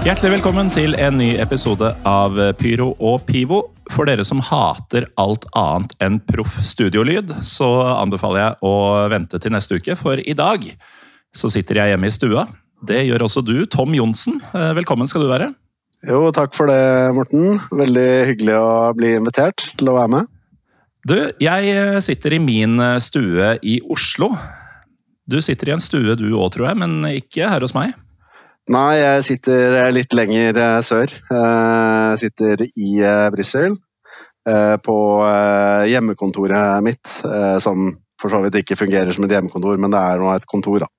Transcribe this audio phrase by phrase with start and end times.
[0.00, 3.58] Hjertelig velkommen til en ny episode av Pyro og Pivo.
[3.92, 7.68] For dere som hater alt annet enn proff studiolyd, så
[7.98, 8.72] anbefaler jeg å
[9.12, 10.64] vente til neste uke, for i dag
[11.36, 12.46] så sitter jeg hjemme i stua.
[12.80, 14.40] Det gjør også du, Tom Johnsen.
[14.56, 15.52] Eh, Velkommen skal du være.
[16.08, 16.80] Jo, takk for det,
[17.12, 17.60] Morten.
[17.68, 20.36] Veldig hyggelig å bli invitert til å være med.
[21.04, 24.32] Du, jeg eh, sitter i min eh, stue i Oslo.
[25.28, 27.92] Du sitter i en stue du òg, tror jeg, men ikke her hos meg.
[28.70, 31.10] Nei, jeg sitter litt lenger eh, sør.
[31.10, 33.74] Jeg sitter i eh, Brussel.
[34.46, 39.78] eh, På eh, hjemmekontoret mitt, eh, som for så vidt ikke fungerer som et hjemmekontor,
[39.80, 40.90] men det er nå et kontor, da.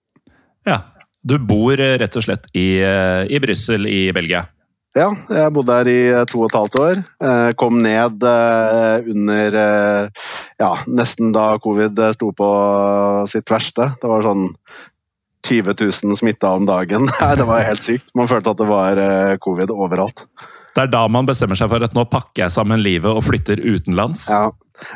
[0.67, 0.79] Ja.
[1.21, 4.47] Du bor eh, rett og slett i, eh, i Brussel i Belgia.
[4.97, 7.01] Ja, jeg bodde her i eh, to og et halvt år.
[7.23, 10.25] Eh, Kom ned eh, under eh,
[10.59, 12.49] ja, nesten da covid sto på
[13.29, 13.91] sitt verste.
[14.01, 14.49] Det var sånn
[15.47, 17.09] 20 000 smitta om dagen.
[17.39, 18.13] Det var helt sykt.
[18.17, 20.25] Man følte at det var eh, covid overalt.
[20.75, 23.59] Det er da man bestemmer seg for at nå pakker jeg sammen livet og flytter
[23.59, 24.27] utenlands.
[24.31, 24.51] Ja,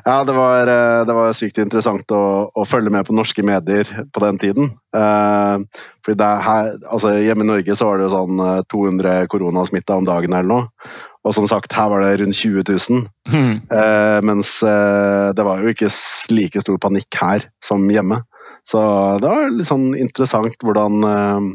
[0.06, 3.90] ja det, var, eh, det var sykt interessant å, å følge med på norske medier
[4.14, 4.72] på den tiden.
[4.96, 8.62] Eh, fordi det er her, altså Hjemme i Norge så var det jo sånn eh,
[8.72, 10.94] 200 koronasmitta om dagen eller noe.
[11.26, 13.06] Og som sagt, her var det rundt 20 000.
[13.34, 13.54] Mm.
[13.74, 15.90] Eh, mens eh, det var jo ikke
[16.32, 18.22] like stor panikk her som hjemme.
[18.66, 18.82] Så
[19.22, 21.52] det var litt sånn interessant hvordan eh,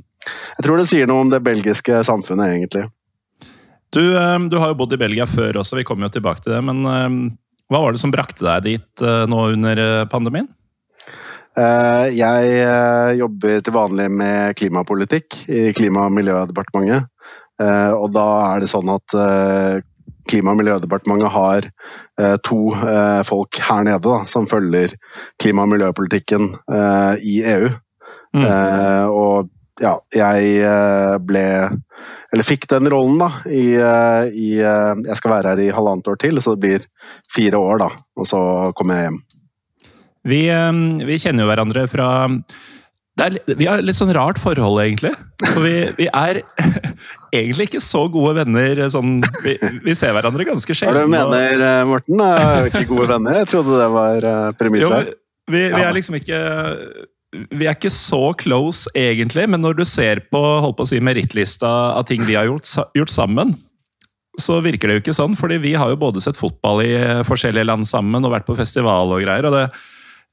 [0.59, 2.87] Jeg tror det sier noe om det belgiske samfunnet, egentlig.
[3.91, 6.55] Du, eh, du har jo bodd i Belgia før også, vi kommer jo tilbake til
[6.55, 6.63] det.
[6.69, 7.19] Men eh,
[7.71, 10.49] hva var det som brakte deg dit nå under pandemien?
[11.55, 17.07] Jeg jobber til vanlig med klimapolitikk i Klima- og miljødepartementet.
[17.95, 19.15] Og da er det sånn at
[20.31, 21.69] Klima- og miljødepartementet har
[22.45, 24.97] to eh, folk her nede da, som følger
[25.41, 27.71] klima- og miljøpolitikken eh, i EU.
[28.37, 28.45] Mm.
[28.47, 29.51] Eh, og
[29.81, 31.45] ja, jeg eh, ble
[32.31, 33.31] Eller fikk den rollen, da.
[33.51, 36.87] I, eh, i eh, Jeg skal være her i halvannet år til, så det blir
[37.35, 37.89] fire år, da.
[38.17, 38.41] Og så
[38.79, 39.21] kommer jeg hjem.
[40.31, 42.11] Vi, eh, vi kjenner jo hverandre fra
[43.25, 45.13] er, Vi har litt sånn rart forhold, egentlig.
[45.43, 46.43] For vi, vi er
[47.39, 48.83] egentlig ikke så gode venner.
[48.93, 51.01] Sånn, vi, vi ser hverandre ganske sjelden.
[51.01, 52.25] Hva du mener, eh, Morten?
[52.27, 53.41] Er vi ikke gode venner?
[53.43, 55.15] Jeg trodde det var eh, premisset.
[55.51, 56.43] vi, vi er liksom ikke
[57.55, 60.45] Vi er ikke så close, egentlig, men når du ser på
[60.75, 63.55] på å si, merittlista av ting vi har gjort, gjort sammen,
[64.41, 65.37] så virker det jo ikke sånn.
[65.39, 68.59] fordi vi har jo både sett fotball i eh, forskjellige land sammen og vært på
[68.59, 69.47] festival og greier.
[69.49, 69.65] og det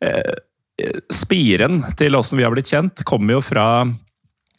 [0.06, 0.36] eh,
[1.14, 3.68] Spiren til åssen vi har blitt kjent, kommer jo fra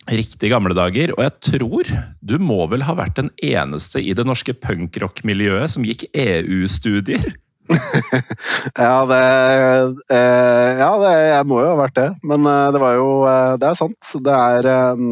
[0.09, 1.12] riktig gamle dager.
[1.17, 1.91] Og jeg tror
[2.21, 7.34] du må vel ha vært den eneste i det norske punkrock-miljøet som gikk EU-studier?
[8.78, 9.19] Ja, det,
[10.09, 12.07] eh, ja det, jeg må jo ha vært det.
[12.25, 14.12] Men eh, det var jo eh, Det er sant.
[14.25, 15.03] Det er eh,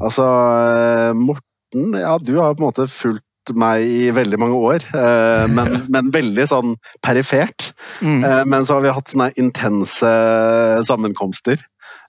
[0.00, 0.26] Altså,
[0.70, 3.26] eh, Morten Ja, du har på en måte fulgt
[3.58, 7.70] meg i veldig mange år, eh, men, men veldig sånn perifert.
[8.00, 8.22] Mm.
[8.24, 10.12] Eh, Men så har vi hatt sånne intense
[10.88, 11.62] sammenkomster.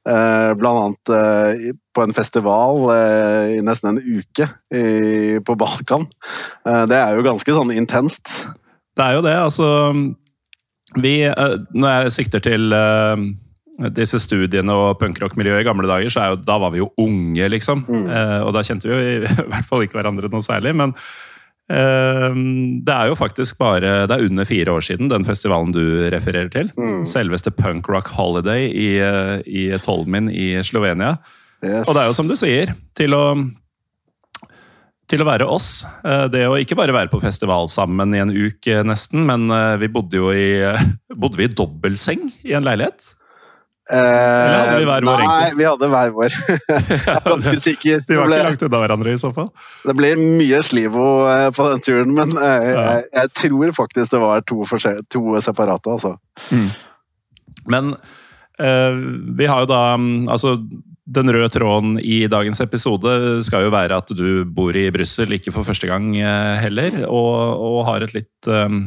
[0.07, 2.87] Eh, Blant annet på en festival
[3.51, 4.47] i nesten en uke
[5.43, 6.05] på Balkan.
[6.63, 8.31] Det er jo ganske sånn intenst.
[8.95, 9.67] Det er jo det, altså
[10.95, 12.71] vi, Når jeg sikter til
[13.89, 17.47] disse studiene og punkrock-miljøet i gamle dager, så er jo, da var vi jo unge,
[17.53, 17.85] liksom.
[17.87, 18.05] Mm.
[18.05, 20.75] Eh, og da kjente vi jo i, i hvert fall ikke hverandre noe særlig.
[20.77, 20.93] Men
[21.71, 26.49] det er jo faktisk bare Det er under fire år siden den festivalen du refererer
[26.51, 26.71] til.
[26.75, 27.05] Mm.
[27.09, 31.17] Selveste Punk Rock Holiday i, eh, i Tolmin i Slovenia.
[31.63, 31.87] Yes.
[31.87, 33.25] Og det er jo som du sier, til å
[35.11, 35.83] til å være oss.
[36.07, 39.77] Eh, Det å ikke bare være på festival sammen i en uke, nesten, men eh,
[39.81, 40.75] vi bodde jo i
[41.11, 43.13] Bodde vi i dobbeltseng i en leilighet?
[43.91, 45.57] Eller hadde vi hver vår, Nei, egentlig?
[45.59, 46.35] vi hadde hver vår.
[46.71, 48.05] Jeg er ganske sikker.
[48.07, 49.49] De var ble, ikke langt unna hverandre, i så fall.
[49.87, 54.21] det ble mye slivo eh, på den turen, men jeg, jeg, jeg tror faktisk det
[54.23, 54.63] var to,
[55.11, 56.15] to separate, altså.
[57.69, 57.93] Men
[58.59, 59.03] eh,
[59.37, 60.55] vi har jo da mm, Altså,
[61.11, 63.13] den røde tråden i dagens episode
[63.45, 67.33] skal jo være at du bor i Brussel, ikke for første gang eh, heller, og,
[67.59, 68.85] og har et litt um,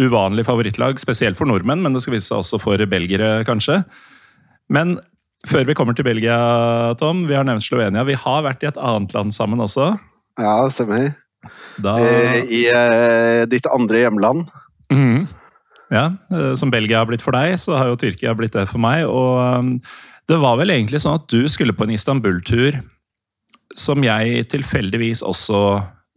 [0.00, 3.82] uvanlig favorittlag, spesielt for nordmenn, men det skal vise seg også for belgere, kanskje.
[4.72, 4.96] Men
[5.48, 6.36] før vi kommer til Belgia,
[7.00, 8.04] Tom, vi har nevnt Slovenia.
[8.08, 9.92] Vi har vært i et annet land sammen også.
[10.40, 11.12] Ja, det stemmer.
[11.84, 11.98] Da...
[12.00, 14.48] I, i uh, ditt andre hjemland.
[14.92, 15.26] Mm.
[15.92, 18.82] Ja, uh, som Belgia har blitt for deg, så har jo Tyrkia blitt det for
[18.82, 19.04] meg.
[19.08, 19.74] Og um,
[20.30, 22.80] det var vel egentlig sånn at du skulle på en Istanbul-tur
[23.78, 25.60] som jeg tilfeldigvis også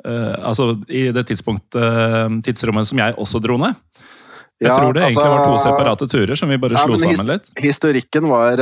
[0.06, 3.76] uh, Altså i det tidsrommet som jeg også dro ned.
[4.58, 7.28] Jeg ja, tror det egentlig altså, var to separate turer som vi bare slo sammen
[7.30, 7.52] litt.
[7.62, 8.58] Historikken var,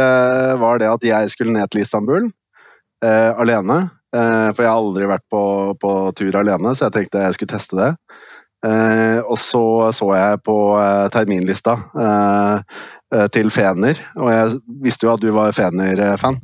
[0.59, 2.25] var, det at jeg skulle ned til Istanbul
[3.05, 3.77] eh, alene.
[4.15, 5.43] Eh, for jeg har aldri vært på,
[5.81, 7.91] på, tur alene, så jeg tenkte jeg skulle teste det.
[8.65, 9.65] Eh, og så
[9.95, 10.57] så jeg på
[11.13, 11.77] terminlista
[13.31, 16.41] til Fener, og jeg visste jo at du var Fener-fan.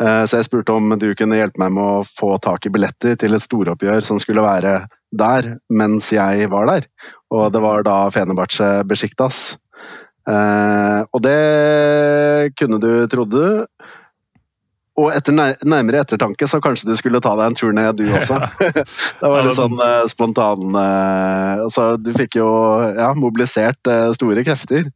[0.00, 3.36] Så jeg spurte om du kunne hjelpe meg med å få tak i billetter til
[3.36, 6.86] et storoppgjør som skulle være der mens jeg var der.
[7.28, 9.58] Og det var da Fenebache Besiktas.
[10.28, 13.86] Eh, og det kunne du, trodde du.
[15.00, 18.40] Og etter nærmere ettertanke så kanskje du skulle ta deg en tur ned, du også.
[19.20, 22.50] det var litt sånn eh, spontan eh, Så du fikk jo
[22.98, 24.90] ja, mobilisert eh, store krefter.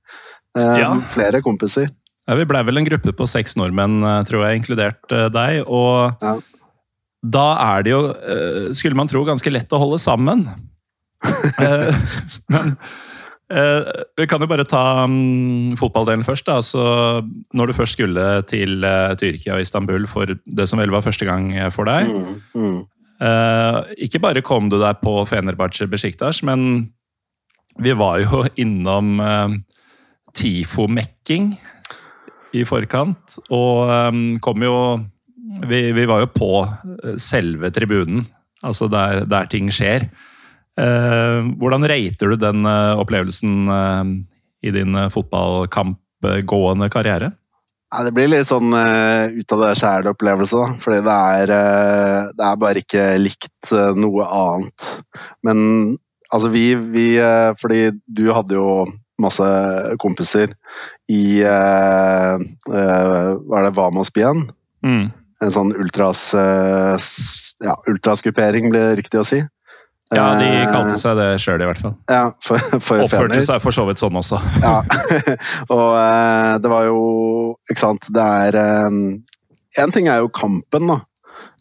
[0.54, 0.92] Ja.
[1.10, 1.88] Flere kompiser.
[2.24, 5.60] Ja, vi blei vel en gruppe på seks nordmenn, tror jeg, inkludert deg.
[5.68, 6.36] Og ja.
[7.36, 8.00] da er det jo,
[8.76, 10.46] skulle man tro, ganske lett å holde sammen.
[11.54, 11.96] Eh,
[12.50, 12.70] men
[14.16, 16.46] vi kan jo bare ta um, fotballdelen først.
[16.48, 17.20] da, så
[17.52, 18.84] Når du først skulle til
[19.20, 22.80] Tyrkia og Istanbul for det som vel var første gang for deg mm, mm.
[24.08, 26.88] Ikke bare kom du deg på Fenerbahçe Besjiktas, men
[27.84, 29.20] vi var jo innom
[30.34, 31.52] Tifo-mekking
[32.54, 33.38] i forkant.
[33.50, 34.76] Og um, kom jo
[35.68, 36.52] vi, vi, var jo på
[37.20, 38.24] selve tribunen,
[38.64, 40.08] altså der, der ting skjer.
[40.74, 44.12] Eh, hvordan rater du den eh, opplevelsen eh,
[44.66, 47.30] i din fotballkampgående karriere?
[47.94, 50.78] Ja, det blir litt sånn uh, ut av det sjæl-opplevelse, da.
[50.82, 54.88] Fordi det er, uh, det er bare ikke likt uh, noe annet.
[55.46, 55.60] Men
[56.26, 57.04] altså, vi, vi
[57.60, 58.66] Fordi du hadde jo
[59.22, 59.46] masse
[60.02, 60.54] kompiser
[61.12, 64.48] i Hva er det, Vamos-bien?
[64.84, 65.04] Mm.
[65.44, 69.42] En sånn ultras Ja, ultraskupering, blir det riktig å si.
[70.12, 71.94] Ja, de eh, kalte seg det sjøl, i hvert fall.
[72.10, 74.40] Ja, for, for Oppførte seg for så vidt sånn også.
[74.62, 74.76] ja,
[75.74, 77.00] og uh, det var jo
[77.70, 79.00] Ikke sant, det er Én
[79.80, 81.00] En ting er jo kampen, da.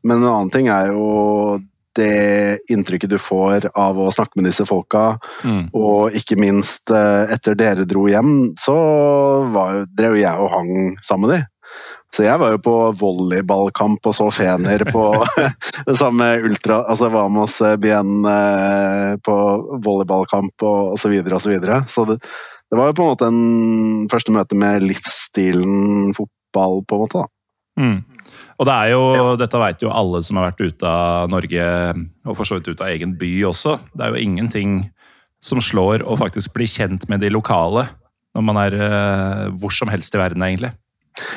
[0.03, 1.57] Men en annen ting er jo
[1.99, 5.17] det inntrykket du får av å snakke med disse folka.
[5.45, 5.67] Mm.
[5.77, 8.77] Og ikke minst etter dere dro hjem, så
[9.53, 11.49] var, drev jeg og hang sammen med dem.
[12.13, 15.03] Så jeg var jo på volleyballkamp og så Fener på
[15.87, 19.37] det samme ultra Altså Vamos Bien eh, på
[19.81, 21.07] volleyballkamp og osv.
[21.07, 22.19] Så, videre, og så, så det,
[22.69, 27.23] det, var jo på en måte en første møte med livsstilen fotball, på en måte.
[27.23, 27.81] da.
[27.81, 27.97] Mm.
[28.59, 29.25] Og det er jo, ja.
[29.39, 31.65] dette vet jo alle som har vært ute av Norge,
[32.27, 33.79] og for så vidt ut av egen by også.
[33.93, 34.77] Det er jo ingenting
[35.43, 37.87] som slår å faktisk bli kjent med de lokale
[38.33, 40.71] når man er uh, hvor som helst i verden, egentlig.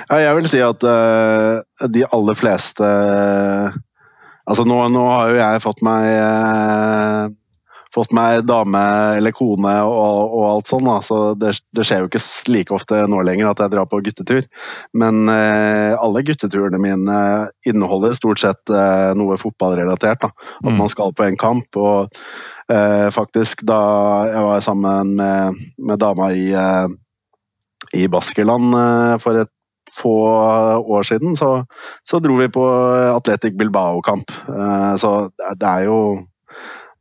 [0.08, 1.60] Ja, jeg vil si at uh,
[1.92, 2.86] de aller fleste
[4.46, 7.26] Altså nå, nå, har jo jeg fått meg uh,
[7.96, 8.82] fått meg dame
[9.16, 10.96] eller kone og, og alt sånn, da.
[11.04, 12.22] så det, det, skjer jo ikke
[12.52, 14.44] like ofte nå lenger at jeg drar på guttetur.
[14.96, 17.18] Men eh, alle gutteturene mine
[17.66, 18.74] inneholder stort sett
[19.16, 20.22] noe fotballrelatert.
[20.26, 20.32] da.
[20.60, 20.78] At mm.
[20.78, 21.76] man skal på en kamp.
[21.76, 22.14] og
[23.14, 23.76] faktisk da
[24.26, 26.48] jeg var sammen med, med dama i
[27.94, 28.74] i Baskerland
[29.22, 29.52] for et
[29.96, 30.14] få
[30.78, 31.64] år siden så,
[32.04, 32.64] så dro vi på
[33.16, 34.32] Atletic Bilbao-kamp.
[34.48, 35.98] Eh, så det er jo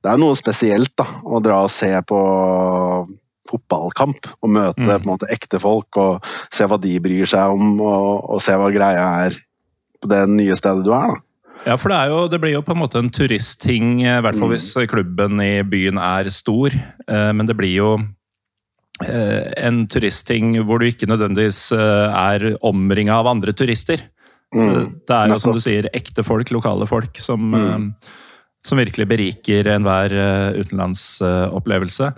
[0.06, 2.20] det er noe spesielt da, å dra og se på
[3.50, 4.88] fotballkamp og møte mm.
[4.90, 8.56] på en måte ekte folk og se hva de bryr seg om, og, og se
[8.58, 9.38] hva greia er
[10.02, 11.14] på det nye stedet du er.
[11.14, 11.22] da.
[11.66, 14.52] Ja, for det, jo, det, blir jo på en måte en turistting, i hvert fall
[14.52, 14.54] mm.
[14.54, 16.76] hvis klubben i byen er stor.
[16.76, 17.96] Eh, men det blir jo
[19.04, 24.06] Eh, en turistting hvor du ikke nødvendigvis eh, er omringa av andre turister.
[24.56, 24.62] Mm.
[24.64, 27.90] Eh, det er jo som du sier, ekte folk, lokale folk, som, mm.
[28.66, 30.16] Som virkelig beriker enhver
[30.58, 32.10] utenlandsopplevelse.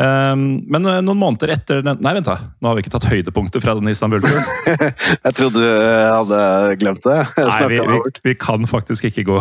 [0.00, 2.36] Men noen måneder etter den Nei, vent, da.
[2.62, 4.46] Nå har vi ikke tatt høydepunktet fra den Istanbul-turen.
[5.26, 6.40] Jeg trodde du hadde
[6.80, 7.18] glemt det.
[7.36, 7.98] Nei, vi, vi,
[8.30, 9.40] vi, kan faktisk ikke gå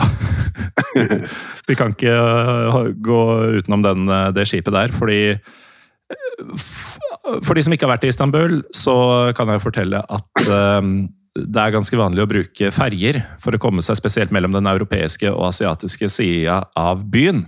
[1.69, 2.17] Vi kan ikke
[3.05, 3.21] gå
[3.62, 5.21] utenom den, det skipet der, fordi
[7.45, 8.95] for de som ikke har vært i Istanbul, så
[9.38, 10.50] kan jeg fortelle at
[10.81, 11.09] um,
[11.46, 15.31] det er ganske vanlig å bruke ferjer for å komme seg spesielt mellom den europeiske
[15.31, 17.46] og asiatiske sida av byen.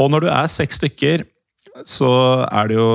[0.00, 1.26] Og når du er seks stykker,
[1.88, 2.10] så
[2.48, 2.88] er det jo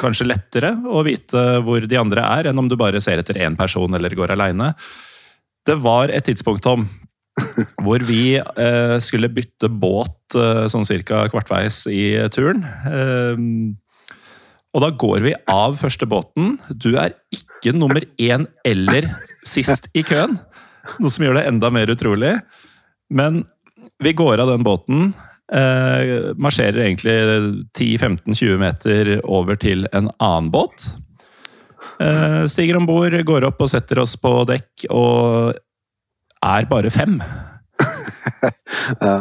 [0.00, 3.56] kanskje lettere å vite hvor de andre er, enn om du bare ser etter én
[3.58, 4.72] person eller går aleine.
[5.66, 6.86] Det var et tidspunkt, Tom,
[7.84, 12.64] hvor vi eh, skulle bytte båt eh, sånn cirka kvartveis i turen.
[12.64, 13.44] Eh,
[14.70, 16.54] og da går vi av første båten.
[16.70, 19.08] Du er ikke nummer én eller
[19.46, 20.38] sist i køen.
[21.00, 22.36] Noe som gjør det enda mer utrolig.
[23.10, 23.42] Men
[24.02, 25.10] vi går av den båten.
[25.50, 27.16] Eh, marsjerer egentlig
[27.74, 30.92] 10-15-20 meter over til en annen båt.
[32.00, 35.58] Eh, stiger om bord, går opp og setter oss på dekk, og
[36.46, 37.18] er bare fem.
[39.02, 39.18] ja.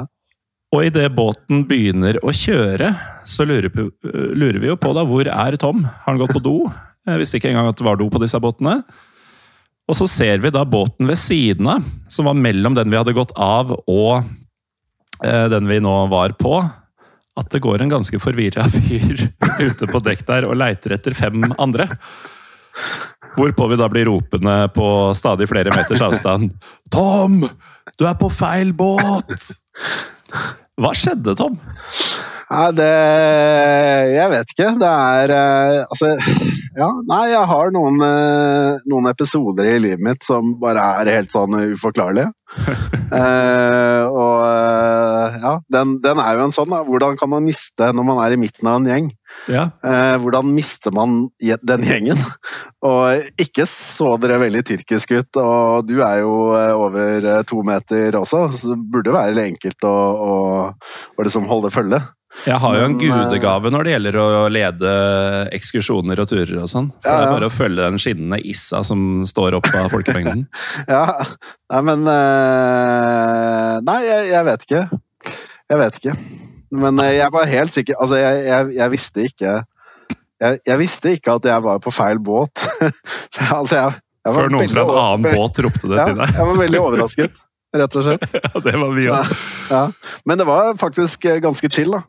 [0.69, 2.91] Og idet båten begynner å kjøre,
[3.25, 5.81] så lurer, lurer, vi jo på da, hvor er Tom?
[5.87, 6.57] Har han gått på do?
[7.09, 8.75] Jeg visste ikke engang at det var do på disse båtene.
[9.89, 13.15] Og så ser vi da båten ved siden av, som var mellom den vi hadde
[13.17, 14.19] gått av og
[15.25, 16.59] eh, den vi nå var på.
[17.39, 19.25] At det går en ganske forvirra fyr
[19.63, 21.89] ute på dekk der og leiter etter fem andre.
[23.39, 24.85] Hvorpå vi da blir ropende på
[25.17, 26.53] stadig flere meters avstand.
[26.93, 27.41] Tom!
[27.97, 29.49] Du er på feil båt!
[30.79, 31.59] Hva skjedde, Tom?
[32.49, 32.89] Nei, det
[34.09, 34.71] Jeg vet ikke.
[34.81, 36.15] Det er eh, Altså,
[36.79, 36.89] ja.
[37.09, 41.57] Nei, jeg har noen, eh, noen episoder i livet mitt som bare er helt sånn
[41.75, 42.31] uforklarlige.
[43.19, 46.81] eh, og eh, ja, den, den, er jo en sånn, da.
[46.87, 49.09] Hvordan kan man miste når man er i midten av en gjeng?
[49.51, 49.69] Ja.
[49.85, 52.21] Eh, hvordan mister man den gjengen?
[52.89, 58.45] Og ikke så dere veldig tyrkisk ut, og du er jo over to meter også,
[58.55, 60.37] så det burde være enkelt å, å,
[61.19, 61.99] å liksom holde følge.
[62.45, 64.91] Jeg har jo en eh, gudegave når det gjelder å lede
[65.55, 66.91] ekskursjoner og turer og sånn.
[67.01, 67.21] For ja, ja.
[67.21, 70.45] det er bare å følge den skinnende issa som står opp av folkemengden.
[70.93, 71.03] ja,
[71.73, 74.83] Nei, men uh, Nei, jeg, jeg, vet ikke.
[75.69, 76.15] Jeg vet ikke.
[76.79, 79.53] Men uh, jeg var helt sikker Altså, jeg, jeg, jeg visste ikke
[80.39, 82.61] jeg, visste ikke at jeg var på feil båt.
[83.59, 83.89] altså,
[84.23, 86.31] Før noen fra en annen båt ropte det til deg?
[86.37, 87.41] jeg var veldig overrasket,
[87.75, 88.23] rett og slett.
[88.37, 89.33] ja, det var vi òg.
[89.67, 89.81] Ja.
[90.23, 92.05] Men det var faktisk ganske chill, da.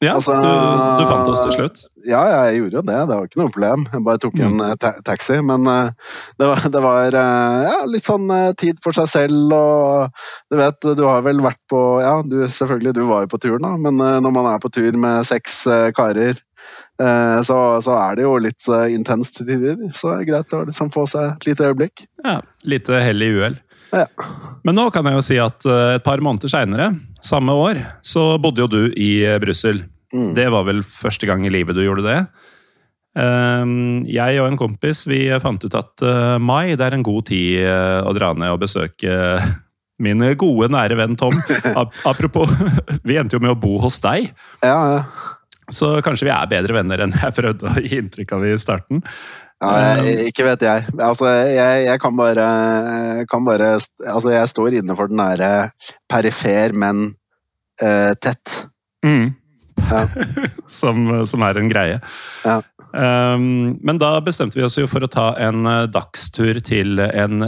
[0.00, 0.48] Ja, altså, du,
[0.96, 1.80] du, fant oss til slutt?
[2.08, 3.00] Ja, jeg gjorde jo det.
[3.10, 3.82] Det var ikke noe problem.
[3.92, 4.62] Jeg bare tok en mm.
[4.64, 5.36] Eh, ta taxi.
[5.44, 10.22] Men uh, det var, det var uh, ja, litt sånn tid for seg selv og
[10.48, 13.66] Du vet, du har vel vært på Ja, du, selvfølgelig, du var jo på turen,
[13.66, 13.74] da.
[13.76, 15.62] Men når man er på tur med seks
[15.96, 16.40] karer
[17.00, 19.78] så, så, er det jo litt intenst til tider.
[19.96, 22.04] Så det er greit å liksom få seg et lite øyeblikk.
[22.24, 23.56] Ja, Lite hell i uhell.
[23.96, 24.04] Ja.
[24.68, 26.90] Men nå kan jeg jo si at et par måneder seinere
[27.20, 29.84] samme år så bodde jo du i eh, Brussel.
[30.14, 30.32] Mm.
[30.34, 32.20] Det var vel første gang i livet du gjorde det.
[33.18, 37.26] Ehm, jeg og en kompis vi fant ut at eh, mai det er en god
[37.30, 39.16] tid eh, å dra ned og besøke
[40.04, 41.34] min gode, nære venn Tom.
[42.10, 42.50] Apropos,
[43.06, 44.30] vi endte jo med å bo hos deg.
[44.64, 45.02] Ja, ja.
[45.70, 49.04] Så kanskje vi er bedre venner enn jeg prøvde å gi inntrykk av i starten.
[49.60, 50.86] Ja, jeg, ikke vet jeg.
[50.96, 52.46] Altså, jeg, jeg kan, bare,
[53.28, 55.50] kan bare, Altså, jeg står inne for den nære
[56.10, 57.10] perifer, men
[57.84, 58.56] uh, tett.
[59.04, 59.36] Mm.
[59.90, 60.04] Ja.
[60.80, 62.00] som, som, er en greie.
[62.46, 62.60] Ja.
[62.90, 67.44] Um, men da bestemte vi oss jo for å ta en eh, dagstur til en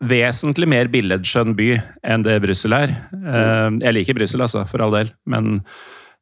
[0.00, 1.68] vesentlig mer billedskjønn by
[2.08, 2.96] enn det Brussel er.
[3.12, 5.60] Um, jeg liker Brussel, altså, for all del, men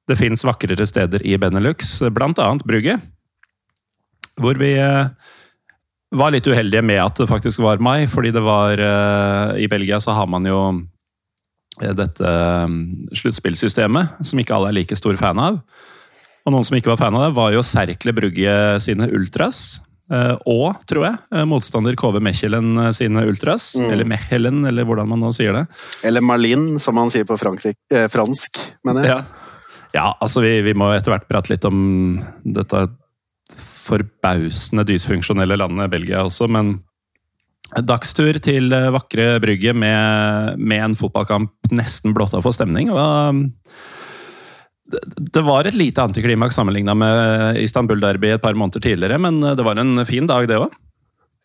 [0.08, 2.96] det fins vakrere steder i Benelux, blant annet Brugge.
[4.40, 5.10] Hvor vi eh,
[6.16, 10.00] var litt uheldige med at det faktisk var mai, fordi det var eh, I Belgia
[10.00, 10.84] så har man jo eh,
[11.98, 12.32] dette
[13.20, 15.60] sluttspillsystemet, som ikke alle er like stor fan av.
[16.46, 18.54] Og noen som ikke var fan av det, var jo Serkle Brugge
[18.84, 19.82] sine Ultras.
[20.48, 23.74] Og, tror jeg, motstander KV Mechelen sine Ultras.
[23.76, 23.90] Mm.
[23.92, 25.66] Eller Mechelen, eller hvordan man nå sier det.
[26.08, 29.12] Eller Marlin, som man sier på eh, fransk, mener jeg.
[29.12, 31.82] Ja, ja altså vi, vi må etter hvert prate litt om
[32.42, 32.86] dette
[33.88, 36.78] forbausende dysfunksjonelle landet Belgia også, men
[37.84, 42.92] dagstur til vakre Brygge med, med en fotballkamp nesten blotta for stemning.
[42.94, 43.44] Og,
[44.88, 49.76] det var et lite antiklimaks sammenligna med Istanbul-derby et par måneder tidligere, men det var
[49.76, 50.72] en fin dag, det òg.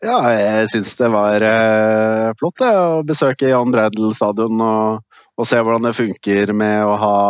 [0.04, 5.04] Ja, jeg syns det var eh, flott det, å besøke Jan Breidel stadion og,
[5.38, 7.20] og, se hvordan det funker med å ha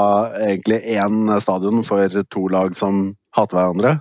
[0.41, 3.95] egentlig én stadion for to lag som hater hverandre.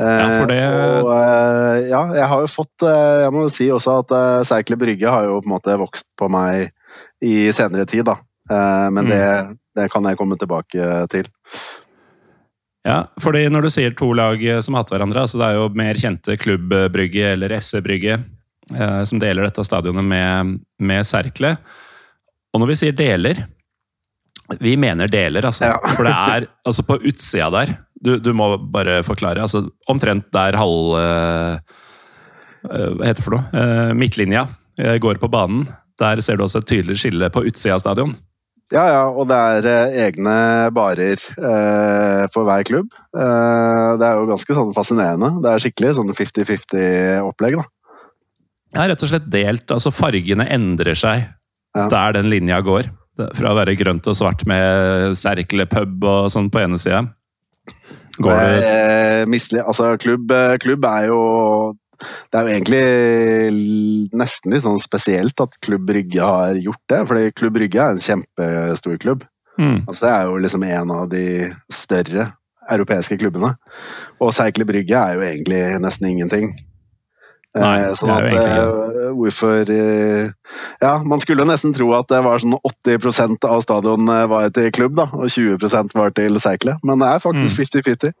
[0.00, 0.60] Ja, for det...
[1.02, 4.78] Og, eh, ja, jeg har jo fått eh, Jeg må si også at uh, Serkle
[4.80, 6.70] Brygge har jo på en måte vokst på meg
[7.20, 8.14] i senere tid, da.
[8.48, 9.10] men mm.
[9.10, 9.24] det,
[9.76, 11.26] det, kan jeg komme tilbake til.
[12.88, 16.00] Ja, fordi når du sier to lag som hater hverandre, altså det er jo mer
[16.00, 18.16] kjente Klubb Brygge eller FC Brygge
[18.74, 21.56] eh, som deler dette stadionet med, med Serkle.
[22.54, 23.44] Og når vi sier deler
[24.58, 25.68] Vi mener deler, altså.
[25.70, 25.92] Ja.
[25.94, 29.42] For det er altså på utsida der du, du må bare forklare.
[29.44, 31.58] altså Omtrent der halv eh,
[32.70, 33.44] eh, Hva heter det for noe?
[33.52, 34.46] Eh, midtlinja
[35.02, 35.66] går på banen.
[36.00, 38.14] Der ser du også et tydelig skille på utsida av stadion.
[38.72, 39.66] Ja, ja, og det er
[40.06, 40.32] egne
[40.72, 42.86] barer eh, for hver klubb.
[43.12, 45.32] Eh, det er jo ganske sånn fascinerende.
[45.42, 47.66] Det er skikkelig sånn 50-50-opplegg, da.
[48.78, 49.66] Ja, rett og slett delt.
[49.74, 51.26] Altså fargene endrer seg
[51.76, 51.88] Ja.
[51.90, 52.88] der den linja går.
[53.36, 57.02] Fra å være grønt og svart med serklepub og sånn på ene sida.
[58.20, 64.54] Går det Eh, mislig, altså, klubb, eh, klubb er jo Det er jo egentlig nesten
[64.54, 67.00] litt sånn spesielt at Klubb Rygge har gjort det.
[67.06, 69.24] fordi Klubb Rygge er en kjempestor klubb.
[69.58, 69.84] mm.
[69.86, 72.32] Altså, det er jo liksom en av de større
[72.70, 73.56] europeiske klubbene.
[74.20, 76.54] Og Seikle Brygge er jo egentlig nesten ingenting.
[77.58, 80.28] Nei, Eh, sånn at egentlig eh, hvorfor eh,
[80.78, 84.94] Ja, man skulle nesten tro at det var sånn 80% av stadion var til klubb,
[85.00, 86.76] da, og 20% var til Serkle.
[86.86, 87.66] Men det er faktisk Mm.
[87.66, 88.14] 50-50.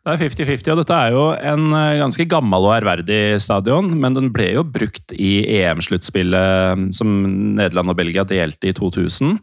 [0.00, 1.64] Det er 50-50, og dette er jo en
[2.00, 7.10] ganske gammel og ærverdig stadion, men den ble jo brukt i EM-sluttspillet som
[7.58, 9.36] Nederland og Belgia delte i 2000.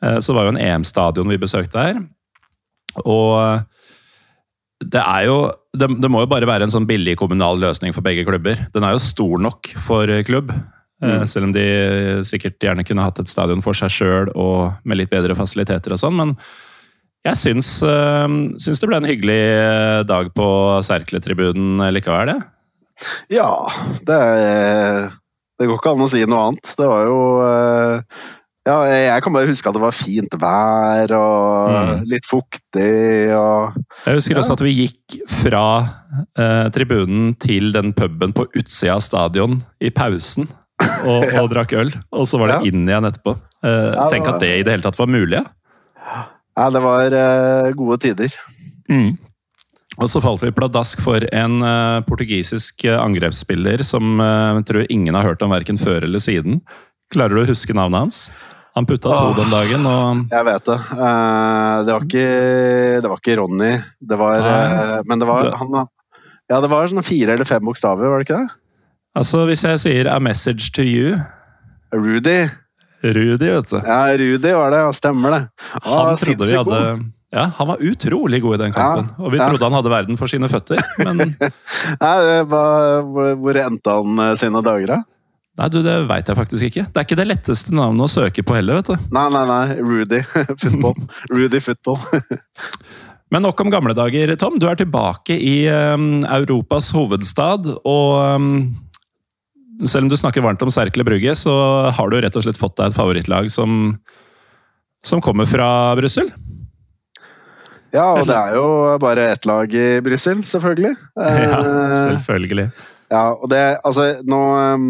[0.00, 2.00] Så det var jo en EM-stadion vi besøkte her.
[3.04, 3.60] Og
[4.80, 5.36] det er jo
[5.72, 8.58] det, det må jo bare være en sånn billig kommunal løsning for begge klubber.
[8.74, 10.60] Den er jo stor nok for klubb, eh,
[11.02, 11.26] Mm.
[11.26, 11.62] selv om de
[12.28, 15.98] sikkert gjerne kunne hatt et stadion for seg sjøl og med litt bedre fasiliteter og
[15.98, 16.36] sånn, men
[17.24, 20.46] jeg syns, øh, syns det ble en hyggelig dag på
[20.82, 22.42] Serkletribunen likevel, det.
[23.34, 23.66] Ja,
[24.06, 25.10] det, er-
[25.58, 26.74] det går ikke an å si noe annet.
[26.78, 28.00] Det var jo eh,
[28.62, 32.04] Ja, jeg kan bare huske at det var fint vær og Mm.
[32.06, 33.74] litt fuktig og
[34.06, 34.38] Jeg husker Ja.
[34.42, 35.62] også at vi gikk fra
[36.38, 40.46] eh, tribunen til den puben på utsida av stadion i pausen
[41.06, 41.90] og, og drakk øl.
[42.12, 42.70] Og så var det Ja.
[42.70, 43.34] inn igjen etterpå.
[43.64, 45.42] Eh, Ja, tenk at det i det hele tatt var mulig.
[45.42, 46.24] Ja.
[46.56, 48.28] Ja, det var eh, gode tider.
[48.88, 49.18] Mm.
[49.98, 55.14] Og så falt vi pladask for en eh, portugisisk angrepsspiller som eh, jeg tror ingen
[55.14, 56.60] har hørt om verken før eller siden.
[57.12, 58.30] Klarer du å huske navnet hans?
[58.74, 59.36] Han putta to Åh.
[59.36, 60.78] den dagen, og Jeg vet det.
[60.96, 62.26] Eh, det, var ikke,
[63.04, 63.72] det var ikke Ronny.
[64.00, 64.64] Det var Nei.
[64.96, 65.86] eh, Men det var Det- han
[66.50, 68.50] Ja, det var sånn fire eller fem bokstaver, var det ikke det?
[69.16, 71.20] altså, hvis jeg sier 'a message to you'
[71.92, 72.48] Rudy.
[73.04, 73.76] Rudy, vet du.
[73.84, 74.78] Ja, Rudy var det.
[74.78, 75.48] Ja, stemmer det.
[75.82, 79.08] Han Ah, trodde vi hadde ja, Han var utrolig god i den kampen.
[79.18, 79.48] Ja, Og vi ja.
[79.48, 80.78] trodde han hadde verden for sine føtter.
[80.98, 81.16] Men
[82.00, 85.02] Nei, hva, hvor, hvor endte han eh, sine dager, da?
[85.60, 86.84] Nei, du, det veit jeg faktisk ikke.
[86.88, 89.08] Det er ikke det letteste navnet å søke på heller, vet du.
[89.14, 89.64] Nei, nei, nei.
[89.80, 90.20] Rudy
[90.62, 90.96] football.
[91.32, 91.98] Rudy football.
[93.32, 94.58] Men nok om gamle dager, Tom.
[94.60, 98.50] Du er tilbake i um, Europas hovedstad, og um,
[99.88, 101.54] selv om du snakker varmt om Serkle Brugge, så
[101.96, 103.94] har du rett og slett fått deg et favorittlag som,
[105.00, 106.28] som kommer fra Brussel.
[107.92, 108.66] Ja, og det er jo
[109.00, 110.92] bare ett lag i Brussel, selvfølgelig.
[111.16, 112.68] Ja, Eh, selvfølgelig.
[113.12, 114.38] Ja, og det Altså, nå
[114.76, 114.86] um,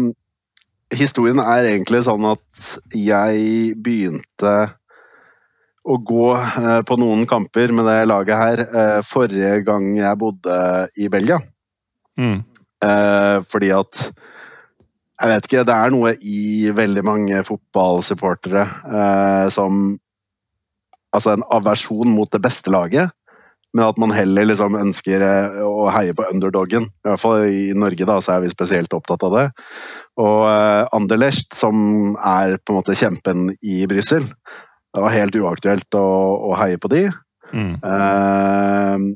[0.97, 4.53] Historien er egentlig sånn at jeg begynte
[5.83, 10.59] å gå eh, på noen kamper med det laget her eh, forrige gang jeg bodde
[10.99, 11.41] i Belgia.
[12.19, 12.43] Mm.
[12.83, 14.05] Eh, fordi at
[15.23, 18.63] Jeg vet ikke, det er noe i veldig mange fotballsupportere
[19.53, 19.99] som
[21.13, 23.13] Altså en aversjon mot det beste laget,
[23.73, 26.91] men at man heller liksom ønsker eh, å heie på underdogen.
[27.03, 29.47] I hvert fall i Norge da, så er vi spesielt opptatt av det.
[30.21, 34.29] Og eh, Anderlecht, som er på en måte kjempen i Brussel,
[34.93, 36.07] det var helt uaktuelt å,
[36.51, 37.07] å heie på de.
[37.53, 37.73] Mm.
[37.81, 39.07] Eh,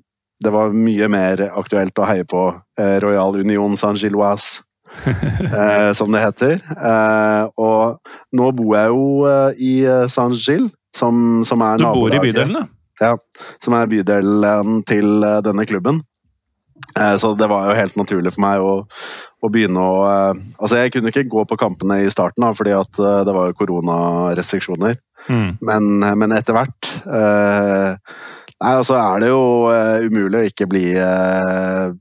[0.43, 2.47] det var mye mer aktuelt å heie på
[2.79, 4.63] eh, Royal Union Saint-Gilloise,
[5.05, 6.57] eh, som det heter.
[6.65, 8.01] Eh, og
[8.37, 9.73] nå bor jeg jo i
[10.09, 12.65] Saint-Gilles, som, som er Du bor i bydelen, da?
[13.01, 13.15] Ja,
[13.63, 16.01] som er bydelen til eh, denne klubben.
[16.97, 18.73] Eh, Så det var jo helt naturlig for meg å,
[19.41, 22.73] å begynne å eh, Altså, jeg kunne ikke gå på kampene i starten, da, fordi
[22.77, 24.97] at det var jo koronarestriksjoner.
[25.27, 25.57] Mm.
[25.61, 25.87] Men,
[26.21, 27.95] men etter hvert eh,
[28.57, 29.41] Nei, altså er det jo
[30.07, 31.91] umulig å ikke bli eh,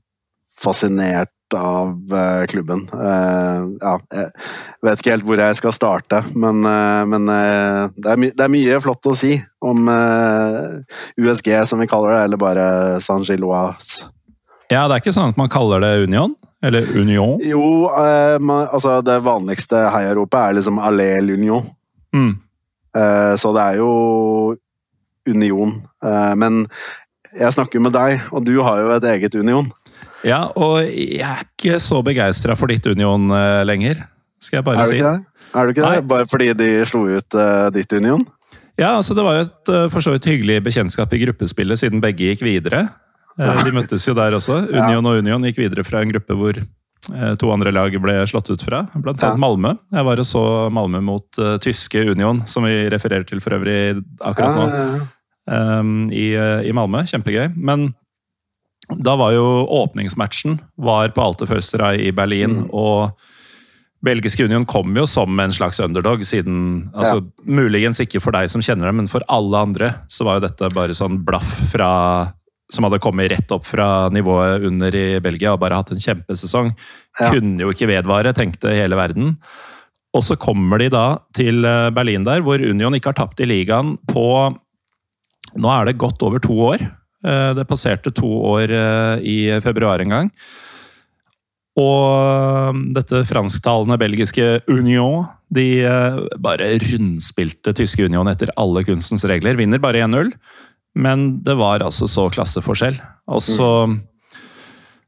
[0.57, 2.89] fascinert av eh, klubben.
[2.93, 4.31] Eh, ja, jeg
[4.85, 8.79] vet ikke helt hvor jeg skal starte, men, eh, men det, er det er mye
[8.83, 9.87] flott å si om
[11.17, 12.67] USG, som vi kaller det, eller bare
[13.03, 14.09] Saint-Gilloise.
[14.71, 16.35] Ja, det er ikke sånn at man kaller det Union?
[16.65, 17.37] Eller Union?
[17.45, 17.87] Jo,
[18.41, 21.67] man, altså det vanligste heiaropet er liksom Allel Union.
[22.15, 22.33] Mm.
[23.37, 23.91] Så det er jo
[25.29, 25.75] union.
[26.41, 26.65] Men
[27.29, 29.69] jeg snakker med deg, og du har jo et eget Union.
[30.27, 34.03] Ja, og jeg er ikke så begeistra for ditt Union uh, lenger,
[34.43, 35.01] skal jeg bare er si.
[35.01, 35.43] Det?
[35.55, 36.07] Er du ikke det?
[36.09, 38.25] Bare fordi de slo ut uh, ditt Union?
[38.77, 42.03] Ja, altså det var jo et uh, for så vidt hyggelig bekjentskap i gruppespillet, siden
[42.03, 42.87] begge gikk videre.
[43.37, 44.65] de møttes jo der også.
[44.81, 45.05] Union ja.
[45.05, 46.59] og Union gikk videre fra en gruppe hvor
[47.37, 49.39] to andre lag ble slått ut fra, blant annet ja.
[49.39, 49.75] Malmö.
[49.93, 50.41] Jeg var og så
[50.73, 55.05] Malmö mot tyske Union, som vi refererer til for øvrig akkurat nå.
[55.47, 57.05] Um, i, i Malmö.
[57.07, 57.53] Kjempegøy.
[57.53, 57.85] Men
[58.95, 59.45] da var jo
[59.81, 62.63] åpningsmatchen var på Alte Försterei i Berlin.
[62.63, 62.69] Mm.
[62.71, 63.11] og
[64.05, 67.53] Belgiske Union kom jo som en slags underdog, siden altså, ja.
[67.57, 70.69] Muligens ikke for deg som kjenner dem, men for alle andre så var jo dette
[70.75, 71.89] bare sånn blaff fra
[72.73, 76.73] som hadde kommet rett opp fra nivået under i Belgia og bare hatt en kjempesesong.
[77.19, 77.31] Ja.
[77.31, 79.37] Kunne jo ikke vedvare, tenkte hele verden.
[80.15, 83.49] Og så kommer de da til eh, Berlin der, hvor Union ikke har tapt i
[83.49, 84.27] ligaen på
[85.57, 86.81] Nå er det godt over to år.
[87.25, 90.31] Eh, det passerte to år eh, i februar en gang.
[91.77, 99.25] Og um, dette fransktalende belgiske Union de eh, bare rundspilte tyske Union etter alle kunstens
[99.29, 99.59] regler.
[99.59, 100.31] Vinner bare 1-0,
[100.97, 102.97] men det var altså så klasseforskjell.
[103.29, 103.99] Og så mm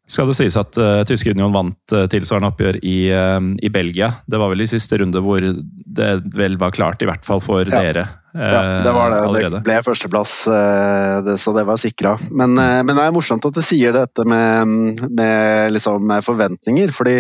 [0.09, 4.11] skal det sies at uh, tyske Union vant uh, tilsvarende oppgjør i, uh, i, Belgia.
[4.25, 7.61] Det var vel i siste runde hvor det vel var klart, i hvert fall for
[7.61, 7.83] ja.
[7.83, 8.07] dere.
[8.33, 9.21] Ja, det var det.
[9.25, 9.61] Allerede.
[9.61, 10.33] Det ble førsteplass,
[11.41, 12.15] så det var sikra.
[12.29, 17.17] Men, men, det er morsomt at du sier dette med, med, liksom, med forventninger, fordi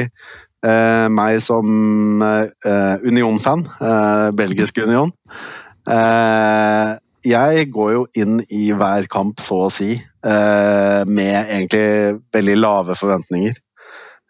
[1.15, 2.21] meg som
[3.07, 3.63] Union-fan,
[4.35, 5.13] belgisk Union
[7.25, 12.95] jeg går jo inn i hver kamp, så å si, eh, med egentlig veldig lave
[12.95, 13.57] forventninger.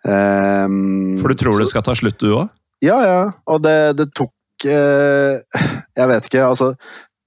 [0.01, 2.49] For du tror så, det skal ta slutt, du òg?
[2.81, 3.21] Ja, ja.
[3.51, 4.31] Og det, det tok
[4.65, 5.61] eh,
[5.97, 6.73] Jeg vet ikke, altså.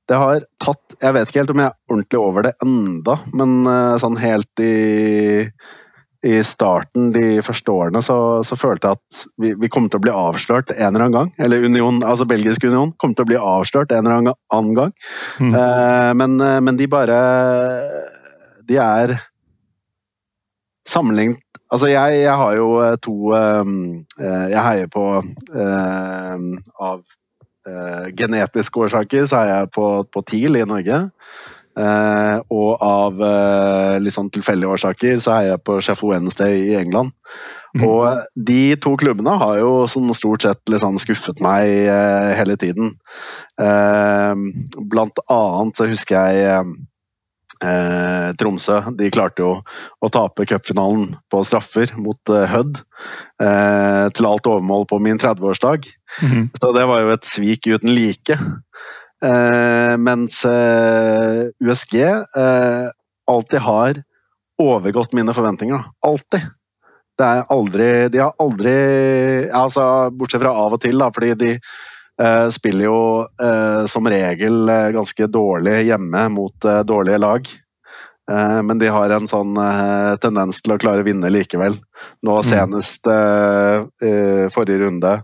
[0.09, 3.63] Det har tatt Jeg vet ikke helt om jeg er ordentlig over det enda, men
[3.71, 4.75] eh, sånn helt i
[6.23, 8.17] i starten de første årene så,
[8.47, 11.31] så følte jeg at vi, vi, kom til å bli avslørt en eller annen gang.
[11.43, 14.93] Eller Union, altså Belgisk Union kom til å bli avslørt en eller annen gang.
[15.43, 15.51] Mm.
[15.51, 17.17] Uh, men, men, de bare
[18.69, 19.17] De er
[20.89, 21.43] sammenlignet
[21.73, 22.69] Altså, jeg, jeg har jo
[23.03, 23.75] to uh,
[24.21, 26.37] Jeg heier på uh,
[26.79, 27.03] Av
[28.19, 31.05] genetiske årsaker så er jeg på, på TIL i Norge.
[31.73, 36.75] Eh, og av eh, litt sånn tilfeldige årsaker så heier jeg på Sheffield Wednesday i
[36.77, 37.15] England.
[37.73, 37.85] Mm.
[37.89, 42.97] Og de to klubbene har jo sånn stort sett liksom skuffet meg eh, hele tiden.
[43.57, 44.35] Eh,
[44.93, 46.67] blant annet så husker jeg
[47.65, 48.81] eh, Tromsø.
[48.99, 52.83] De klarte jo å tape cupfinalen på straffer mot eh, Hødd.
[53.43, 55.89] til alt overmål på min 30-årsdag.
[56.23, 56.45] Mm.
[56.55, 58.37] Så det var jo et svik uten like.
[59.23, 62.87] Uh, mens eh, USG eh,
[63.31, 64.01] alltid har
[64.59, 65.79] overgått mine forventninger.
[65.79, 66.11] Da.
[66.11, 66.49] Alltid.
[67.13, 68.73] Det er aldri De har aldri
[69.53, 69.85] altså,
[70.17, 71.51] Bortsett fra av og til, da, fordi de
[72.53, 72.99] spiller jo
[73.89, 77.49] som regel ganske dårlig hjemme mot dårlige lag.
[78.63, 79.57] Men de har en sånn
[80.23, 81.81] tendens til å klare å vinne likevel.
[82.23, 82.45] Nå mm.
[82.47, 83.09] senest
[84.55, 85.17] forrige runde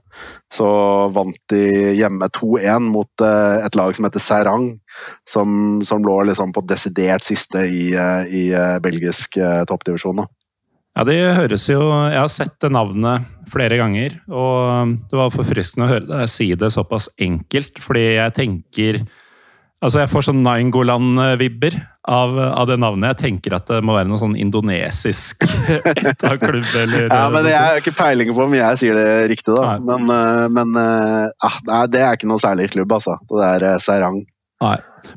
[0.53, 0.69] så
[1.15, 1.63] vant de
[1.99, 4.67] hjemme 2-1 mot et lag som heter Serang,
[5.29, 8.45] som, som lå liksom på desidert siste i, i
[8.83, 9.39] belgisk
[9.71, 10.25] toppdivisjon.
[10.99, 11.79] Ja, det høres jo
[12.11, 16.51] Jeg har sett det navnet flere ganger, og det var forfriskende å høre deg si
[16.59, 18.99] det såpass enkelt, fordi jeg tenker
[19.79, 21.77] Altså, Jeg får sånn Nainggoland-vibber
[22.11, 23.13] av, av, det navnet.
[23.13, 25.47] Jeg tenker at det må være noe sånn indonesisk
[25.93, 26.67] etterklubb.
[26.83, 29.77] eller Ja, men Jeg har ikke peiling på om jeg sier det riktig, da.
[29.77, 29.85] Nei.
[29.87, 33.21] Men, eh, men ah, nei, det er ikke noe særlig klubb, altså.
[33.31, 34.19] Det er eh, Serang.
[34.67, 34.75] Nei.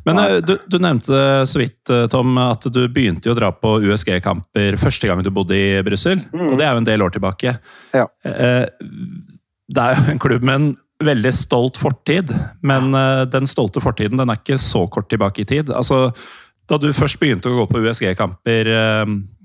[0.07, 0.21] Men.
[0.45, 1.15] Du, du, nevnte
[1.49, 5.81] så vidt, Tom, at du begynte å dra på USG-kamper første gang du bodde i
[5.85, 6.21] Brussel.
[6.33, 6.45] Mm.
[6.51, 7.55] Og det er jo en del år tilbake.
[7.95, 8.05] Ja.
[8.21, 10.69] Det er jo en klubb med en
[11.01, 12.91] veldig stolt fortid, men
[13.33, 15.71] den stolte fortiden den er ikke så kort tilbake i tid.
[15.73, 16.11] Altså,
[16.69, 18.71] da du først begynte å gå på USG-kamper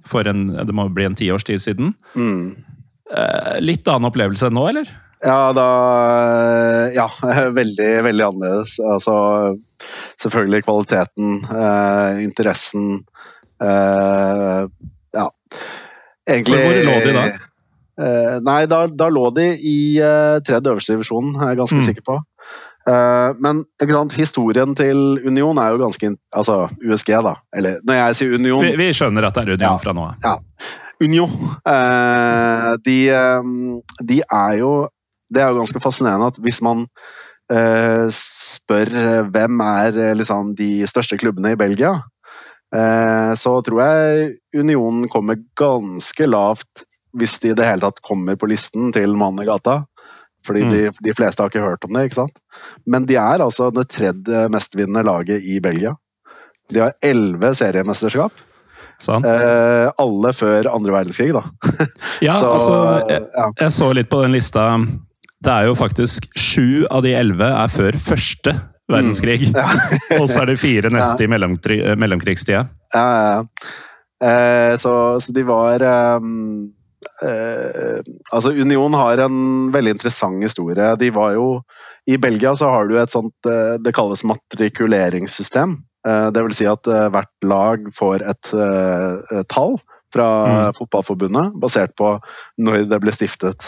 [0.06, 2.44] for en, det må bli en tiårs tid siden mm.
[3.62, 4.88] Litt annen opplevelse enn nå, eller?
[5.24, 5.68] Ja, da
[6.94, 7.08] Ja,
[7.60, 8.76] veldig, veldig annerledes.
[8.80, 9.16] Altså,
[10.22, 11.40] selvfølgelig kvaliteten,
[12.24, 13.04] interessen
[15.16, 15.26] Ja.
[16.26, 17.26] Egentlig Hvor, lå de da?
[17.96, 21.86] Eh, nei, da, da, lå de i uh, tredje øverste divisjon, er jeg ganske mm.
[21.86, 22.16] sikker på.
[22.86, 23.64] Uh, men
[24.14, 27.32] historien til Union er jo ganske Altså USG, da.
[27.56, 30.04] Eller når jeg sier Union Vi, vi skjønner at det er Union ja, fra nå
[30.06, 30.20] av.
[30.22, 30.36] Ja.
[31.02, 31.32] Union.
[32.86, 32.98] De,
[34.08, 34.70] de, er jo
[35.36, 36.86] Det er jo ganske fascinerende at hvis man
[38.10, 38.88] spør
[39.30, 41.92] hvem er liksom de største klubbene i Belgia,
[42.74, 46.82] Eh, så tror jeg Unionen kommer ganske lavt,
[47.16, 49.84] hvis de i det hele tatt kommer på listen til Mannen i gata.
[50.46, 50.70] Fordi Mm.
[50.70, 52.36] de, de fleste har ikke hørt om det, ikke sant.
[52.86, 55.94] Men de er altså det tredje mestvinnende laget i Belgia.
[56.70, 58.32] De har elleve seriemesterskap.
[58.98, 59.26] Sant?
[59.26, 61.42] Eh, alle før andre verdenskrig, da.
[62.22, 62.76] Ja, Så, altså,
[63.10, 63.48] jeg, ja.
[63.60, 64.68] jeg så litt på den lista.
[65.46, 68.54] Det er jo faktisk sju av de elleve er før første
[68.90, 69.52] verdenskrig.
[70.20, 72.64] Og så er det fire neste i mellomkri mellomkrigstida.
[72.94, 73.74] Ja, ja, ja.
[74.26, 76.70] Eh, så, så de var ehm,
[77.20, 77.98] eh,
[78.32, 80.86] Altså, Union har en veldig interessant historie.
[80.96, 81.50] De var jo
[82.08, 85.76] I Belgia så har du et sånt eh, Det kalles matrikuleringssystem.
[86.08, 89.76] Eh, det vil si at eh, hvert lag får et eh, tall
[90.14, 90.72] fra Mm.
[90.78, 92.14] fotballforbundet, basert på
[92.62, 93.66] når det ble stiftet.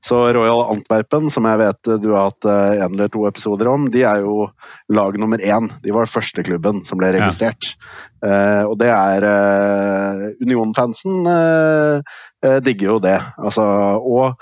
[0.00, 3.90] Så Royal Antwerpen, som jeg vet du har hatt én en eller to episoder om,
[3.92, 4.46] de er jo
[4.88, 5.68] lag nummer én.
[5.84, 7.74] De var første klubben som ble registrert.
[8.24, 13.18] Eh, og det er eh, Union-fansen eh, eh, digger jo det.
[13.36, 13.66] Altså,
[14.00, 14.40] og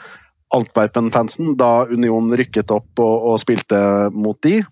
[0.54, 3.80] Antwerpen-fansen, da Union rykket opp og, og spilte
[4.14, 4.62] mot de,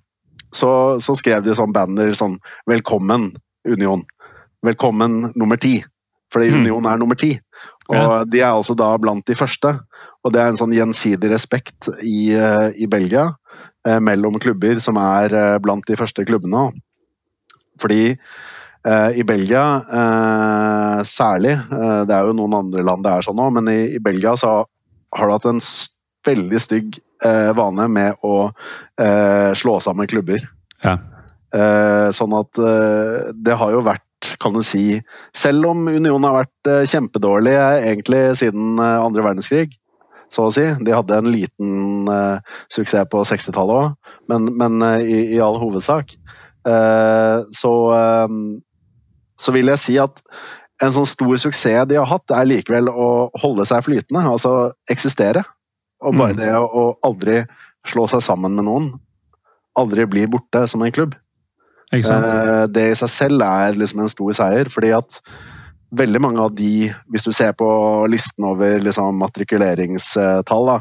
[0.55, 0.71] så,
[1.03, 3.33] så skrev de sånn banner sånn 'Velkommen,
[3.67, 4.07] Union'.
[4.65, 5.83] Velkommen nummer ti.
[6.33, 6.61] Fordi Mm.
[6.61, 7.39] Union er nummer ti.
[7.89, 8.25] Og Ja.
[8.25, 9.79] de er altså da blant de første.
[10.25, 13.29] Og det er en sånn gjensidig respekt i, eh, i Belgia
[13.87, 16.73] eh, mellom klubber som er eh, blant de første klubbene.
[17.79, 18.17] Fordi
[18.87, 23.43] eh, i Belgia eh, særlig, eh, det er jo noen andre land det er sånn
[23.43, 24.65] òg, men i, i Belgia så
[25.15, 25.63] har du hatt en
[26.27, 26.99] veldig stygg
[27.57, 28.51] vane med å
[29.01, 30.43] eh, slå sammen klubber.
[30.83, 30.99] Ja.
[31.55, 32.59] Eh, sånn at
[33.33, 34.05] det har jo vært,
[34.43, 35.01] kan du si
[35.37, 39.77] Selv om Union har vært kjempedårlig egentlig siden eh, andre verdenskrig,
[40.33, 40.65] så å si.
[40.83, 45.59] De hadde en liten uh, suksess på 60-tallet òg, men, men uh, i, i all
[45.63, 46.17] hovedsak.
[46.67, 48.33] Uh, så, eh,
[49.39, 50.23] så vil jeg si at
[50.83, 54.25] en sånn stor suksess de har hatt, er likevel å holde seg flytende.
[54.27, 55.47] Altså eksistere.
[56.05, 56.41] Og bare Mm.
[56.43, 57.39] det å aldri
[57.89, 58.91] slå seg sammen med noen.
[59.79, 61.15] Aldri bli borte som en klubb.
[62.01, 65.21] Eh, Det i seg selv er liksom en stor seier, fordi at
[65.97, 67.69] veldig mange av de, hvis du ser på
[68.11, 70.81] listen over liksom matrikuleringstall, da,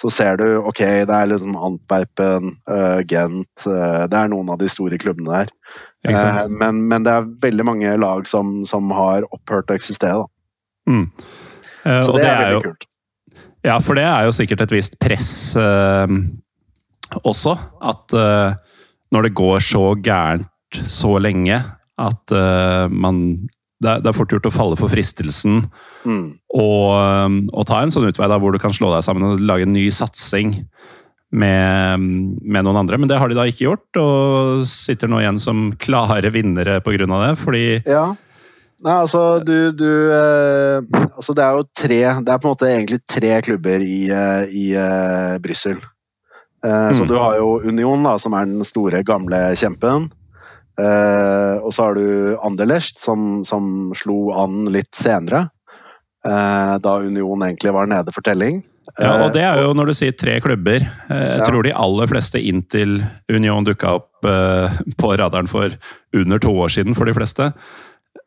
[0.00, 4.60] så ser du ok, det er liksom Antwerpen, uh, Gent, uh, det er noen av
[4.60, 5.52] de store klubbene der.
[6.06, 10.22] Eh, Men, men det er veldig mange lag som, som har opphørt å eksistere.
[10.22, 10.92] Da.
[10.92, 11.06] Mm.
[11.82, 12.86] Så det, det, er veldig jo, kult.
[13.66, 16.14] Ja, for det er jo sikkert et visst press eh,
[17.26, 17.56] også.
[17.82, 18.14] At
[19.10, 20.46] når det går så gærent
[20.84, 21.58] så lenge
[21.98, 23.48] at uh, man
[23.82, 25.66] det er, det er fort gjort å falle for fristelsen
[26.06, 26.38] Mm.
[26.54, 29.40] og, eh, og ta en sånn utvei da, hvor du kan slå deg sammen og
[29.44, 30.54] lage en ny satsing
[31.32, 32.00] med,
[32.46, 32.96] med noen andre.
[32.96, 37.04] Men det har de da ikke gjort, og sitter nå igjen som klare vinnere pga.
[37.06, 37.32] det.
[37.42, 38.14] Fordi Ja.
[38.84, 40.80] Nei, altså du, du eh,
[41.16, 44.44] Altså det er jo tre Det er på en måte egentlig tre klubber i, eh,
[44.52, 45.78] i eh, Brussel.
[46.64, 47.08] Eh, Så Mm.
[47.08, 50.10] du har jo Union, da, som er den store, gamle kjempen.
[50.78, 55.46] Eh, og så har du Anderlecht, som, som slo an litt senere.
[56.26, 58.62] Eh, da Union egentlig var nede for telling.
[59.00, 60.84] Ja, og det Eh, er jo når du sier tre klubber.
[61.10, 61.46] Eh, Jeg Ja.
[61.48, 63.00] tror de aller fleste inntil
[63.32, 65.70] Union dukka opp eh, på radaren for
[66.14, 67.52] under to år siden for de fleste,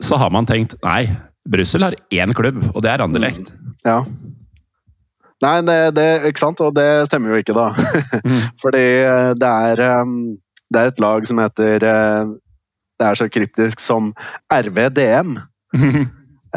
[0.02, 1.08] så har man tenkt nei,
[1.48, 3.54] Brussel har én klubb, og det er Anderlecht.
[3.86, 4.04] Ja.
[5.42, 6.60] Nei, det, det, ikke sant?
[6.62, 7.70] Og det stemmer jo ikke, da.
[8.30, 8.42] Mm.
[8.62, 10.06] Fordi eh, det er, eh,
[10.70, 12.26] det er et lag som heter eh,
[13.00, 14.14] Det er så kryptisk som
[14.54, 15.38] RVDM.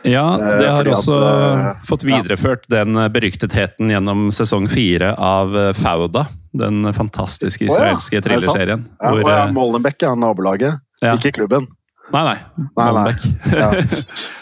[0.06, 5.56] Ja, Eh, det har også at, eh, fått videreført den beryktetheten gjennom sesong fire av
[5.58, 6.28] eh, Fauda.
[6.56, 8.26] Den fantastiske israelske oh, ja.
[8.28, 8.86] thrillerserien.
[9.02, 11.16] Ja, hvor, ja, Molenbeck er nabolaget, Ja.
[11.18, 11.68] ikke klubben.
[12.14, 12.38] Nei, nei.
[12.56, 12.86] Nei, nei.
[12.86, 13.26] Molenbeek.
[13.56, 13.70] Ja.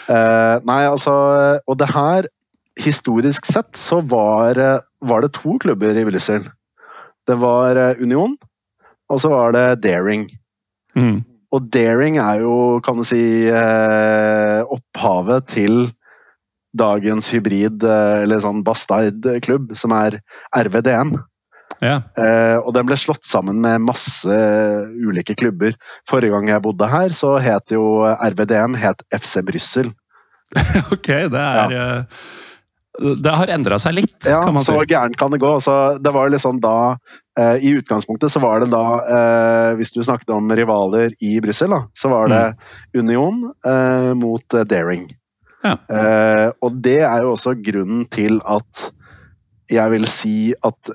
[0.04, 1.14] Eh, nei, altså
[1.64, 2.26] Og det her
[2.76, 6.48] Historisk sett så var, eh, var det to klubber i Brussel.
[7.26, 8.34] Det var eh, Union,
[9.08, 10.26] og så var det Daring.
[10.98, 11.22] Mm.
[11.54, 15.84] Og Daring er jo, kan du si, eh, opphavet til
[16.74, 20.18] dagens hybrid, eh, eller sånn bastardklubb, som er
[20.50, 21.14] RVDM.
[21.82, 22.00] Ja.
[22.18, 24.38] Eh, og den ble slått sammen med masse
[24.94, 25.76] ulike klubber.
[26.08, 29.92] Forrige gang jeg bodde her, så het jo RVDM het FC Brussel.
[30.94, 31.86] Ok, det er ja.
[32.94, 34.70] Det har endra seg litt, Ja, kan man si.
[34.70, 35.50] Ja, så gærent kan det gå.
[35.62, 36.96] Så det var liksom da
[37.38, 41.74] eh, I utgangspunktet så var det da eh, Hvis du snakket om rivaler i Brussel,
[41.94, 42.42] så var det
[42.98, 45.08] Union eh, mot Daring.
[45.64, 45.78] Ja.
[45.88, 48.90] Eh, og det er jo også grunnen til at
[49.72, 50.90] jeg vil si at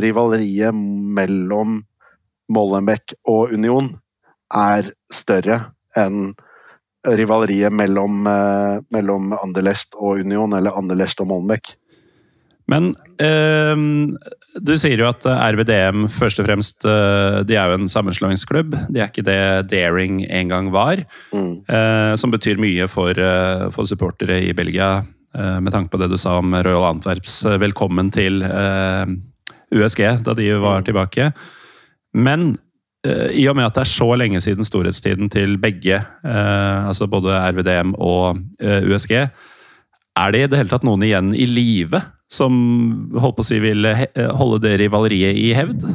[0.00, 1.82] rivaleriet mellom
[2.48, 3.90] Molenbeek og Union
[4.48, 5.58] er større
[5.92, 6.30] enn
[7.04, 11.74] rivaleriet mellom, mellom Anderlecht og Union, eller Anderlecht og Molenbeek.
[12.68, 13.74] Men eh,
[14.60, 18.76] du sier jo at RVDM først og fremst eh, de er jo en sammenslåingsklubb.
[18.92, 21.02] De er ikke det Daring en gang var.
[21.32, 21.64] Mm.
[21.68, 25.02] eh, som betyr mye for, eh, for supportere i Belgia,
[25.34, 29.16] eh, med tanke på det du sa om Royal Antwerps eh, velkommen til eh,
[29.74, 31.30] USG da de var tilbake.
[32.16, 32.50] Men
[33.06, 37.08] eh, i og med at det er så lenge siden storhetstiden til begge, eh, altså
[37.10, 39.28] både RVDM og eh, USG,
[40.18, 42.52] er det i det hele tatt noen igjen i live som
[43.16, 45.86] holdt på å si vil he holde det rivaleriet i hevd?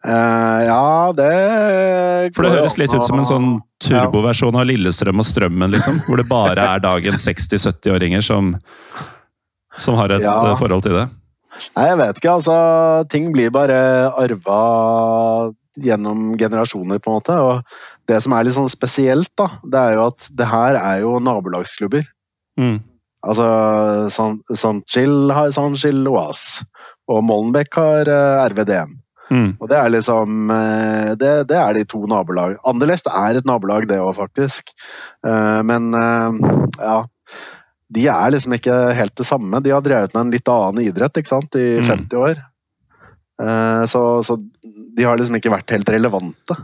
[0.00, 3.48] Uh, ja, det For det høres litt ut som en sånn
[3.84, 5.98] turboversjon av Lillestrøm og Strømmen, liksom.
[6.06, 8.54] Hvor det bare er dagens 60-70-åringer som,
[9.76, 10.38] som har et Ja.
[10.48, 11.06] eh, forhold til det.
[11.76, 12.32] Nei, jeg vet ikke.
[12.38, 12.54] Altså,
[13.12, 13.76] ting blir bare
[14.16, 17.36] arva gjennom generasjoner, på en måte.
[17.36, 21.04] Og det som er litt sånn spesielt, da, det er jo at det her er
[21.04, 22.08] jo nabolagsklubber.
[22.58, 22.78] Mm.
[23.20, 23.46] Altså,
[24.56, 26.62] Saint-Gilles har Sanchil Oas,
[27.10, 28.96] og Molenbeek har uh, RVDM.
[29.30, 29.50] Mm.
[29.60, 32.56] Og det er liksom eh, det, det er de to nabolag.
[32.66, 34.72] Anderlecht er et nabolag, det òg, faktisk.
[35.22, 36.96] Uh, Men uh, ja
[37.94, 39.60] De er liksom ikke helt det samme.
[39.62, 41.86] De har drevet med en litt annen idrett ikke sant, i Mm.
[41.92, 42.42] 50 år.
[43.42, 44.36] Eh, Så, så
[44.96, 46.56] de har liksom ikke vært helt relevante.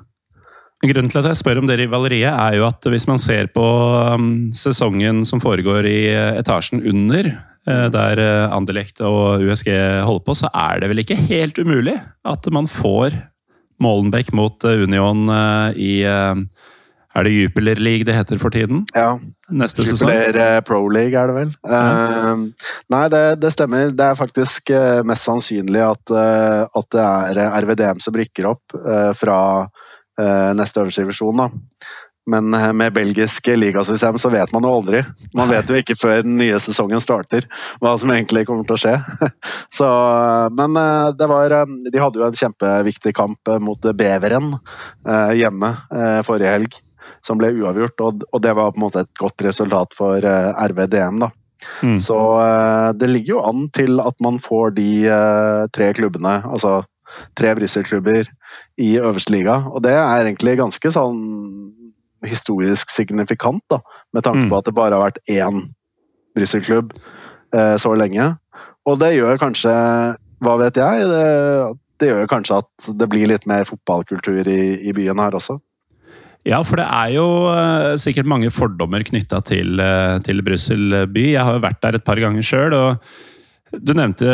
[0.85, 3.49] Grunnen til at jeg spør om dere i Valeriet, er jo at hvis man ser
[3.55, 3.65] på
[4.13, 7.31] um, sesongen som foregår i eh, etasjen under,
[7.65, 9.71] eh, der eh, Anderlecht og USG
[10.05, 11.97] holder på, så er det vel ikke helt umulig
[12.29, 13.17] at man får
[13.81, 15.27] Molenbeck mot Union
[15.77, 18.87] i Er det Jupiler League det heter for tiden?
[18.97, 19.19] Ja,
[19.53, 20.09] Neste sesong?
[20.09, 21.51] Jubileer eh, Pro League er det vel.
[21.69, 23.93] Eh, nei, det, det stemmer.
[23.97, 24.73] Det er faktisk
[25.09, 26.15] mest sannsynlig at,
[26.67, 29.39] at det er RVDM som rykker opp uh, fra
[30.17, 31.43] neste øverste divisjon.
[31.43, 31.49] Da.
[32.27, 35.03] Men eh, med belgiske ligasystem så vet man jo aldri.
[35.37, 37.47] Man vet jo ikke før den nye sesongen starter
[37.83, 38.95] hva som egentlig kommer til å skje.
[39.79, 43.91] Så, eh, men eh, det var eh, De hadde jo en kjempeviktig kamp eh, mot
[43.95, 46.83] Beveren eh, hjemme eh, forrige helg
[47.27, 51.23] som ble uavgjort, og, det var på en måte et godt resultat for eh, RVDM.
[51.23, 51.31] da.
[51.83, 51.97] Mm.
[52.03, 56.81] Så eh, det ligger jo an til at man får de eh, tre klubbene, altså
[57.39, 58.31] tre Brussel-klubber
[58.79, 61.21] i øverste liga, og det er egentlig ganske sånn
[62.27, 63.79] historisk signifikant, da,
[64.13, 64.51] med tanke Mm.
[64.51, 65.69] på at det bare har vært én
[66.37, 66.93] Brussel-klubb
[67.55, 68.37] eh, så lenge.
[68.87, 69.73] Og det gjør kanskje,
[70.45, 74.93] hva vet jeg, det, det gjør kanskje at det blir litt mer fotballkultur i, i
[74.93, 75.59] byen her også.
[76.47, 81.25] Ja, for det er jo eh, sikkert mange fordommer knytta til, uh, til Brussel by.
[81.33, 83.01] Jeg har jo vært der et par ganger sjøl, og
[83.75, 84.27] du nevnte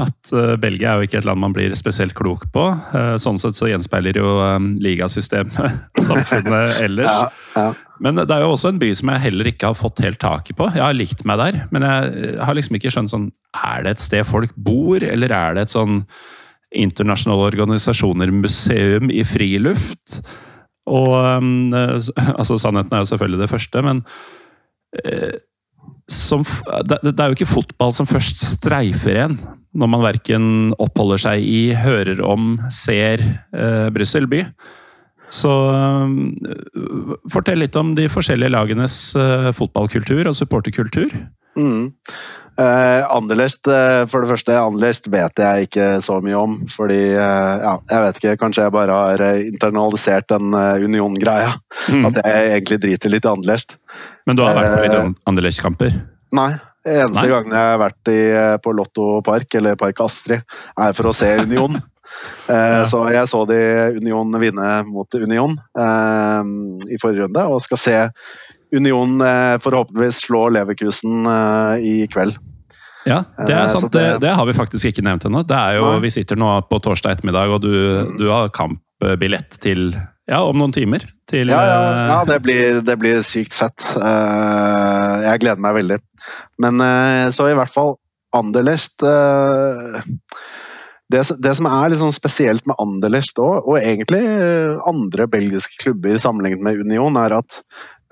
[0.00, 2.64] at eh, Belgia er jo ikke et land man blir spesielt klok på.
[2.96, 4.30] Eh, sånn sett så gjenspeiler jo
[4.82, 7.10] ligasystemet samfunnet ellers.
[7.10, 7.26] Ja,
[7.58, 7.66] ja.
[8.02, 10.56] Men det er jo også en by som jeg heller ikke har fått helt taket
[10.58, 10.66] på.
[10.74, 14.02] Jeg har likt meg der, men jeg har liksom ikke skjønt sånn Er det et
[14.02, 16.02] sted folk bor, eller er det et sånn
[16.74, 20.24] internasjonale organisasjoner, museum i friluft?
[20.90, 21.14] Og
[22.38, 24.02] altså Sannheten er jo selvfølgelig det første, men
[25.04, 25.36] eh,
[26.10, 26.44] som,
[26.84, 29.38] det, det er jo ikke fotball som først streifer en,
[29.74, 30.46] når man verken
[30.82, 34.44] oppholder seg i, hører om, ser eh, Brussel by.
[35.32, 41.14] Så eh, fortell litt om de forskjellige lagenes eh, fotballkultur og supporterkultur.
[41.58, 41.92] Mm.
[42.54, 46.52] Eh, Anderlecht, uh, for det første, Anderlecht vet jeg ikke så mye om.
[46.70, 51.56] Fordi, uh, ja, jeg vet ikke, kanskje jeg bare har eh, internalisert den eh, Union-greia.
[51.90, 52.06] Mm.
[52.10, 53.76] At jeg egentlig driter litt i Anderlecht.
[54.28, 55.98] Men du har vært på litt Eh, Anderlecht-kamper?
[56.34, 56.52] Nei.
[56.84, 57.32] Eneste Nei.
[57.32, 60.44] gangen jeg har vært i, eh, på Lotto Park, eller Park Astrid,
[60.78, 61.80] er for å se Union.
[62.48, 62.84] ja.
[62.86, 63.58] Så jeg så de
[63.98, 66.52] Union vinne mot Union eh,
[66.86, 67.96] i forrige runde, og skal se
[68.76, 72.36] Union eh, forhåpentligvis slår Leverkusen eh, i kveld.
[73.04, 73.90] Ja, det er Eh, sant.
[73.92, 75.42] Det, det- har vi faktisk ikke nevnt ennå.
[75.46, 76.00] Det er jo, Nei.
[76.06, 77.74] Vi sitter nå på torsdag ettermiddag, og du,
[78.18, 79.92] du har kampbillett til
[80.26, 81.04] ja, om noen timer.
[81.28, 83.90] Til, Ja, ja, ja det, blir, det blir sykt fett.
[84.00, 85.98] Jeg gleder meg veldig.
[86.64, 86.80] Men
[87.36, 87.96] så i hvert fall
[88.34, 89.04] Anderlecht
[91.12, 94.22] det, det som er litt sånn spesielt med Anderlecht òg, og egentlig
[94.88, 97.60] andre belgiske klubber sammenlignet med Union, er at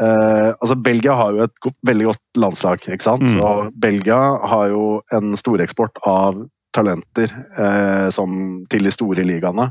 [0.01, 3.26] eh, altså Belgia har jo et go veldig godt landslag, ikke sant?
[3.28, 3.43] Mm.
[3.43, 4.20] Og Belgia
[4.53, 7.28] har jo en storeksport av talenter
[7.59, 8.32] uh, som
[8.72, 9.66] til de store ligaene.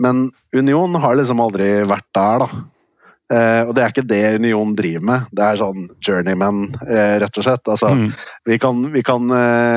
[0.00, 0.24] Men
[0.56, 2.48] Union har liksom aldri vært der, da.
[3.30, 5.28] Uh, og det er ikke det Union driver med.
[5.30, 6.64] Det er sånn journeyman,
[7.22, 7.70] rett og slett.
[7.70, 8.10] Altså, Mm.
[8.50, 9.30] Vi kan, vi kan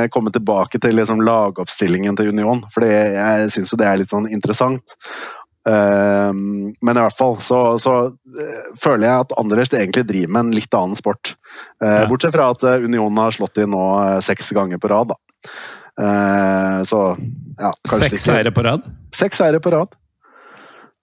[0.10, 4.32] komme tilbake til liksom, lagoppstillingen til Union, for jeg syns jo det er litt sånn
[4.32, 4.98] interessant.
[5.70, 6.34] Eh,
[6.82, 10.58] men i hvert fall så, så eh, føler jeg at Anderlecht egentlig driver med en
[10.58, 11.36] litt annen sport.
[11.84, 12.10] Uh, Ja.
[12.10, 15.14] Bortsett fra at eh, Union har slått inn nå uh, seks ganger på rad.
[15.14, 15.18] Da.
[15.94, 17.02] Uh, så
[17.60, 18.88] ja, Seks seire på rad.
[19.16, 19.94] Seks seire på rad.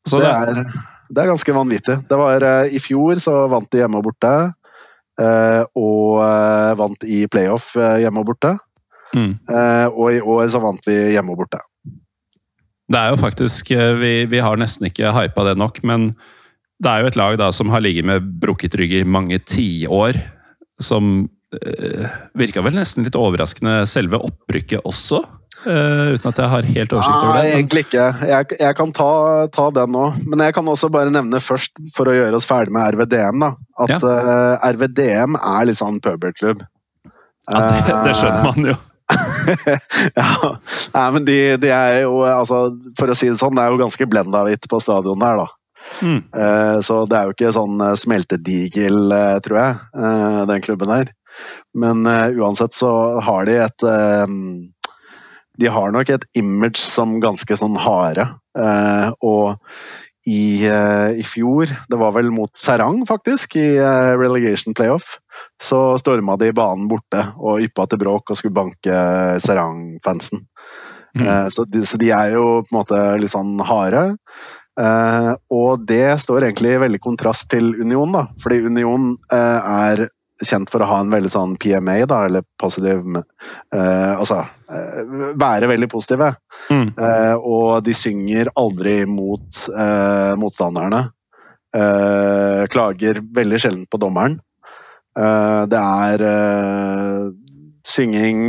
[0.09, 1.97] Så det, det, er, det er ganske vanvittig.
[2.09, 4.33] Det var I fjor så vant de hjemme og borte.
[5.77, 6.15] og
[6.81, 8.55] vant i playoff hjemme og borte.
[9.13, 9.35] mm.
[9.93, 11.61] Og i år så vant vi hjemme og borte.
[12.91, 16.11] Det er jo faktisk eh, vi, vi har nesten ikke hypa det nok, men
[16.81, 20.17] det er jo et lag da som har ligget med brukket rygg i mange tiår.
[20.81, 22.07] Som øh,
[22.41, 25.21] virka vel nesten litt overraskende selve opprykket også.
[25.69, 27.45] eh, uten at jeg har helt oversikt over det.
[27.45, 28.07] Nei, egentlig ikke.
[28.33, 29.11] Jeg, jeg kan ta,
[29.53, 30.07] ta den nå.
[30.25, 33.53] Men jeg kan også bare nevne først, for å gjøre oss ferdig med RVDM, da,
[33.85, 36.65] at eh, RVDM er litt sånn pøbelklubb.
[37.51, 38.81] Ja, det, det skjønner man jo.
[40.21, 40.29] ja,
[40.95, 42.67] Nei, men de, de er jo altså,
[42.99, 45.49] For å si det sånn, det er jo ganske blenda-hvitt på stadionet der, da.
[46.03, 46.21] Mm.
[46.35, 49.81] Eh, Så det er jo ikke sånn eh, smeltedigel, eh, tror jeg,
[50.51, 51.15] den klubben der.
[51.73, 52.91] Men uansett så
[53.23, 53.85] har de et
[55.61, 58.27] De har nok et image som ganske sånn harde.
[59.23, 59.55] Og
[60.27, 63.79] i, i fjor, det var vel mot Serang faktisk, i
[64.19, 65.21] relegation playoff,
[65.63, 69.03] så storma de banen borte og yppa til bråk og skulle banke
[69.45, 70.47] Serang-fansen.
[71.17, 71.27] Mm.
[71.27, 74.05] Eh, Så, så de er jo på en måte litt sånn harde.
[74.81, 78.27] Eh, og det står egentlig i veldig kontrast til Union, da.
[78.41, 80.07] Fordi Union eh, er
[80.41, 85.69] kjent for å ha en veldig sånn PMA, da, eller positiv eh, Altså eh, være
[85.69, 86.33] veldig positive.
[86.71, 86.93] Mm.
[86.97, 89.67] Eh, og de synger aldri mot
[90.41, 91.09] motstanderne.
[91.77, 94.41] Eh, klager veldig sjelden på dommeren.
[95.21, 97.29] Eh, det er eh,
[97.91, 98.43] synging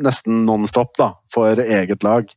[0.00, 2.30] nesten non-stop da, for eget lag.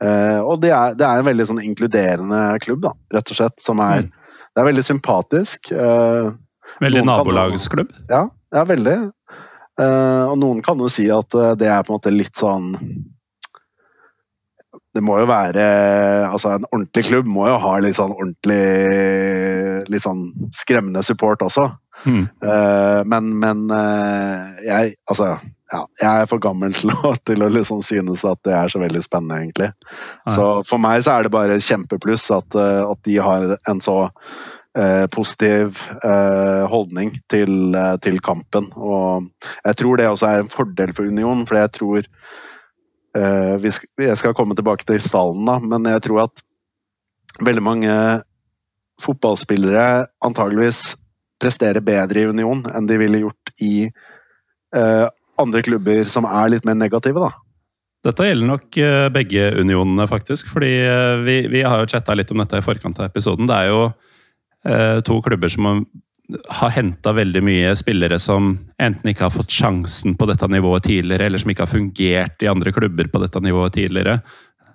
[0.00, 3.58] Eh, og det er, det er en veldig sånn inkluderende klubb, da, rett og slett.
[3.64, 4.08] Som er,
[4.50, 5.70] Det er veldig sympatisk.
[5.70, 7.90] Veldig kan- nabolagsklubb.
[8.10, 8.98] ja, ja, veldig.
[9.80, 12.74] Og noen kan jo si at det er på en måte litt sånn
[14.92, 15.62] Det må jo være
[16.28, 21.70] Altså, en ordentlig klubb må jo ha litt sånn ordentlig Litt sånn skremmende support også.
[22.06, 22.28] Mm.
[22.44, 25.34] Eh, men men eh, jeg Altså,
[25.70, 28.80] ja, jeg er for gammel til å, til å liksom synes at det er så
[28.82, 29.72] veldig spennende, egentlig.
[30.24, 30.34] Nei.
[30.34, 33.98] Så for meg så er det bare kjempepluss at, eh, at de har en så
[34.78, 38.70] eh, positiv eh, holdning til, eh, til kampen.
[38.76, 39.30] Og
[39.64, 43.86] jeg tror det også er en fordel for Union, for jeg tror eh, vi sk
[44.00, 46.44] Jeg skal komme tilbake til stallen, da, men jeg tror at
[47.40, 47.94] veldig mange
[49.00, 50.99] fotballspillere antageligvis
[51.40, 55.06] presterer bedre i Union enn de ville gjort i eh,
[55.40, 57.32] andre klubber som er litt mer negative, da.
[58.04, 60.48] Dette gjelder nok eh, begge unionene, faktisk.
[60.54, 63.48] fordi eh, vi, vi har jo chatta litt om dette i forkant av episoden.
[63.48, 63.82] Det er jo
[64.64, 65.84] eh, to klubber som
[66.60, 71.26] har henta veldig mye spillere som enten ikke har fått sjansen på dette nivået tidligere,
[71.26, 74.20] eller som ikke har fungert i andre klubber på dette nivået tidligere.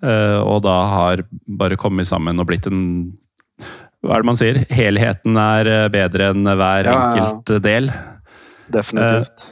[0.03, 2.83] Eh, og da har bare kommet sammen og blitt en
[4.05, 4.61] Hva er det man sier?
[4.69, 7.91] Helheten er eh, bedre enn hver Ja, enkelt del.
[8.73, 9.51] Definitivt.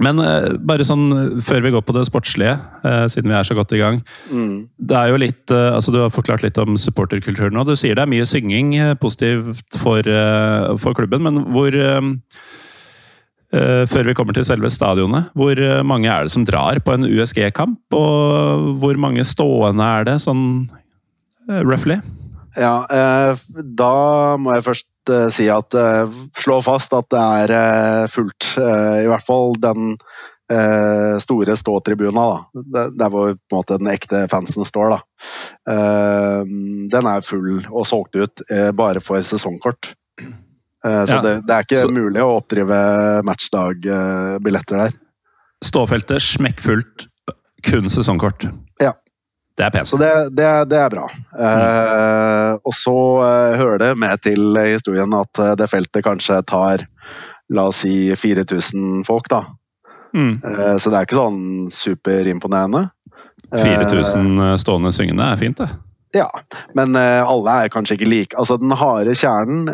[0.00, 2.54] Men eh, bare sånn før vi går på det sportslige,
[2.86, 3.98] eh, siden vi er så godt i gang.
[4.30, 4.54] Mm.
[4.78, 7.52] Det er jo litt, eh, altså Du har forklart litt om supporterkulturen.
[7.56, 7.66] nå.
[7.68, 12.00] Du sier det er mye synging eh, positivt for, eh, for klubben, men hvor eh,
[13.52, 16.94] eh, Før vi kommer til selve stadionet, hvor eh, mange er det som drar på
[16.94, 17.82] en USG-kamp?
[17.92, 20.70] Og hvor mange stående er det, sånn
[21.50, 22.00] eh, roughly?
[22.58, 23.36] Ja, eh,
[23.78, 27.20] da må jeg først eh, si at eh, Slå fast at det
[27.54, 28.54] er fullt.
[28.58, 29.94] I hvert fall den
[31.22, 32.64] store ståtribuna, da.
[32.90, 34.96] Der- hvor på en måte den ekte fansen står.
[34.96, 34.98] da.
[36.90, 38.42] Den er full og solgt ut
[38.74, 39.92] bare for sesongkort.
[40.82, 42.80] Så det, det er ikke så- mulig å oppdrive
[43.30, 44.98] matchdag-billetter der.
[45.62, 47.06] Ståfeltet smekkfullt,
[47.62, 48.48] kun sesongkort.
[48.82, 48.94] Ja.
[49.60, 49.88] Det er pent.
[49.88, 51.02] Så det, det, det er bra.
[51.36, 52.96] Eh, og så
[53.26, 56.86] eh, hører det med til historien at eh, det feltet kanskje tar
[57.52, 59.42] la oss si 4000 folk, da.
[60.16, 60.40] Mm.
[60.40, 61.44] Eh, så det er ikke sånn
[61.76, 62.86] superimponerende.
[63.50, 65.68] Eh, 4000 stående syngende er fint, det.
[66.16, 66.30] Ja,
[66.74, 68.38] men alle er kanskje ikke like.
[68.40, 69.68] Altså, den harde kjernen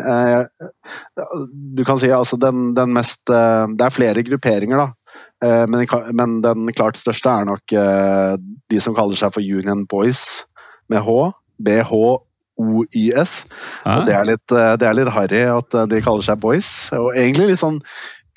[1.49, 4.91] Du kan si altså den, den mest Det er flere grupperinger, da.
[5.43, 5.83] Men,
[6.17, 10.47] men, den klart største er nok de som kaller seg for Union Boys,
[10.89, 11.17] med H.
[11.61, 13.33] BHOYS.
[13.83, 13.99] Ah.
[13.99, 16.71] Og det er litt, det er litt harry at de kaller seg boys.
[16.97, 17.81] Og egentlig litt sånn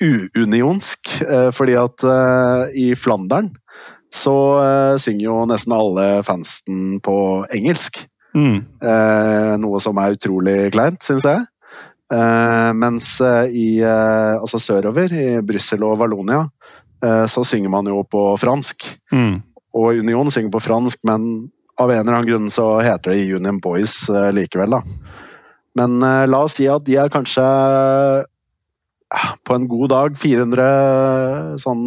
[0.01, 1.09] uunionsk,
[1.57, 2.05] fordi at
[2.77, 3.51] i Flandern
[4.13, 4.35] så
[4.99, 7.17] synger jo nesten alle fansen på
[7.53, 8.03] engelsk.
[8.35, 8.59] Mm.
[9.61, 11.45] Noe som er utrolig kleint, syns jeg.
[12.75, 16.43] Mens i altså sørover, i Brussel og Vallonia,
[17.01, 18.85] så synger man jo på fransk.
[19.09, 19.39] Mm.
[19.73, 21.49] Og Union synger på fransk, men
[21.81, 23.95] av en eller annen grunn så heter det Union Boys
[24.35, 24.83] likevel, da.
[25.79, 25.97] Men
[26.29, 27.45] la oss si at de er kanskje
[29.47, 31.85] på en god dag 400 sånn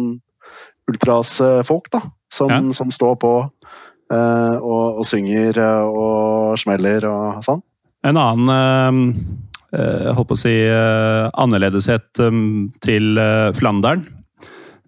[0.91, 2.01] ultras-folk, da.
[2.33, 2.61] Som, ja.
[2.75, 3.31] som, står på
[4.11, 7.61] eh, og, og, synger og smeller og sånn.
[8.05, 9.13] En annen
[9.71, 13.15] eh, holdt på å si annerledeshet um, til
[13.57, 14.03] Flandern.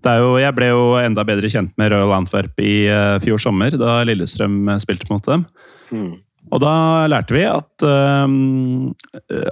[0.05, 2.85] Jo, jeg ble jo enda bedre kjent med Royal Antwerp i
[3.23, 5.43] fjor sommer, da Lillestrøm spilte mot dem.
[5.89, 6.13] Mm.
[6.53, 6.73] Og da
[7.11, 8.93] lærte vi at um,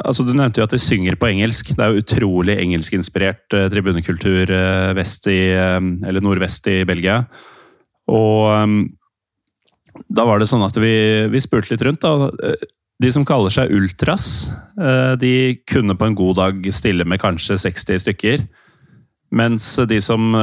[0.06, 1.74] altså Du nevnte jo at de synger på engelsk.
[1.76, 7.24] Det er jo utrolig engelskinspirert uh, tribunekultur uh, vest i, um, eller nordvest i Belgia.
[8.12, 8.78] Og um,
[10.12, 10.96] da var det sånn at vi,
[11.32, 12.04] vi spurte litt rundt.
[12.06, 12.56] da.
[13.04, 17.60] De som kaller seg ultras, uh, de kunne på en god dag stille med kanskje
[17.68, 18.48] 60 stykker.
[19.34, 20.36] Mens de som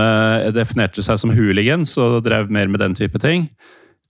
[0.53, 3.47] definerte seg som hooligans og drev mer med den type ting,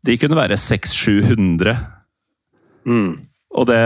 [0.03, 1.77] de kunne være 600-700
[2.89, 3.13] Mm.
[3.53, 3.81] Og det,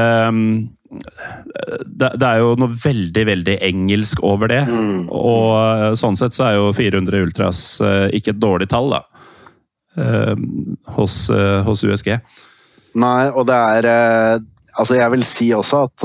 [1.85, 4.63] det, det er jo noe veldig, veldig engelsk over det.
[4.71, 5.07] Mm.
[5.11, 9.03] Og eh, sånn sett så er jo 400 Ultras eh, ikke et dårlig tall, da.
[9.97, 10.35] Eh,
[10.97, 11.19] hos,
[11.67, 12.15] hos USG.
[12.97, 14.45] Nei, og det er
[14.77, 16.03] Altså, jeg vil si også at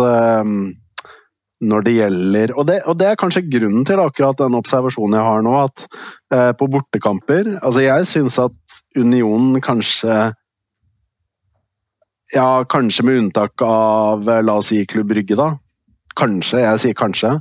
[1.61, 5.27] når det gjelder og det, og det, er kanskje grunnen til akkurat den observasjonen jeg
[5.27, 5.85] har nå, at
[6.33, 8.57] eh, på bortekamper Altså, jeg syns at
[8.97, 10.31] Unionen kanskje
[12.31, 15.53] ja, kanskje med unntak av eh, la oss si Klubb Brygge, da.
[16.17, 17.37] Kanskje, jeg sier kanskje.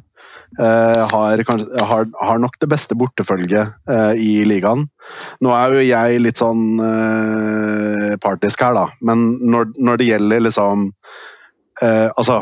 [0.59, 4.89] Uh, har, har, har, nok det beste bortefølget uh, i ligaen.
[5.47, 10.43] Nå er jo jeg litt sånn uh, partisk her, da, men når, når det gjelder
[10.49, 10.89] liksom
[11.81, 12.35] Altså,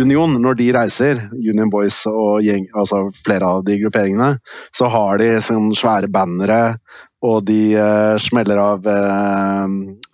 [0.00, 4.28] Union, når de reiser, Union Boys og gjeng, altså flere av de grupperingene,
[4.72, 6.60] så har de sånne svære bannere
[7.22, 9.66] og de uh, smeller av uh,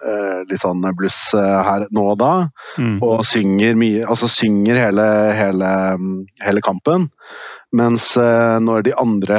[0.04, 2.32] uh, litt sånn bluss her nå og da.
[2.76, 2.98] Mm.
[3.04, 5.70] Og synger mye Altså synger hele, hele,
[6.44, 7.08] hele kampen.
[7.76, 9.38] Mens når de andre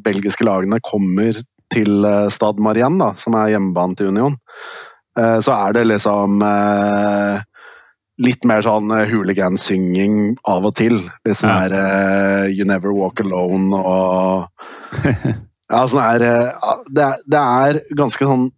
[0.00, 1.36] belgiske lagene kommer
[1.70, 4.38] til Stad Marien, da, som er hjemmebanen til Union,
[5.12, 6.40] så er det liksom
[8.20, 10.98] litt mer sånn hooligansynging av og til.
[11.26, 15.04] Litt sånn her uh, You Never Walk Alone og
[15.70, 18.48] Ja, sånn her uh, det, er, det er ganske sånn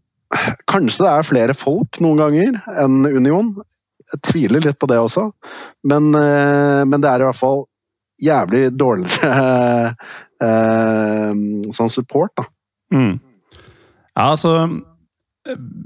[0.70, 3.50] Kanskje det er flere folk noen ganger enn Union.
[4.14, 5.26] Jeg tviler litt på det også,
[5.88, 7.66] men, uh, men det er i hvert fall
[8.22, 9.92] jævlig dårligere
[10.42, 11.30] eh,
[11.74, 12.46] sånn support, da.
[12.94, 13.14] Mm.
[14.12, 14.54] Ja, altså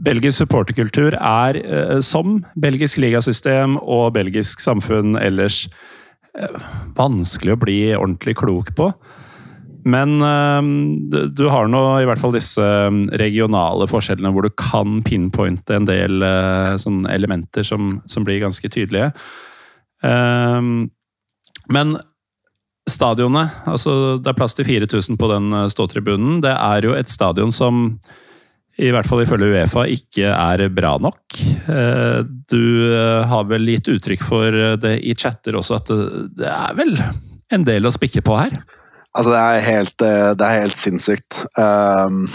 [0.07, 1.59] Belgisk supporterkultur er,
[2.05, 5.63] som belgisk ligasystem og belgisk samfunn ellers,
[6.99, 8.91] vanskelig å bli ordentlig klok på.
[9.87, 10.71] Men ehm,
[11.09, 12.65] du har nå i hvert fall disse
[13.21, 18.69] regionale forskjellene hvor du kan pinpointe en del eh, sånn elementer som, som, blir ganske
[18.73, 19.13] tydelige.
[21.73, 21.97] Men
[22.91, 26.41] stadionet, altså det er plass til 4000 på den eh, ståtribunen.
[26.45, 27.89] Det er jo et stadion som
[28.77, 31.39] i hvert fall ifølge Uefa ikke er bra nok.
[31.73, 32.19] Eh,
[32.51, 32.65] du
[33.31, 35.93] har vel gitt uttrykk for det i chatter også, at
[36.37, 36.93] det er vel
[37.55, 38.53] en del å spikke på her?
[39.17, 41.41] Altså, det er helt, eh, det er helt sinnssykt.
[41.57, 42.27] Um,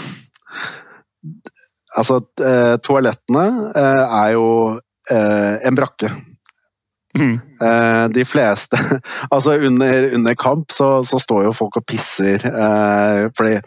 [1.94, 2.18] altså,
[2.82, 3.46] toalettene
[3.78, 4.50] er jo
[5.12, 6.10] en brakke.
[7.12, 7.34] Mm.
[8.16, 8.78] de fleste
[9.34, 12.40] Altså, under, under kamp så, så, står jo folk og pisser
[13.36, 13.58] fordi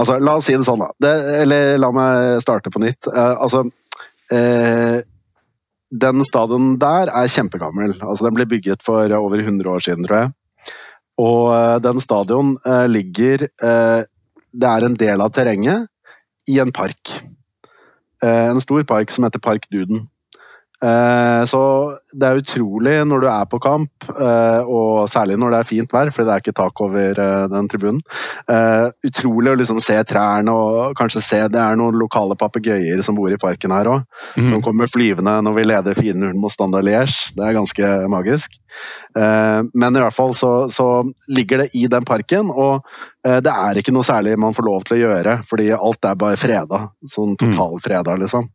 [0.00, 0.90] Altså, la oss si det sånn, da.
[1.02, 3.10] Det, eller la meg starte på nytt.
[3.10, 3.66] altså
[5.90, 7.96] den stadion der er kjempegammel.
[7.98, 10.30] Altså, den ble bygget for over 100 år siden, tror jeg.
[11.18, 12.54] Og uh, den stadion
[12.88, 15.90] ligger Det er en del av terrenget
[16.48, 17.10] i en park.
[18.22, 20.06] En stor park som heter Park Duden.
[20.80, 21.60] Eh, så
[22.16, 25.92] det er utrolig når du er på kamp, eh, og særlig når det er fint
[25.92, 28.00] vær, for det er ikke tak over eh, den tribunen.
[29.06, 33.32] Utrolig å liksom se trærne og kanskje se det er noen lokale papegøyer som bor
[33.32, 34.06] i parken her òg.
[34.36, 34.48] Mm.
[34.48, 37.34] Som kommer flyvende når vi leder 4-0 mot Standard Liège.
[37.36, 38.56] Det er ganske magisk.
[39.14, 42.86] Men i hvert fall så, så ligger det i den parken, og
[43.20, 46.40] det er ikke noe særlig man får lov til å gjøre, fordi alt er bare
[46.40, 46.82] freda.
[47.10, 47.40] Sånn mm.
[47.42, 48.48] totalfreda, liksom.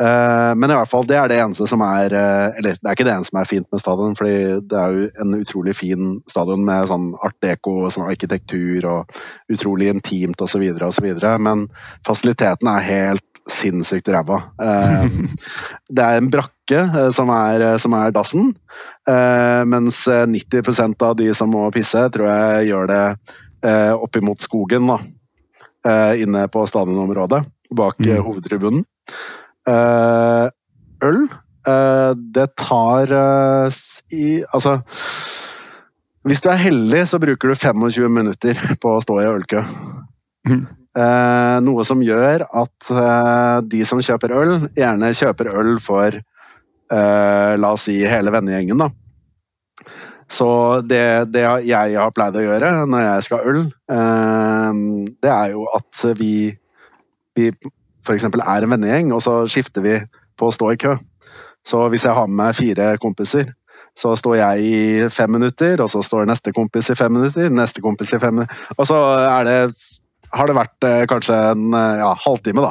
[0.00, 2.96] Eh, men i hvert fall, det er det eneste som er eh, Eller det er
[2.96, 4.36] ikke det eneste som er fint med stadion, fordi
[4.70, 9.20] det er jo en utrolig fin stadion med sånn art deco, sånn arkitektur og
[9.52, 10.64] utrolig intimt osv.
[10.88, 11.10] osv.
[11.44, 11.68] Men
[12.06, 14.40] fasiliteten er helt sinnssykt ræva.
[14.62, 15.20] Eh,
[15.96, 18.52] det er en brakke som er, som er dassen,
[19.68, 23.02] mens 90% av de som må pisse, tror jeg gjør det
[24.00, 26.14] oppimot skogen, da.
[26.22, 27.42] Inne på stadionområdet,
[27.76, 28.22] bak mm.
[28.24, 28.86] hovedtribunen.
[29.62, 30.50] Uh,
[31.06, 31.28] øl,
[31.68, 34.80] uh, det tar uh, i Altså
[36.26, 39.64] Hvis du er heldig, så bruker du 25 minutter på å stå i ølkø.
[40.42, 40.66] Mm.
[41.64, 42.88] noe som gjør at
[43.70, 46.18] de som kjøper øl, gjerne kjøper øl for
[46.92, 48.90] la oss si hele vennegjengen, da.
[50.30, 50.48] Så
[50.86, 53.62] det, det, jeg har pleid å gjøre når jeg skal ha øl,
[55.22, 56.34] det er jo at vi,
[57.38, 57.50] vi
[58.02, 58.28] f.eks.
[58.28, 59.96] er en vennegjeng, og så skifter vi
[60.38, 60.96] på å stå i kø.
[61.66, 63.52] Så hvis jeg har med fire kompiser,
[63.98, 67.84] så står jeg i fem minutter, og så står neste kompis i fem minutter, neste
[67.84, 69.58] kompis i fem minutter, og så er det
[70.32, 72.70] har det vært eh, kanskje en eh, ja, halvtime, da.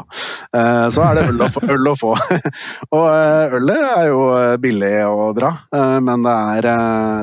[0.57, 1.61] Eh, så er det øl å få.
[1.75, 2.15] Øl å få.
[2.97, 6.69] og eh, ølet er jo eh, billig og bra, eh, men det er,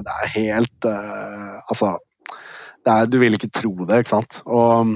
[0.07, 0.93] det er helt
[1.69, 1.97] Altså
[2.89, 4.39] er, du vil ikke tro det, ikke sant.
[4.47, 4.95] Og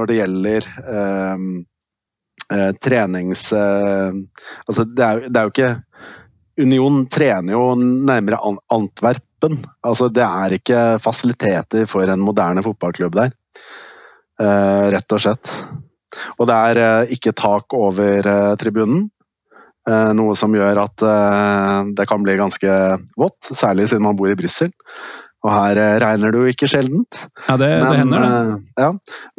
[0.00, 1.36] når det gjelder eh,
[2.54, 3.52] eh trenings...
[3.52, 4.12] Eh,
[4.66, 5.82] altså, det er, det er, jo ikke
[6.60, 9.60] Union trener jo nærmere Antwerpen.
[9.86, 13.32] Altså, det er ikke fasiliteter for en moderne fotballklubb der.
[14.40, 15.54] Eh, rett og slett.
[16.38, 18.30] Og det er eh, ikke tak over
[18.60, 19.08] tribunen.
[19.90, 21.02] Noe som gjør at
[21.96, 22.74] det kan bli ganske
[23.18, 24.68] vått, særlig siden man bor i Brussel.
[25.40, 27.22] Og her eh, regner det jo ikke sjeldent.
[27.46, 28.32] Ja, det, men, det hender, det.
[28.36, 28.90] Eh, ja,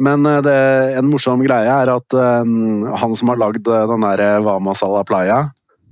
[0.02, 0.56] men eh, det,
[0.98, 5.44] en morsom greie er at um, han som har lagd den derre Vama Sala playa,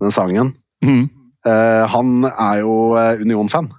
[0.03, 1.05] den sangen, mm.
[1.47, 2.75] uh, han er jo
[3.21, 3.71] Union-fan.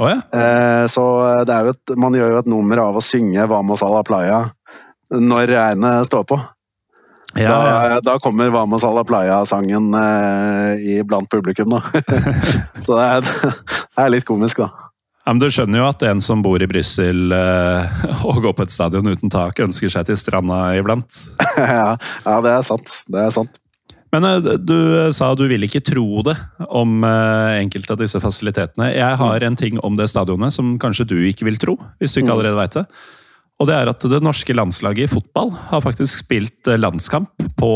[0.00, 0.18] Oh, ja.
[0.18, 1.04] uh, så
[1.46, 4.46] det er jo et, man gjør jo et nummer av å synge Vama Sala playa
[5.12, 6.40] når regnet står på.
[7.36, 8.00] Ja, da, ja.
[8.04, 12.02] da, kommer Vama Sala playa-sangen uh, blant publikum, da.
[12.84, 13.28] så det er,
[13.94, 14.81] det er litt komisk, da.
[15.22, 18.66] Ja, men Du skjønner jo at en som bor i Brussel eh, og går på
[18.66, 21.24] et stadion uten tak, ønsker seg til stranda iblant?
[21.58, 23.02] ja, ja, det er sant.
[23.06, 23.60] Det er sant.
[24.12, 24.76] Men eh, du
[25.14, 26.36] sa du vil ikke tro det
[26.68, 28.90] om eh, enkelte av disse fasilitetene.
[28.96, 32.22] Jeg har en ting om det stadionet som kanskje du ikke vil tro, hvis du
[32.22, 32.36] ikke mm.
[32.36, 32.86] allerede veit det.
[33.62, 37.74] Og det er at det norske landslaget i fotball har faktisk spilt eh, landskamp på,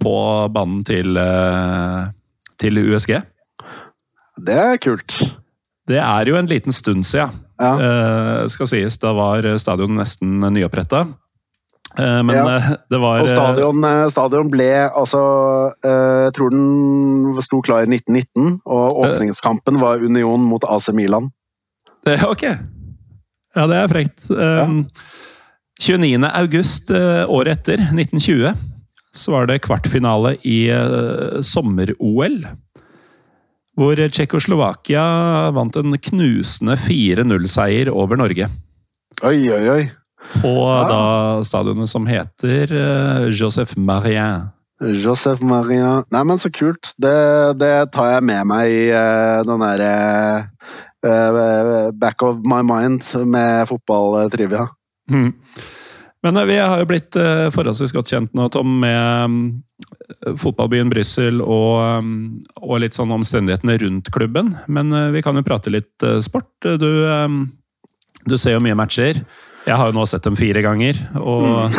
[0.00, 0.14] på
[0.54, 2.06] banen til, eh,
[2.56, 3.18] til USG.
[4.46, 5.20] Det er kult.
[5.86, 7.70] Det er jo en liten stund siden, ja.
[7.78, 8.98] uh, skal sies.
[9.02, 11.04] Da var stadion nesten nyoppretta.
[11.96, 12.44] Uh, men ja.
[12.44, 15.20] uh, det var Og stadion, stadion ble altså
[15.80, 21.30] Jeg tror den sto klar i 1919, og åpningskampen var Union mot AC Milan.
[22.32, 22.44] ok.
[23.56, 24.26] Ja, det er frekt.
[24.30, 24.66] Ja.
[25.76, 26.24] 29.
[26.24, 28.52] august året etter, 1920,
[29.16, 30.68] så var det kvartfinale i
[31.44, 32.38] sommer-OL.
[33.76, 35.04] Hvor Tsjekkoslovakia
[35.52, 38.48] vant en knusende 4-0-seier over Norge.
[39.24, 39.82] Oi, oi, oi.
[40.40, 40.78] På ja.
[40.88, 41.00] da
[41.46, 44.48] stadionet som heter uh, Joseph Marien.
[44.80, 46.92] Joseph Marien Nei, men så kult.
[47.00, 47.12] Det,
[47.60, 49.92] det tar jeg med meg i uh, den derre
[51.06, 54.66] uh, back of my mind med fotballtrivia.
[55.12, 55.34] Mm.
[56.26, 57.14] Men vi har jo blitt
[57.54, 59.62] forholdsvis godt kjent nå, Tom, med
[60.42, 62.08] fotballbyen Brussel og,
[62.58, 64.54] og, litt sånn omstendighetene rundt klubben.
[64.66, 66.50] Men vi kan jo prate litt sport.
[66.66, 66.90] Du,
[68.26, 69.22] du ser jo mye matcher.
[69.66, 71.78] Jeg har jo nå sett dem fire ganger, og mm.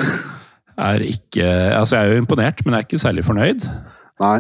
[0.90, 3.68] er ikke Altså, jeg er jo imponert, men jeg er ikke særlig fornøyd.
[4.24, 4.38] Nei.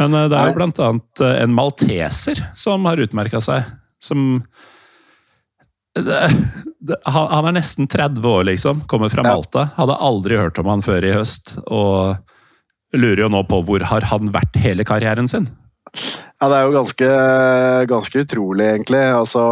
[0.00, 3.68] Men det er jo blant annet en malteser som har utmerka seg.
[4.02, 4.42] Som
[5.96, 6.20] det,
[6.86, 8.82] det, han, er nesten 30 år, liksom.
[8.90, 9.70] Kommer fra Malta.
[9.76, 11.56] Hadde aldri hørt om han før i høst.
[11.66, 15.48] Og lurer jo nå på hvor har han vært hele karrieren sin?
[16.40, 17.08] Ja, det er jo ganske,
[17.90, 19.02] ganske utrolig, egentlig.
[19.14, 19.46] Altså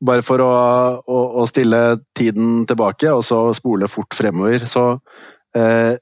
[0.00, 0.52] Bare for å,
[1.04, 4.94] å, å, stille tiden tilbake og så spole fort fremover, så
[5.52, 5.92] eh,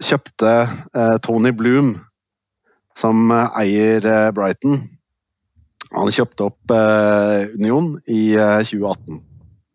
[0.00, 1.90] kjøpte eh, Tony Bloom,
[2.96, 4.80] som eier eh, Brighton
[5.94, 9.20] Han kjøpte opp eh, Union i eh, 2018.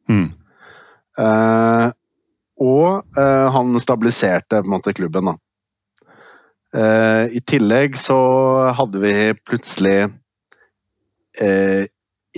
[0.10, 0.26] Mm.
[1.20, 1.86] Eh,
[2.60, 5.36] og eh, han stabiliserte på en måte klubben, da.
[6.76, 8.20] Eh, I tillegg så
[8.78, 9.14] hadde vi
[9.48, 10.00] plutselig
[11.42, 11.88] eh,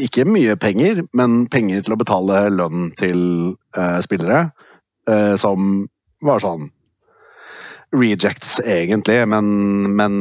[0.02, 3.58] ikke mye penger, men penger til å betale lønn til
[4.06, 4.52] spillere.
[5.42, 5.88] som
[6.24, 6.70] var sånn
[7.92, 9.46] rejects, egentlig, men,
[9.98, 10.14] men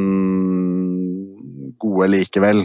[1.79, 2.65] gode likevel.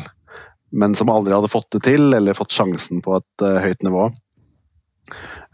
[0.75, 4.09] Men som aldri hadde fått det til, eller fått sjansen på et uh, høyt nivå.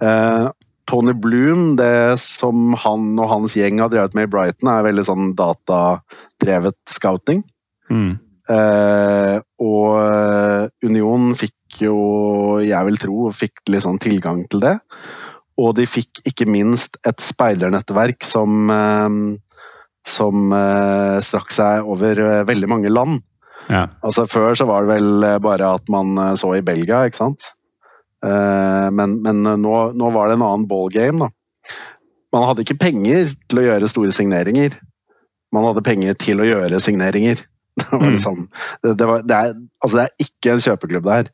[0.01, 0.49] Uh,
[0.89, 5.05] Tony Bloom, det som han og hans gjeng har drevet med i Brighton, er veldig
[5.07, 7.45] sånn datadrevet scouting.
[7.91, 8.17] Mm.
[8.51, 11.95] Eh, og Union fikk jo,
[12.65, 14.73] jeg vil tro, fikk litt sånn tilgang til det.
[15.61, 18.67] Og de fikk ikke minst et speidernettverk som,
[20.03, 20.55] som
[21.23, 23.21] strakk seg over veldig mange land.
[23.69, 23.87] Ja.
[24.03, 27.19] Altså Før så var det vel eh, bare at man eh, så i Belgia, ikke
[27.19, 27.51] sant?
[28.25, 31.75] Eh, men men nå, nå var det en annen ballgame, da.
[32.31, 34.77] Man hadde ikke penger til å gjøre store signeringer.
[35.51, 37.45] Man hadde penger til å gjøre signeringer.
[37.81, 38.11] Det, var Mm.
[38.11, 38.39] liksom,
[38.83, 41.29] det, det, var, det, er, altså det er ikke en kjøpeklubb der.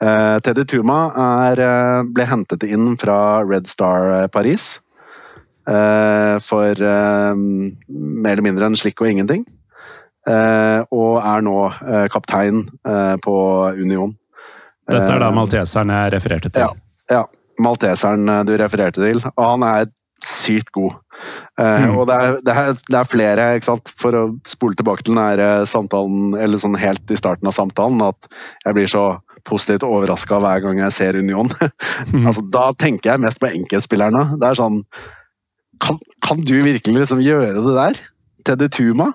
[0.00, 0.96] Eh, Teddy Tuma
[1.44, 1.60] er,
[2.08, 4.78] ble hentet inn fra Red Star Paris.
[5.62, 9.44] Uh, for uh, mer eller mindre en slikk og ingenting.
[10.28, 13.36] Eh, og er nå eh, kaptein eh, på
[13.74, 14.14] Union.
[14.90, 16.62] Dette er da malteseren jeg refererte til.
[16.62, 16.72] Ja.
[17.10, 17.24] Ja,
[17.62, 19.22] malteseren du refererte til.
[19.34, 19.90] Og han er
[20.22, 21.00] sykt god.
[21.60, 21.96] Eh, Mm.
[21.98, 23.92] Og det er, det, er, det er flere, ikke sant.
[23.98, 28.30] For å spole tilbake til den samtalen, eller sånn helt i starten av samtalen, at
[28.64, 29.04] jeg blir så
[29.44, 31.50] positivt overraska hver gang jeg ser Union.
[32.26, 34.38] altså, da tenker jeg mest på enkeltspillerne.
[34.38, 34.84] Det er sånn
[35.82, 37.96] Kan, kan du virkelig liksom gjøre det der?
[38.46, 39.08] Teddy Tuma?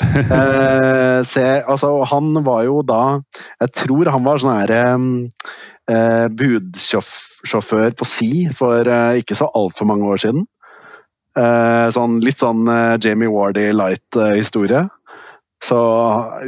[0.36, 3.20] eh, se, altså, han var jo da
[3.60, 9.88] Jeg tror han var sånn her eh, budsjåfør på si for eh, ikke så altfor
[9.90, 10.46] mange år siden.
[11.38, 14.86] Eh, sånn, litt sånn eh, Jamie Wardy light-historie.
[15.60, 15.80] Så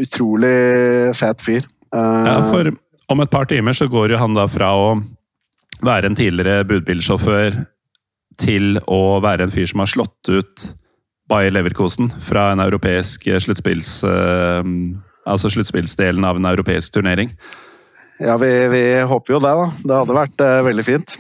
[0.01, 1.67] utrolig fet fyr.
[1.93, 2.73] Eh, Ja, for
[3.13, 4.95] om et par timer så går jo han da fra å
[5.83, 7.65] være en tidligere budbilsjåfør
[8.41, 10.69] til å være en fyr som har slått ut
[11.31, 14.03] Bayer Leverkosen fra en europeisk sluttspills...
[14.05, 14.63] eh,
[15.27, 17.31] altså sluttspillsdelen av en europeisk turnering.
[18.19, 19.67] ja, vi, vi håper jo det, da.
[19.85, 21.17] Det hadde vært uh, veldig fint.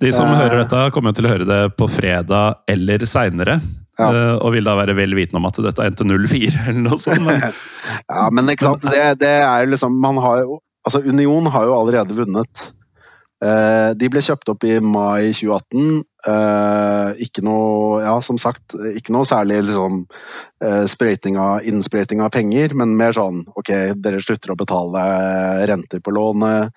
[0.00, 3.58] De som uh, hører dette, kommer jo til å høre det på fredag eller seinere.
[3.94, 4.08] Ja.
[4.42, 7.22] Og vil da være vel vitende om at dette endte 0-4 eller noe sånt.
[7.22, 7.44] Men,
[8.10, 11.64] Ja, men ikke sant, det, det er jo liksom Man har jo Altså, Union har
[11.64, 12.64] jo allerede vunnet.
[13.44, 15.98] Eh, de ble kjøpt opp i mai 2018.
[16.24, 20.04] Eh, ikke noe Ja, som sagt, ikke noe særlig liksom
[20.64, 25.04] eh, sprøyting av, innsprøyting av penger, men mer sånn OK, dere slutter å betale
[25.68, 26.72] renter på lånet.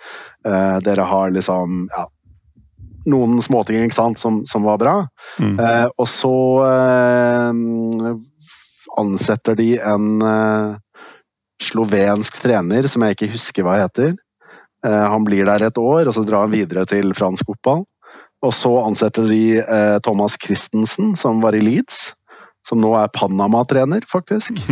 [0.45, 2.07] Eh, dere har liksom Ja.
[3.07, 4.95] Noen småting ikke sant, som, som var bra.
[5.39, 5.55] mm.
[5.63, 6.33] Eh, og så
[8.97, 10.07] ansetter de en
[11.63, 14.17] slovensk trener som jeg ikke husker hva heter.
[14.85, 17.85] Eh, han blir der et år, og så drar han videre til fransk fotball.
[18.45, 22.13] Og så ansetter de eh, Thomas Christensen, som var i Leeds.
[22.67, 24.61] Som nå er Panama-trener, faktisk.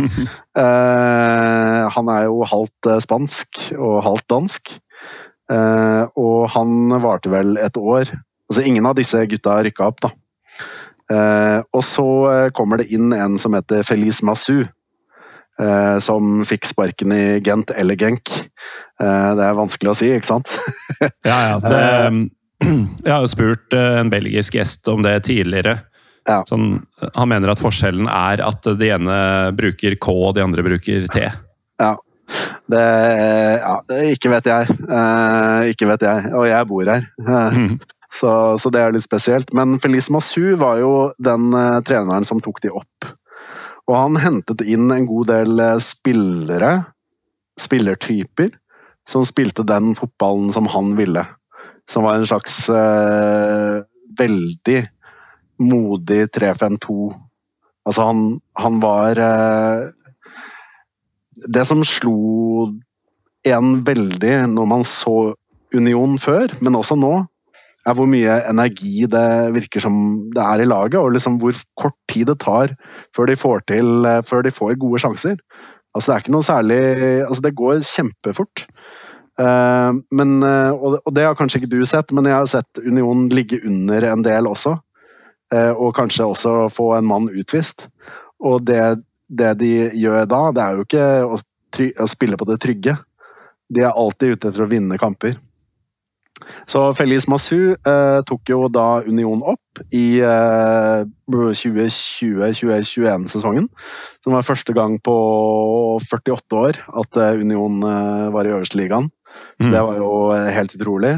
[0.56, 4.70] Eh, han er jo halvt spansk og halvt dansk.
[5.52, 8.08] Eh, og han varte vel et år.
[8.48, 10.10] Altså ingen av disse gutta rykka opp, da.
[11.12, 12.06] Eh, og så
[12.56, 14.64] kommer det inn en som heter Felice Masu.
[15.56, 18.28] Eh, som fikk sparken i Gent eller Genk.
[19.00, 20.52] Eh, det er vanskelig å si, ikke sant?
[21.30, 21.54] Ja, ja.
[21.64, 21.78] Det,
[22.66, 25.78] jeg har jo spurt eh, en belgisk gjest om det tidligere.
[26.28, 26.42] Ja.
[26.48, 26.82] Sånn,
[27.14, 29.16] han mener at forskjellen er at de ene
[29.56, 31.24] bruker K, og de andre bruker T.
[31.80, 31.92] Ja.
[32.66, 32.84] Det,
[33.62, 34.76] ja, det ikke vet jeg.
[34.90, 36.32] Eh, ikke vet jeg.
[36.34, 37.06] Og jeg bor her.
[37.22, 37.76] Eh, Mm.
[38.16, 39.52] så, så det er litt spesielt.
[39.56, 40.90] Men Felice Masu var jo
[41.22, 43.08] den eh, treneren som tok de opp.
[43.86, 46.72] Og han hentet inn en god del eh, spillere,
[47.60, 48.50] spillertyper,
[49.06, 51.22] som spilte den fotballen som han ville.
[51.90, 53.84] Som var en slags eh,
[54.18, 54.80] veldig
[55.62, 56.96] modig 3-5-2.
[57.86, 58.24] Altså, han,
[58.58, 59.86] han var eh,
[61.46, 62.72] Det som slo
[63.46, 65.36] en veldig når man så
[65.76, 67.12] Union før, men også nå,
[67.86, 69.96] er hvor mye energi det virker som
[70.34, 72.74] det er i laget, og liksom hvor kort tid det tar
[73.16, 75.38] før de får til eh, før de får gode sjanser.
[75.94, 76.80] Altså, det er ikke noe særlig
[77.24, 78.66] altså, Det går kjempefort.
[79.36, 82.80] Uh, men, uh, og, og det har kanskje ikke du sett, men jeg har sett
[82.80, 84.78] Union ligge under en del også.
[85.52, 87.86] Uh, og kanskje også få en mann utvist.
[88.40, 88.80] Og det,
[89.28, 92.96] det de gjør da, det er jo ikke å, å spille på det trygge.
[93.72, 95.36] De er alltid ute etter å vinne kamper.
[96.66, 103.68] Så Feliz Masu eh, tok jo da Union opp i eh, 2020-2021-sesongen.
[104.24, 105.16] Som var første gang på
[106.02, 109.10] 48 år at eh, Union eh, var i øverste ligaen.
[109.60, 111.14] Så det var jo eh, helt utrolig.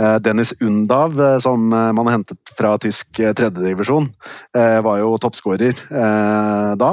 [0.00, 4.08] Eh, Dennis Undav, som man hentet fra tysk tredjedivisjon,
[4.54, 5.74] var jo toppskårer
[6.80, 6.92] da.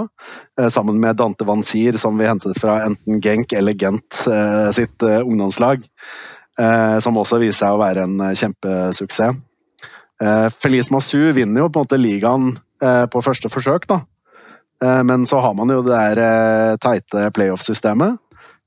[0.73, 4.13] Sammen med Dante Vanzir, som vi hentet fra enten Genk eller Gent
[4.77, 5.79] sitt ungdomslag.
[6.57, 9.37] Eh, som også viser seg å være en eh, kjempesuksess.
[10.17, 13.95] Eh, Feliz Masu vinner jo på en måte ligaen på første forsøk, da.
[14.85, 18.19] Eh, men så har man jo det der teite playoff-systemet.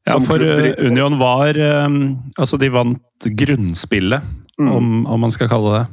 [0.08, 4.72] Ja, for Union var Altså, de vant grunnspillet, Mm.
[4.76, 5.84] om, om man skal kalle det.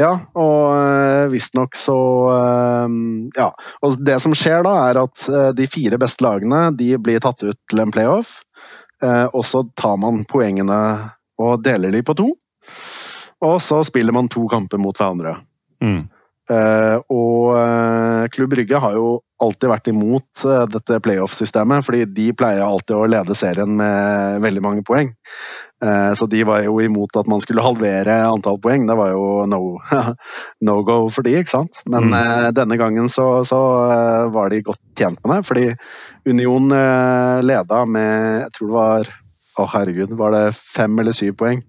[0.00, 1.94] Ja, og visstnok så
[3.36, 3.52] Ja.
[3.82, 7.58] Og det som skjer da, er at de fire beste lagene de blir tatt ut
[7.70, 8.40] til en playoff.
[9.04, 10.80] Eh, og så tar man poengene
[11.42, 12.30] og deler de på to.
[13.44, 15.38] Og så spiller man to kamper mot hverandre.
[15.84, 16.06] Mm.
[16.46, 22.28] Uh, og uh, Klubb Brygge har jo alltid vært imot uh, dette playoff-systemet, fordi de
[22.38, 25.10] pleier alltid å lede serien med veldig mange poeng.
[25.84, 28.86] Eh, så de var jo imot at man skulle halvere antall poeng.
[28.88, 29.58] Det var jo no,
[30.68, 31.82] no go for de, ikke sant.
[31.84, 32.14] Men Mm.
[32.16, 33.60] eh, denne gangen så, så
[33.92, 35.66] eh, var de godt tjent med det, fordi
[36.26, 36.72] Union
[37.46, 39.10] leda med Jeg tror det var
[39.56, 41.60] Å, herregud, var det fem eller syv poeng?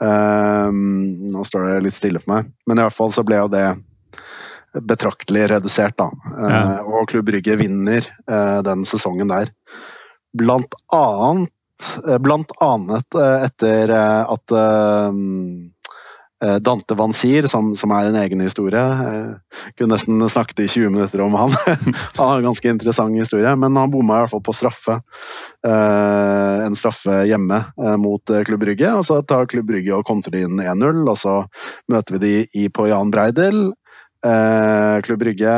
[0.00, 3.50] Eh, nå står det litt stille for meg, men i hvert fall så ble jo
[3.52, 3.66] det
[4.88, 6.06] betraktelig redusert, da.
[6.38, 6.62] Ja.
[6.84, 8.04] Og Klubb Brygge vinner
[8.64, 9.48] den sesongen der.
[10.36, 11.50] Blant annet,
[12.20, 15.18] blant annet eh, etter eh, at eh,
[16.44, 20.94] eh, Dante Vanzir, som, som er en egen historie Jeg Kunne nesten snakket i 20
[20.94, 21.54] minutter om han.
[22.18, 25.00] han har en ganske interessant historie, men han bomma i hvert fall på straffe.
[25.66, 28.94] Eh, en straffe hjemme eh, mot eh, Klubb Brygge.
[28.98, 31.42] og Så tar Klubb Brygge og kontrer inn 1-0, og så
[31.92, 33.68] møter vi de i, på Jan Breidel.
[34.26, 35.54] Eh, Klubb Brygge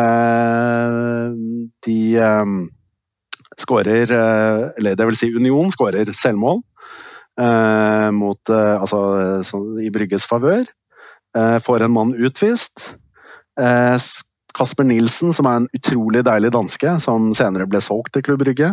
[1.87, 2.45] de eh,
[3.61, 6.63] skårer eh, Eller det vil si Union skårer selvmål
[7.41, 9.01] eh, mot, eh, altså,
[9.83, 10.65] i Brygges favør.
[11.37, 12.95] Eh, får en mann utvist.
[13.61, 13.99] Eh,
[14.55, 18.73] Kasper Nilsen, som er en utrolig deilig danske, som senere ble solgt til Klubb Brygge,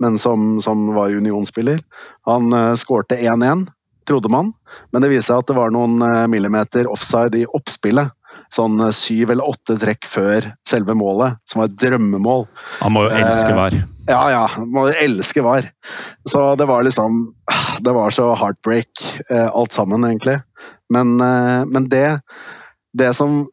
[0.00, 1.82] men som, som var Union-spiller,
[2.28, 3.66] han eh, skårte 1-1,
[4.08, 4.54] trodde man.
[4.92, 6.00] Men det viser seg at det var noen
[6.32, 8.14] millimeter offside i oppspillet.
[8.48, 12.46] Sånn syv eller åtte trekk før selve målet, som var et drømmemål.
[12.80, 13.76] Han må jo elske VAR.
[14.08, 14.44] Ja, ja.
[14.64, 15.68] Må elske VAR.
[16.28, 17.34] Så det var liksom
[17.84, 18.90] Det var så heartbreak,
[19.30, 20.40] eh, alt sammen, egentlig.
[20.90, 22.20] Men, eh, men det
[22.96, 23.48] Det som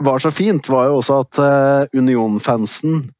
[0.00, 3.10] var så fint, var jo også at eh, Union-fansen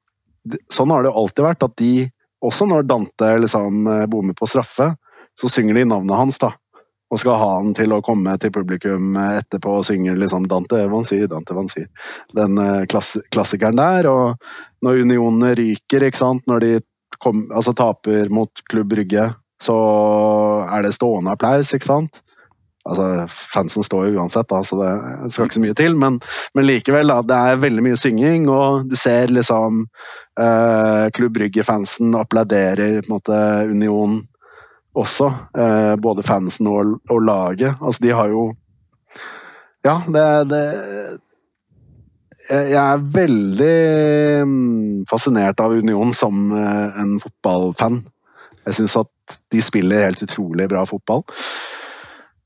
[0.73, 2.11] Sånn har det jo alltid vært, at de
[2.43, 4.97] Også når Dante liksom bommer på straffe,
[5.39, 6.51] så synger de navnet hans, da.
[7.13, 11.21] Og skal ha han til å komme til publikum etterpå og synge liksom Dante Vansi,
[11.29, 11.85] Dante Vansi.
[12.33, 14.09] Den eh, klass klassikeren der.
[14.09, 16.73] Og når unionene ryker, ikke sant, når de
[17.23, 19.29] kom, altså, taper mot Klubb Brygge,
[19.63, 19.77] så
[20.67, 22.23] er det stående applaus, ikke sant?
[22.83, 25.95] Altså, fansen står jo uansett, da, så det skal ikke så mye til.
[25.99, 26.19] Men,
[26.57, 29.85] men likevel, da, det er veldig mye synging, og du ser liksom
[30.41, 33.39] eh, Klubb Brygge-fansen applauderer på en måte
[33.71, 34.23] Union
[34.99, 35.29] også.
[35.57, 37.77] Eh, både fansen og, og laget.
[37.81, 38.53] Altså, de har jo
[39.85, 40.65] Ja, det, det
[42.51, 43.75] jeg er veldig
[44.47, 48.01] mm, fascinert av Union som eh, en fotballfan.
[48.67, 51.23] Jeg syns at de spiller helt utrolig bra fotball.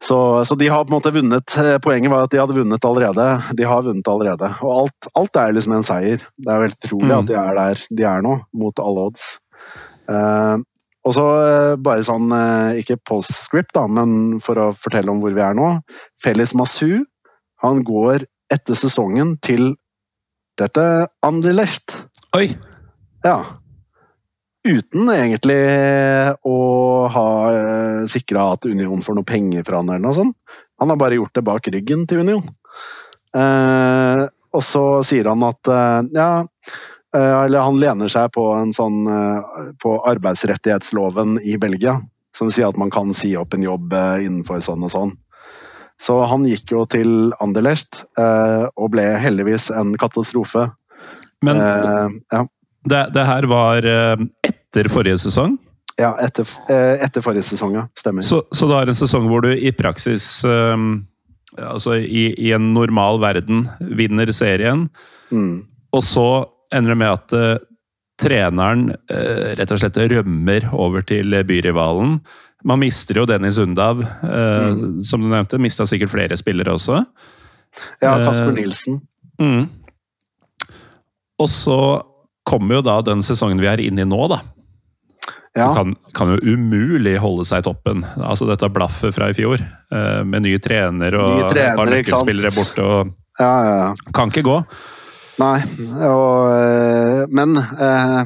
[0.04, 2.84] Så, så de har på en måte vunnet eh, Poenget var at de hadde vunnet
[2.84, 3.26] allerede.
[3.56, 4.52] De har vunnet allerede.
[4.60, 6.24] Og alt, alt er liksom en seier.
[6.36, 7.18] Det er helt utrolig Mm.
[7.18, 9.28] at de er der de er nå, mot alle odds.
[10.12, 10.56] Eh,
[11.06, 15.36] og så eh, bare sånn, eh, ikke postscript, da, men for å fortelle om hvor
[15.36, 15.76] vi er nå.
[16.22, 17.04] Felix Masu
[17.62, 19.76] han går etter sesongen til
[20.58, 22.00] dette Anderlecht.
[22.36, 22.50] Oi!
[23.24, 23.38] Ja.
[24.66, 25.60] Uten egentlig
[26.46, 26.58] å
[27.14, 30.36] ha uh, sikra at Union får noe penger fra han eller noe sånt.
[30.82, 32.48] Han har bare gjort det bak ryggen til Union.
[33.36, 34.22] Eh,
[34.56, 36.84] og så sier han at eh, ja eh,
[37.14, 42.00] Eller han lener seg på en sånn eh, på arbeidsrettighetsloven i Belgia.
[42.36, 45.14] Som sier at man kan si opp en jobb eh, innenfor sånn og sånn.
[46.02, 50.66] Så han gikk jo til Anderlecht eh, og ble heldigvis en katastrofe.
[51.44, 52.42] Men Eh, ja.
[52.84, 55.56] det, det her var eh, etter forrige sesong,
[55.96, 57.86] Ja, etter, eh, etter forrige sesong, ja.
[57.96, 58.20] Stemmer.
[58.26, 61.06] så, så det er en sesong hvor du i praksis um,
[61.56, 64.90] altså i, i en normal verden vinner serien,
[65.32, 65.64] Mm.
[65.96, 66.26] og så
[66.74, 67.58] ender det med at uh,
[68.20, 72.18] treneren uh, rett og slett rømmer over til byrivalen.
[72.66, 75.02] Man mister jo Dennis Undav, eh, Mm.
[75.04, 75.58] som du nevnte.
[75.60, 77.04] Mista sikkert flere spillere også.
[78.02, 78.96] Ja, Eh, Kasper Nilsen.
[79.38, 79.68] Mm.
[81.38, 81.76] Og så
[82.48, 84.40] kommer jo da den sesongen vi er inne i nå, da.
[85.56, 85.70] Ja.
[85.76, 88.02] Kan, kan jo umulig holde seg i toppen.
[88.18, 92.52] Altså dette blaffet fra i fjor, eh, med ny trener og nye trenere, par nøkkelspillere
[92.56, 92.82] borte.
[92.82, 94.12] og Ja, ja, ja.
[94.16, 94.58] Kan ikke gå.
[95.36, 95.56] Nei,
[96.08, 98.20] og, eh, men eh,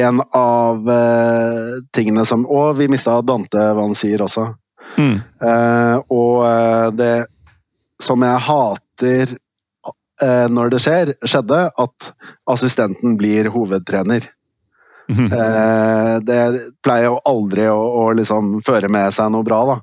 [0.00, 4.50] en av eh, tingene som Og vi mista Dante Vansier også.
[4.98, 5.16] Mm.
[5.18, 7.14] Eh, og eh, det
[8.00, 9.32] som jeg hater
[10.22, 12.12] eh, når det skjer, skjedde at
[12.50, 14.28] assistenten blir hovedtrener.
[15.10, 15.26] Mm.
[15.26, 16.40] Eh, det
[16.84, 19.78] pleier jo aldri å, å liksom føre med seg noe bra, da.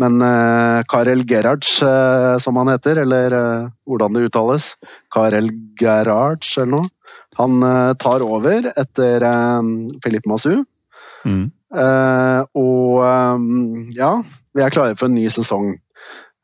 [0.00, 4.72] Men eh, Karel Gerhards, eh, som han heter, eller eh, hvordan det uttales,
[5.12, 6.88] Karel Gerhards eller noe,
[7.36, 7.64] han
[7.96, 9.24] tar over etter
[10.04, 10.66] Philippe Massou.
[11.24, 11.46] Mm.
[12.60, 12.98] Og
[13.96, 14.10] ja,
[14.52, 15.70] vi er klare for en ny sesong.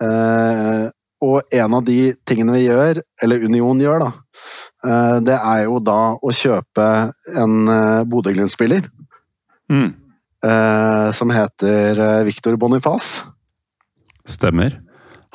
[0.01, 4.11] Og en av de tingene vi gjør, eller Union gjør, da,
[5.29, 6.89] det er jo da å kjøpe
[7.37, 7.73] en
[8.09, 8.89] Bodø-Glimt-spiller
[9.69, 9.93] Mm.
[11.13, 13.29] som heter Victor Boniface.
[14.29, 14.79] Stemmer.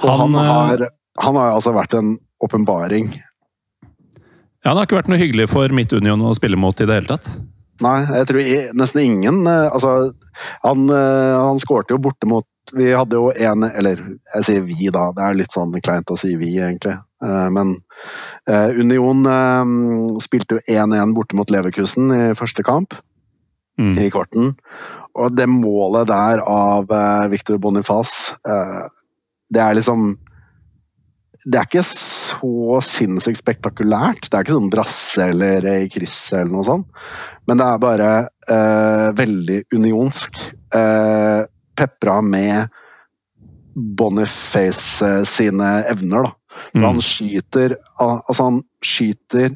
[0.04, 0.86] Og han, eh, har,
[1.26, 3.12] han har altså vært en åpenbaring.
[4.64, 7.10] ja, han har ikke vært noe hyggelig for Midt-Union å spille mot i det hele
[7.16, 7.30] tatt.
[7.84, 10.14] Nei, jeg tror nesten ingen eh, Altså,
[10.62, 12.46] han, eh, han skårte jo borte mot
[12.78, 13.98] Vi hadde jo en Eller
[14.36, 15.08] jeg sier vi, da.
[15.18, 16.94] Det er litt sånn kleint å si vi, egentlig.
[17.24, 17.74] Men
[18.48, 19.26] Union
[20.24, 22.96] spilte jo 1-1 borte mot Leverkusen i første kamp,
[23.80, 23.96] Mm.
[23.98, 24.52] i kvarten.
[25.14, 28.86] Og det målet der av uh, Victor Boniface, uh,
[29.54, 30.14] det er liksom
[31.44, 34.30] det er ikke så sinnssykt spektakulært.
[34.30, 37.02] Det er ikke sånn brasse eller i krysset eller noe sånt.
[37.50, 38.12] Men det er bare
[38.48, 40.40] uh, veldig unionsk.
[40.72, 41.44] Uh,
[41.76, 42.72] Pepra med
[43.74, 46.34] Boniface sine evner, da.
[46.78, 46.84] Mm.
[46.86, 49.56] Han skyter Altså, han skyter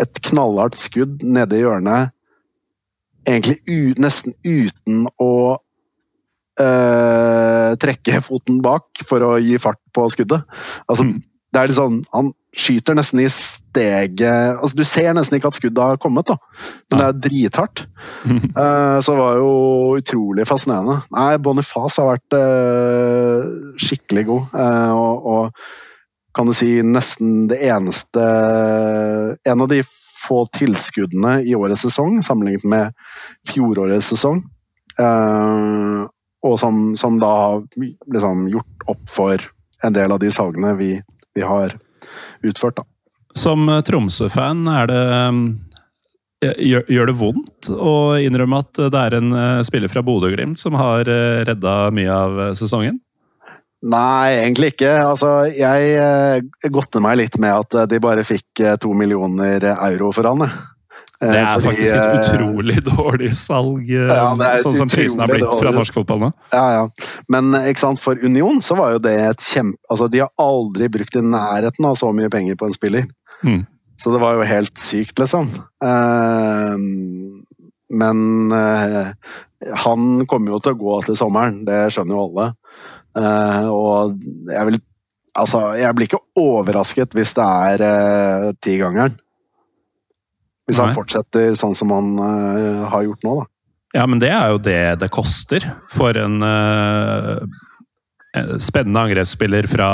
[0.00, 2.14] et knallhardt skudd nede i hjørnet,
[3.26, 5.32] egentlig u, nesten uten å
[6.60, 10.44] eh, trekke foten bak for å gi fart på skuddet.
[10.88, 11.22] Altså, Mm.
[11.52, 15.54] det er litt sånn, Han skyter nesten i steget altså, Du ser nesten ikke at
[15.54, 16.36] skuddet har kommet, da.
[16.90, 17.86] men det er drithardt.
[18.26, 19.52] uh, så det var jo
[20.00, 21.02] utrolig fascinerende.
[21.14, 24.42] Nei, Boniface har vært eh, skikkelig god.
[24.54, 25.52] Uh, og, og
[26.34, 28.22] kan du si nesten det eneste
[29.46, 29.80] En av de
[30.20, 32.92] få tilskuddene i årets sesong, sammenlignet med
[33.48, 34.42] fjorårets sesong.
[35.00, 36.08] Eh,
[36.40, 37.64] og som, som da har
[38.12, 39.50] liksom gjort opp for
[39.84, 40.94] en del av de salgene vi,
[41.34, 41.76] vi har
[42.42, 42.80] utført.
[42.80, 42.86] Da.
[43.36, 49.60] Som eh, Tromsø-fan eh, gjør, gjør det vondt å innrømme at det er en eh,
[49.66, 51.08] spiller fra Bodø-Glimt som har
[51.48, 53.00] redda mye av sesongen?
[53.80, 54.90] Nei, egentlig ikke.
[55.00, 59.64] Altså, jeg eh, godter meg litt med at eh, de bare fikk eh, to millioner
[59.72, 60.44] euro for han.
[61.20, 65.64] Det er fordi, faktisk et utrolig dårlig salg, Ja, sånn som prisen har blitt blitt
[65.64, 66.30] fra norsk fotball nå.
[66.52, 67.10] Ja, ja.
[67.32, 69.80] Men sant, for Union så var jo det et kjempe...
[69.92, 73.08] Altså, de har aldri brukt i nærheten av så mye penger på en spiller.
[73.44, 73.64] Mm.
[74.00, 75.52] Så det var jo helt sykt, liksom.
[75.84, 76.76] Eh,
[78.00, 78.18] men
[79.84, 82.52] han kommer jo til å gå til sommeren, det skjønner jo alle.
[83.16, 84.20] Eh, og
[84.52, 84.80] jeg vil
[85.40, 89.14] Altså, jeg blir ikke overrasket hvis det er uh, tigangeren.
[90.66, 90.88] Hvis Nei.
[90.88, 93.46] han fortsetter sånn som han uh, har gjort nå, da.
[93.94, 97.40] Ja, men det er jo det det koster for en eh,
[98.62, 99.88] spennende angrepsspiller fra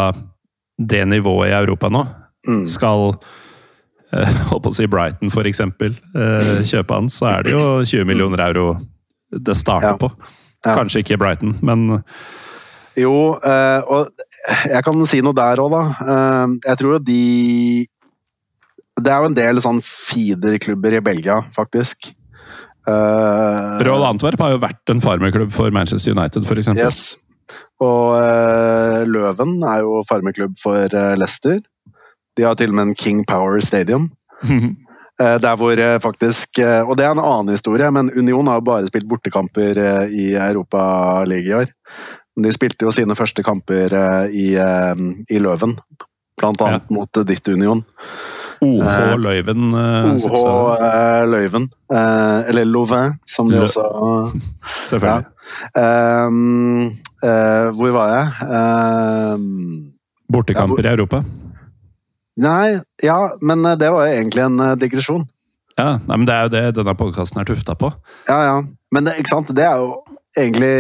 [0.77, 2.03] det nivået i Europa nå.
[2.49, 2.65] Mm.
[2.73, 3.07] Skal
[4.51, 8.09] holdt på å si Brighton, for eksempel, eh, kjøpe han, så er det jo 20
[8.09, 8.67] millioner euro
[9.33, 10.01] det starter Ja.
[10.01, 10.13] på.
[10.67, 12.03] Kanskje ikke Brighton, men
[12.97, 14.09] Jo, eh, og
[14.73, 15.83] jeg kan si noe der òg, da.
[16.15, 17.23] Eh, jeg tror jo de
[18.97, 22.15] Det er jo en del sånn feederklubber i Belgia, faktisk.
[22.87, 26.71] Uh, Royal Antwerp har jo vært en farmerklubb for Manchester United, f.eks.
[26.79, 27.17] Yes.
[27.83, 31.61] Og eh, Løven er jo farmeklubb for eh, Leicester.
[32.37, 34.11] De har til og med en King Power Stadium.
[35.17, 38.61] Eh, Der hvor eh, faktisk eh, Og det er en annen historie, men Union har
[38.61, 41.71] bare spilt bortekamper eh, i Europaligaen i år.
[42.37, 45.77] De spilte jo sine første kamper eh, i, eh, i Løven,
[46.37, 47.81] blant annet mot eh, ditt Union.
[48.65, 49.71] OH Eh, Løyven.
[49.73, 53.85] OH Løyven, eh, eller Louvain, som de Lø- også
[54.91, 55.27] Selvfølgelig.
[55.79, 58.49] Um, uh, hvor var jeg?
[59.37, 59.93] Um,
[60.33, 60.91] Bortekamper ja, hvor...
[60.91, 61.21] i Europa?
[62.37, 65.23] Nei, ja, men det var jo egentlig en digresjon.
[65.79, 67.93] Ja, nei, men Det er jo det denne podkasten er tufta på.
[68.29, 68.57] Ja, ja.
[68.93, 69.53] Men det, ikke sant?
[69.57, 70.03] det er jo
[70.37, 70.75] egentlig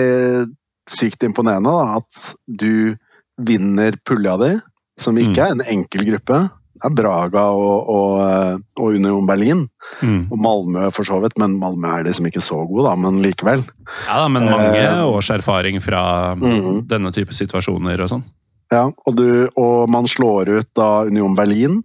[0.91, 2.97] sykt imponerende da, at du
[3.37, 4.53] vinner pulja di,
[5.01, 5.45] som ikke mm.
[5.45, 6.47] er en enkel gruppe.
[6.77, 9.65] Det er Braga og, og, eh, og Union Berlin.
[10.03, 10.27] Mm.
[10.29, 13.65] Og Malmö for så vidt, men Malmö er liksom ikke så god, da, men likevel.
[14.07, 16.85] Ja da, men mange eh, års erfaring fra mm.
[16.91, 18.27] denne type situasjoner og sånn.
[18.73, 21.81] Ja, og, du, og, man slår ut da Union Berlin,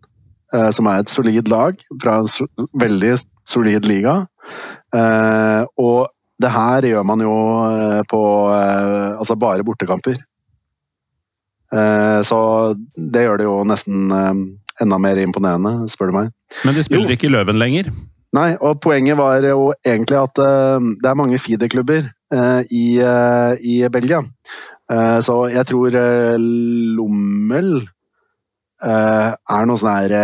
[0.54, 3.16] eh, som er et solid lag fra en so veldig
[3.48, 4.22] solid liga.
[4.96, 6.10] Eh, og
[6.42, 7.34] det her gjør man jo
[7.68, 8.22] eh, på
[8.56, 10.20] eh, altså bare bortekamper.
[12.28, 12.38] så
[13.00, 16.34] det gjør det jo nesten enda mer imponerende, spør du meg.
[16.68, 17.16] Men de spiller jo.
[17.16, 17.88] ikke Løven lenger?
[18.36, 22.10] Nei, og poenget var jo egentlig at det er mange feederklubber
[22.76, 22.84] i,
[23.72, 24.20] i Belgia.
[25.24, 25.96] så jeg tror
[27.00, 27.72] Lommel
[28.84, 30.16] er noe sånn her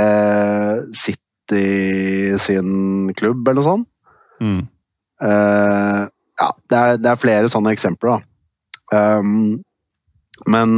[0.92, 3.88] City sin klubb, eller noe sånt.
[4.44, 4.66] Mm.
[5.24, 6.06] Uh,
[6.38, 8.24] ja, det er, det er, flere sånne eksempler, da.
[8.94, 9.64] Um,
[10.48, 10.76] men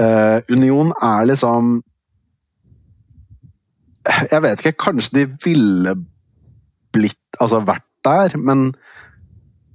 [0.00, 1.82] uh, Union er liksom
[4.30, 5.92] Jeg vet ikke, kanskje de ville
[6.94, 8.70] blitt Altså vært der, men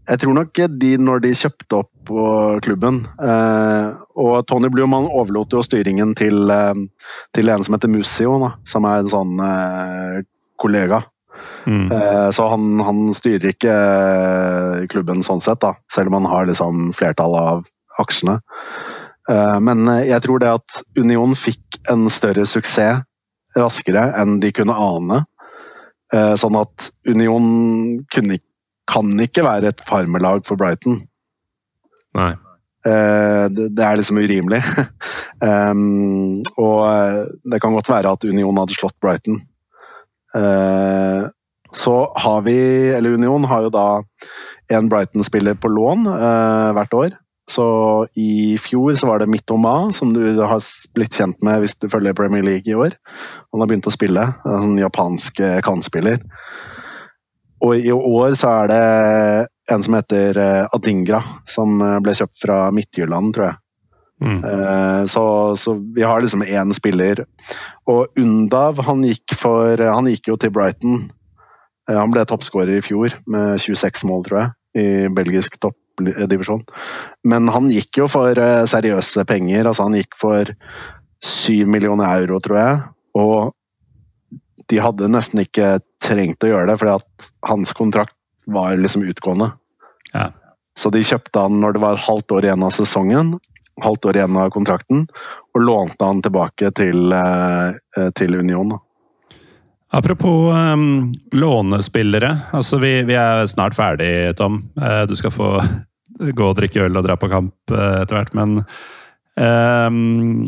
[0.09, 2.11] jeg tror nok de, når de kjøpte opp
[2.65, 6.73] klubben uh, Og Tony Blumann overlot jo styringen til, uh,
[7.35, 9.45] til en som heter Musio, da, som er en sånn
[10.59, 11.03] kollega.
[11.65, 11.91] Mm.
[11.91, 16.49] Eh, så han, han, styrer ikke eh, klubben sånn sett, da, selv om han har
[16.49, 17.65] liksom flertallet av
[18.01, 18.39] aksjene.
[19.29, 23.05] Eh, men jeg tror det at Union fikk en større suksess
[23.57, 25.23] raskere enn de kunne ane.
[26.09, 27.47] Sånn at Union
[28.13, 28.37] kunne,
[28.89, 30.99] kan ikke være et farmelag for Brighton.
[32.17, 32.29] Nei.
[32.85, 34.61] Det er liksom urimelig.
[36.65, 36.79] Og
[37.41, 39.41] det kan godt være at Union hadde slått Brighton.
[41.75, 42.59] Så har vi,
[42.97, 43.87] eller Union har jo da
[44.73, 47.17] en Brighton-spiller på lån eh, hvert år.
[47.49, 47.65] Så
[48.15, 50.61] i fjor så var det Mitoma, som du har
[50.93, 52.93] blitt kjent med hvis du følger Premier League i år.
[53.51, 54.25] Han har begynt å spille.
[54.45, 56.21] En sånn japansk eh, kantspiller.
[57.65, 58.83] Og i år så er det
[59.73, 63.61] en som heter eh, Adingra, som eh, ble kjøpt fra Midtjylland, tror jeg.
[64.19, 64.41] Mm.
[65.07, 65.21] Så,
[65.55, 67.21] så, vi har liksom én spiller.
[67.87, 71.05] Og Undav, han gikk, for, han gikk jo til Brighton
[71.97, 76.65] han ble toppskårer i fjor med 26 mål, tror jeg, i belgisk toppdivisjon.
[77.27, 79.69] Men han gikk jo for eh, seriøse penger.
[79.69, 80.53] altså Han gikk for
[81.25, 82.81] 7 millioner euro, tror jeg.
[83.19, 88.15] Og de hadde nesten ikke trengt å gjøre det, fordi at hans kontrakt
[88.49, 89.51] var liksom utgående.
[90.13, 90.29] Ja.
[90.77, 93.33] Så de kjøpte han når det var halvt år igjen av sesongen,
[93.83, 95.07] halvt år igjen av kontrakten,
[95.55, 98.69] og lånte han tilbake til, eh, til Union.
[98.69, 98.79] da.
[99.91, 102.37] Apropos um, lånespillere.
[102.51, 104.61] altså vi, vi, er snart ferdig, Tom.
[104.77, 105.53] Uh, du skal få
[106.19, 108.59] gå og drikke øl og dra på kamp uh, etter hvert, men
[109.39, 110.45] um,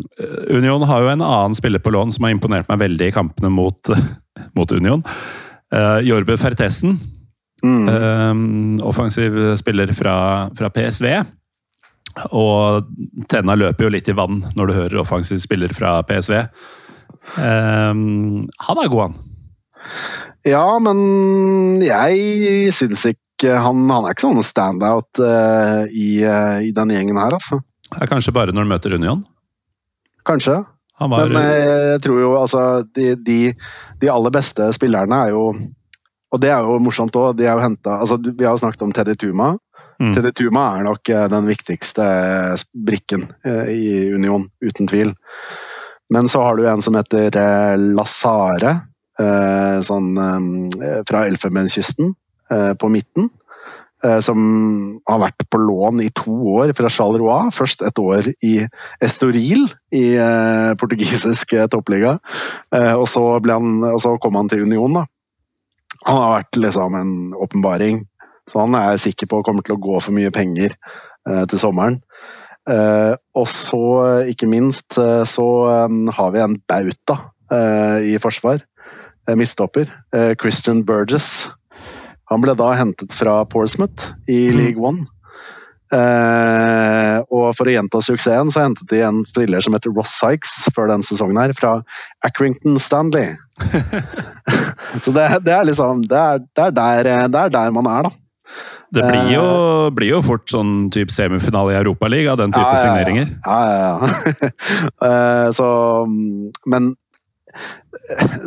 [0.52, 3.50] Union har jo en annen spiller på lån som har imponert meg veldig i kampene
[3.50, 3.90] mot,
[4.58, 5.02] mot Union.
[5.74, 7.00] Uh, Jorbe Fertessen.
[7.64, 7.90] Mm.
[7.90, 10.16] Um, offensiv spiller fra,
[10.58, 11.08] fra, PSV.
[12.36, 12.94] Og
[13.32, 16.44] tenna løper jo litt i vann når du hører offensiv spiller fra PSV.
[17.38, 19.20] Um, han er god, han.
[20.48, 26.72] Ja, men jeg syns ikke han, han er ikke sånn standout uh, i, uh, i
[26.74, 27.62] den gjengen her, altså.
[27.92, 29.22] Det er kanskje bare når du møter Union?
[30.26, 30.62] Kanskje.
[31.02, 31.12] Var...
[31.34, 32.64] Men uh, jeg tror jo altså
[32.98, 33.40] de, de,
[34.02, 35.48] de, aller beste spillerne er jo
[36.32, 38.86] Og det er jo morsomt òg, de er jo henta altså, Vi har jo snakket
[38.86, 39.56] om Teddy Tuma.
[39.98, 40.14] Mm.
[40.14, 42.06] Teddy Tuma er nok den viktigste
[42.72, 45.12] brikken i Union, uten tvil.
[46.14, 47.36] Men så har du en som heter
[47.82, 52.14] Lazare, Eh, sånn eh, fra Elfenbenskysten
[52.52, 53.30] eh, på midten.
[54.26, 54.40] Som
[55.06, 57.52] har vært på lån i to år fra Charleroi.
[57.54, 58.56] Først et år i
[58.98, 60.06] Estoril i
[60.82, 62.16] portugisisk toppliga.
[62.98, 64.98] Og så, han, og så kom han til Union.
[64.98, 65.04] Da.
[66.08, 67.14] Han har vært liksom en
[67.46, 68.02] åpenbaring.
[68.50, 70.74] Så han er sikker på kommer til å gå for mye penger
[71.22, 72.02] til sommeren.
[72.66, 73.84] og så,
[74.34, 75.48] ikke minst, så
[76.18, 77.22] har vi en bauta
[78.02, 78.66] i forsvar.
[79.32, 81.50] Eh, midtstopper, eh, Christian Burgess.
[82.32, 84.58] Han ble da hentet fra Portsmouth i mm.
[84.58, 85.08] League One.
[85.92, 90.70] Eh, og for å gjenta suksessen, så hentet de en spiller som heter Ross Sykes
[90.76, 91.82] før denne sesongen her, fra
[92.24, 93.36] Accrington Stanley.
[95.04, 98.08] så det, det, er liksom det er, det, er der, det er, der, man er,
[98.08, 98.16] da.
[98.92, 99.44] Det blir jo,
[99.96, 102.82] blir jo fort sånn type semifinale i Europaligaen den type Ja, ja, ja.
[102.84, 103.30] signeringer.
[103.46, 104.50] Ja, ja, ja.
[105.08, 105.68] Eh, så
[106.68, 106.92] Men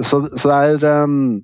[0.05, 1.43] Så, så det er um,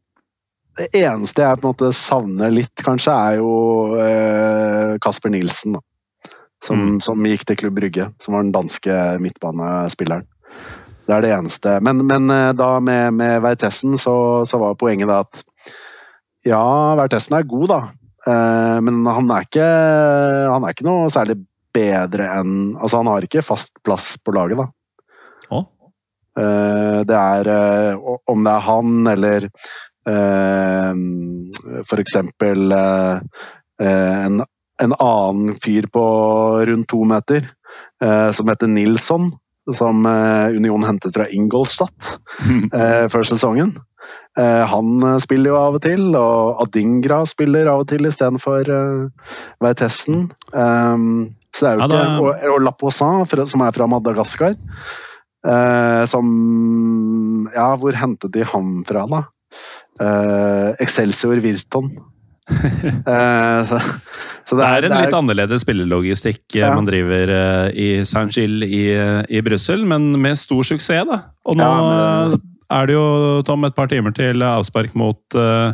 [0.76, 3.52] Det eneste jeg på en måte savner litt, kanskje, er jo
[3.96, 5.78] uh, Kasper Nilsen.
[5.78, 5.84] Da.
[6.64, 6.98] Som, Mm.
[7.00, 8.92] som gikk til Klubb Brygge, som var den danske
[9.24, 10.26] midtbanespilleren.
[11.08, 11.78] Det er det eneste.
[11.80, 15.40] Men, men eh, da med, med Vertessen så, så var poenget da at
[16.46, 16.60] ja,
[17.00, 17.80] Vertessen er god, da.
[18.28, 19.64] Uh, men han er, ikke,
[20.52, 21.38] han er ikke noe særlig
[21.72, 24.68] bedre enn Altså, han har ikke fast plass på laget, da.
[26.40, 29.48] Eh, det er eh, Om det er han eller
[31.84, 32.16] f.eks.
[32.16, 33.20] eh,
[33.82, 34.40] eh, en,
[34.82, 36.04] en annen fyr på
[36.70, 37.50] rundt to meter
[38.00, 39.26] som heter Nilsson,
[39.76, 40.06] som
[40.56, 42.14] Union hentet fra Ingolstadt
[43.12, 43.74] før sesongen.
[44.40, 50.30] Han spiller jo av og til, og Adingra spiller av og til istedenfor uh, Vertessen.
[50.56, 54.56] Um, så det er jo Ja, ikke da- Og, og Lapoussin, som er fra Madagaskar.
[55.46, 59.22] Eh, som Ja, hvor hentet de ham fra, da?
[60.00, 61.90] Eh, Excelsior Virton.
[62.50, 63.76] Eh, så,
[64.48, 66.72] så Det er en litt annerledes spillelogistikk eh, Ja.
[66.74, 71.20] man driver eh, i Saint-Gilles i, eh, i Brussel, men med stor suksess, da.
[71.46, 72.40] Og nå Ja, men-
[72.70, 75.72] er det jo, Tom, et par timer til avspark mot eh,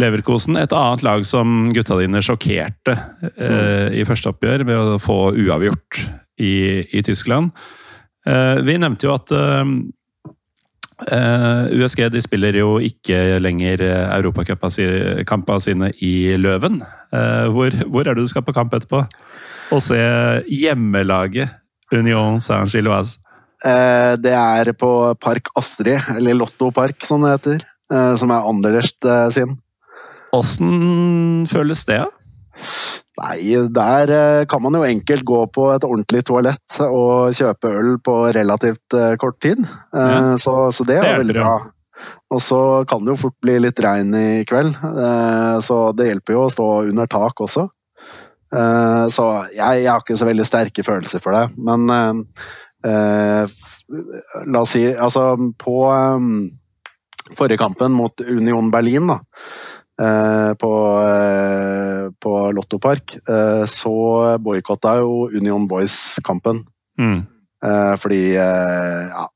[0.00, 0.56] Leverkosen.
[0.56, 2.94] Et annet lag som gutta dine sjokkerte
[3.36, 6.00] eh, i første oppgjør ved å få uavgjort
[6.40, 6.54] i,
[6.92, 7.52] i Tyskland.
[8.28, 9.72] Eh, vi nevnte jo at eh,
[11.16, 13.82] eh, USG de spiller jo ikke lenger
[14.18, 16.82] europacupkampene sine i Løven.
[17.12, 19.02] Hvor, hvor er det du skal på kamp etterpå?
[19.72, 19.98] Og se
[20.48, 21.50] hjemmelaget
[21.92, 23.18] Union Saint-Gilloise.
[23.62, 27.66] Det er på Park Astrid, eller Lotto Park som det heter.
[28.16, 29.58] som er Anderlecht sin.
[30.32, 32.00] Åssen føles det?
[33.22, 37.92] Nei, der eh, kan man jo enkelt gå på et ordentlig toalett og kjøpe øl
[38.02, 39.62] på relativt eh, kort tid.
[39.62, 40.36] Eh, Ja.
[40.40, 41.52] så, så det Det er veldig bra.
[42.34, 42.58] Og så
[42.88, 44.72] kan det jo fort bli litt regn i kveld,
[45.62, 47.68] så det hjelper jo å stå under tak også.
[49.12, 51.86] Så jeg, jeg har ikke så veldig sterke følelser for det, men
[54.48, 55.76] La oss si Altså, på
[57.38, 59.20] forrige kampen mot Union Berlin, da
[60.58, 60.72] på
[62.56, 63.94] Lotto Park, eh, så
[64.42, 66.64] boikotta jo Union Boys kampen.
[67.00, 67.22] Mm.
[67.64, 69.26] Eh, fordi eh, ja,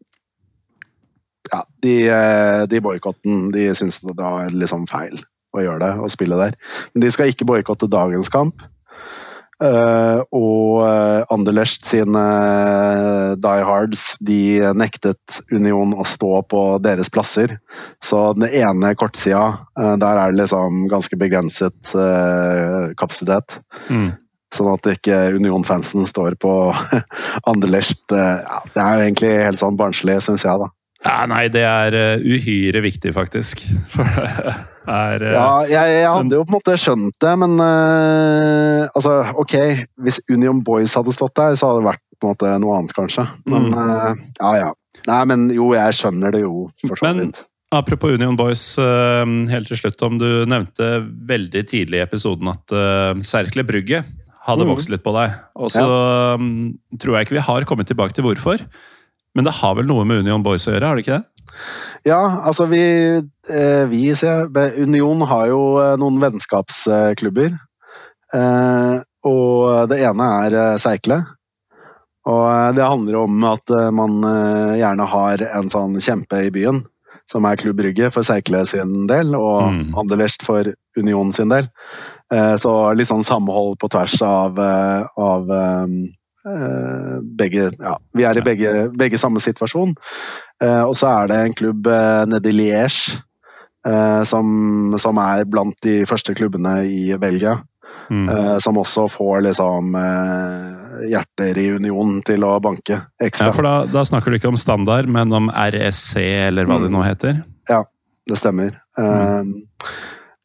[1.47, 1.94] ja, de,
[2.66, 5.20] de boikotten De syntes det var liksom feil
[5.55, 6.56] å gjøre det, å spille der.
[6.93, 8.64] Men de skal ikke boikotte dagens kamp.
[9.57, 14.41] Eh, og uh, Anderlecht sine eh, Die Hards de
[14.77, 17.57] nektet Union å stå på deres plasser.
[18.05, 19.47] Så den ene kortsida,
[19.81, 23.62] eh, der er det liksom ganske begrenset eh, kapasitet.
[23.89, 24.12] Mm.
[24.53, 26.53] Sånn at ikke Union-fansen står på
[27.51, 28.05] Anderlecht.
[28.12, 30.73] eh, Ja, det er jo egentlig helt sånn barnslig, syns jeg, da.
[31.07, 33.65] Ja, nei, det er eh, uhyre viktig, faktisk.
[34.87, 39.15] Er eh, Ja, jeg, jeg hadde jo på en måte skjønt det, men uh, altså,
[39.43, 39.55] ok,
[40.07, 42.95] hvis Union Boys hadde stått der, så hadde det vært på en måte noe annet,
[42.97, 43.27] kanskje.
[43.45, 43.77] Men Mm.
[43.83, 44.73] eh, ja, ja.
[45.07, 47.43] Nei, men jo, jeg skjønner det jo, for så Men- vidt.
[47.75, 52.71] Apropos Union Boys, uh, helt til slutt, om du nevnte veldig tidlig i episoden at
[52.73, 54.05] uh, Serkle Brygge
[54.47, 54.71] hadde Mhm.
[54.71, 55.35] vokst litt på deg.
[55.59, 55.83] Og så
[56.39, 58.63] mm, tror jeg ikke vi har kommet tilbake til hvorfor.
[59.35, 61.36] Men det har vel noe med Union Boys å gjøre, har det ikke det?
[62.07, 62.83] Ja, altså vi,
[63.51, 64.47] eh, vi ser,
[64.78, 67.57] Union har jo eh, noen vennskapsklubber.
[68.35, 71.24] Eh, og det ene er Seikle.
[72.27, 74.19] Og det handler om at man
[74.78, 76.81] gjerne har en sånn kjempe i byen,
[77.31, 79.95] som er Klubb Brygge for Seikle sin del, og Mm.
[79.99, 81.69] Anderlecht for Union sin del.
[82.35, 85.51] Eh, så litt sånn samhold på tvers av, av
[86.47, 89.94] begge Ja, vi er i begge, begge samme situasjon.
[90.62, 93.16] Eh, og så er det en klubb eh, nede i Liège
[93.86, 97.59] eh, som, som er blant de første klubbene i Belgia.
[98.06, 98.28] Mm.
[98.31, 103.48] Eh, som også får liksom eh, hjerter i union til å banke ekstra.
[103.51, 106.93] Ja, for da, da snakker du ikke om standard, men om RSC, eller hva det
[106.93, 106.94] Mm.
[106.94, 107.43] nå heter.
[107.68, 107.82] Ja,
[108.27, 108.78] Det stemmer.
[108.98, 109.62] Mm.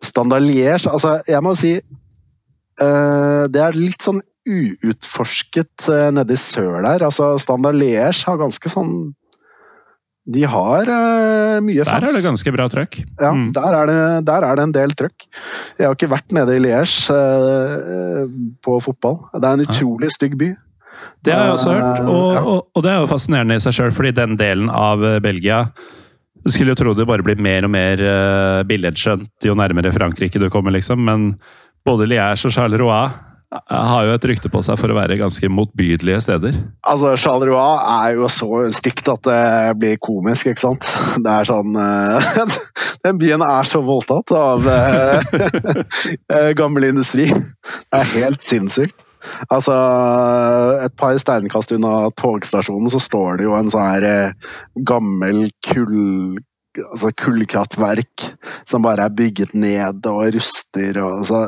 [0.04, 1.72] Standard Liège, altså jeg må si
[2.82, 7.04] eh, Det er litt sånn uutforsket uh, nede i sør der.
[7.08, 8.94] Altså Standard Liège har ganske sånn
[10.32, 12.02] De har uh, mye fans.
[12.04, 13.00] Der er det ganske bra trøkk.
[13.20, 13.48] Ja, Mm.
[13.58, 15.26] der, er det, der er det en del trøkk.
[15.80, 18.28] Jeg har ikke vært nede i Liège uh,
[18.64, 19.18] på fotball.
[19.34, 20.52] Det er en utrolig utrolig stygg by.
[21.26, 22.42] Det har jeg også hørt, og, Ja.
[22.46, 25.64] og, og det er jo fascinerende i seg sjøl, fordi den delen av eh, Belgia
[26.46, 28.02] Du skulle jo tro det bare blir mer og mer
[28.70, 31.26] billedskjønt jo nærmere Frankrike du kommer, liksom, men
[31.86, 33.10] både Liège og Charleroi
[33.52, 36.58] har jo et rykte på seg for å være ganske motbydelige steder.
[36.88, 37.60] Altså, Charleroi
[38.08, 39.42] er jo så stygt at det
[39.82, 40.88] blir komisk, ikke sant?
[41.20, 42.60] Det er sånn uh,
[43.06, 47.28] Den byen er så voldtatt av uh, gammel industri.
[47.32, 49.04] Det er helt sinnssykt.
[49.54, 49.74] Altså,
[50.82, 54.08] et par steinkast unna togstasjonen så står det jo en sånn her
[54.88, 56.40] gammel kull
[56.80, 58.26] altså kullkraftverk
[58.68, 61.00] som bare er bygget ned og ruster.
[61.04, 61.42] Og, altså,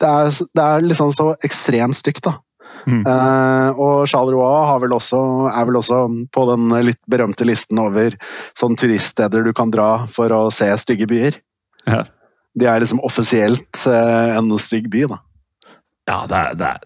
[0.00, 2.38] det, er, det er liksom så ekstremt stygt, da.
[2.84, 3.00] Mm.
[3.08, 6.00] Uh, og Charleroi vel også, er vel også
[6.34, 8.16] på den litt berømte listen over
[8.58, 11.38] sånn turiststeder du kan dra for å se stygge byer.
[11.88, 12.04] Ja.
[12.54, 15.22] De er liksom offisielt uh, en stygg by, da.
[16.04, 16.82] Ja, det er, det er,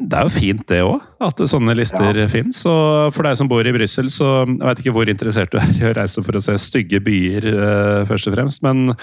[0.00, 2.26] det er jo fint, det òg, at sånne lister ja.
[2.32, 2.64] fins.
[2.66, 5.70] Og for deg som bor i Brussel, så jeg vet ikke hvor interessert du er
[5.76, 8.64] i å reise for å se stygge byer, uh, først og fremst.
[8.64, 8.96] Men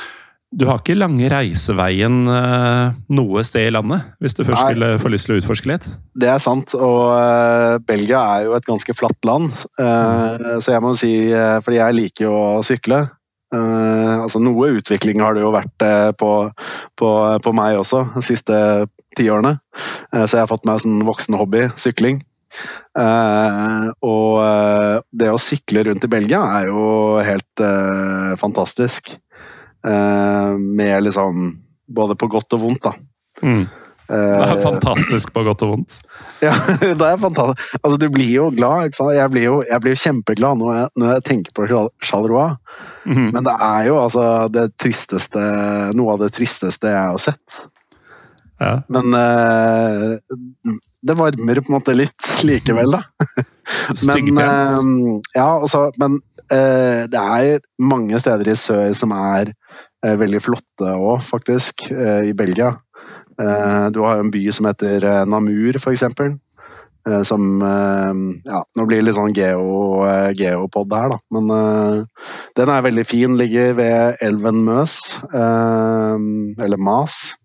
[0.52, 4.74] du har ikke lange reiseveien uh, noe sted i landet, hvis du først Nei.
[4.74, 5.88] skulle få lyst til å utforske litt?
[6.20, 9.50] Det er sant, og uh, Belgia er jo et ganske flatt land.
[9.80, 10.60] Mm.
[10.64, 11.14] Så jeg må si,
[11.64, 13.00] fordi jeg liker jo å sykle.
[13.52, 15.86] altså Noe utvikling har det jo vært
[16.20, 16.32] på,
[17.00, 17.12] på,
[17.44, 18.60] på meg også de siste
[19.18, 19.58] tiårene.
[20.14, 22.22] Uh, så jeg har fått meg en voksen hobby, sykling.
[22.92, 26.84] Uh, og uh, det å sykle rundt i Belgia er jo
[27.24, 29.16] helt uh, fantastisk.
[29.82, 31.52] Med liksom
[31.92, 32.92] Både på godt og vondt, da.
[33.44, 33.64] Mm.
[34.12, 35.98] Det er fantastisk på godt og vondt.
[36.46, 37.74] Ja, det er fantastisk.
[37.82, 38.88] Altså, du blir jo glad.
[38.88, 39.12] Ikke sant?
[39.18, 41.68] Jeg blir jo, jeg blir jo kjempeglad når jeg, når jeg tenker på
[42.06, 42.48] Charleroi.
[43.06, 43.28] Mm.
[43.34, 45.44] Men det er jo altså det tristeste
[45.98, 47.62] Noe av det tristeste jeg har sett.
[48.62, 48.74] Ja.
[48.94, 50.18] Men uh,
[51.02, 53.02] det varmer på en måte litt likevel, da.
[54.08, 56.20] men, uh, ja, også, men
[56.54, 59.56] uh, det er mange steder i sør som er
[60.02, 62.76] veldig flotte òg, faktisk, i Belgia.
[63.38, 66.40] du har en by som heter Namur, eksempel.
[67.26, 70.02] som Ja, nå blir det litt sånn geo,
[70.38, 71.20] geopod her, da.
[71.34, 71.54] Men
[72.58, 73.38] den er veldig fin.
[73.38, 74.98] Ligger ved elven Møs.
[75.34, 77.36] eller Mas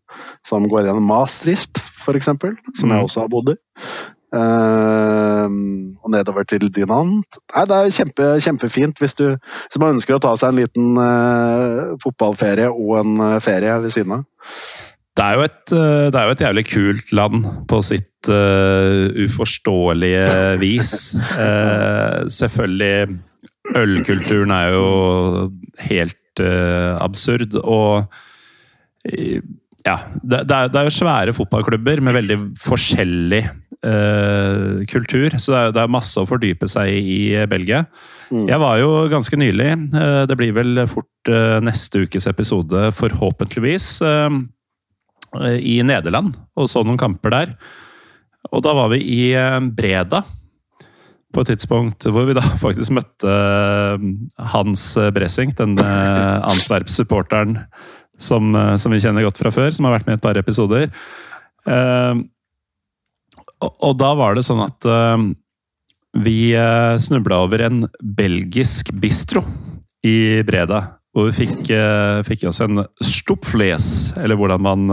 [0.46, 3.04] som går gjennom Maastricht, f.eks., som jeg mm.
[3.04, 3.56] også har bodd i.
[4.34, 5.46] Uh,
[6.02, 7.38] og nedover til Dinant.
[7.54, 10.98] Nei, det er kjempe, kjempefint hvis, du, hvis man ønsker å ta seg en liten
[10.98, 14.26] uh, fotballferie og en uh, ferie ved siden av.
[15.16, 20.26] Det er, et, det er, jo et, jævlig kult land på sitt uforståelige
[20.60, 20.90] vis.
[22.40, 23.16] selvfølgelig
[23.80, 24.90] Ølkulturen er jo
[25.86, 26.42] helt
[27.00, 28.12] absurd, og
[29.86, 33.40] ja, det, det, er, det, er, jo svære fotballklubber med veldig forskjellig
[33.84, 35.34] uh, kultur.
[35.36, 37.84] Så det er, det er, masse å fordype seg i i Belgia.
[38.30, 38.46] Mm.
[38.48, 43.90] Jeg var jo ganske nylig, uh, det blir vel fort uh, neste ukes episode, forhåpentligvis,
[45.36, 47.50] i Nederland og så noen kamper der.
[48.54, 49.24] Og da var vi i
[49.76, 50.22] Breda
[51.34, 53.34] på et tidspunkt hvor vi da faktisk møtte
[54.54, 55.90] Hans Bressing, denne
[56.46, 57.58] Antwerp-supporteren
[58.18, 60.40] som, eh, som, vi kjenner godt fra før, som har vært med i et par
[60.40, 60.88] episoder.
[61.66, 62.22] Uh,
[63.62, 65.16] og, og, da var det sånn at uh,
[66.24, 69.44] vi uh, snubla over en belgisk bistro
[70.06, 70.82] i Breda.
[71.16, 73.88] Hvor vi fikk, uh, fikk oss en stupfles,
[74.20, 74.88] eller hvordan man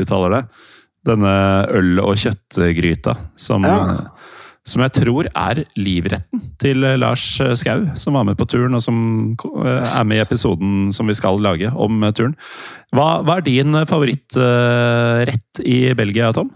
[0.00, 0.44] uttaler det.
[1.08, 1.34] Denne
[1.72, 3.84] øl- og kjøttgryta som ja
[4.68, 7.24] som jeg tror er livretten til Lars
[7.58, 8.98] Skau, som var med på turen, og som
[9.64, 12.36] eh, er med i episoden som vi skal lage om turen.
[12.94, 16.52] Hva, hva er din favorittrett i Belgia, Tom?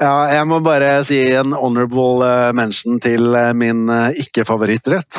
[0.00, 3.84] Ja, jeg må bare si en honorable eh, mention til eh, min
[4.22, 5.18] ikke-favorittrett.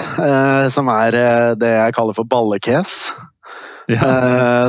[0.74, 1.18] Som er
[1.60, 3.12] det jeg kaller for ballekes.
[3.92, 4.08] Ja.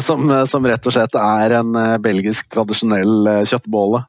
[0.02, 4.02] Som, som, rett og slett er en belgisk tradisjonell kjøttbolle.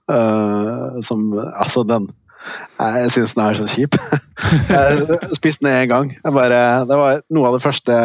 [1.05, 2.09] Som Altså, den
[2.43, 3.95] jeg syns den er så kjip.
[4.73, 6.09] Jeg spiste den én gang.
[6.35, 6.59] Bare,
[6.89, 7.95] det var noe av det første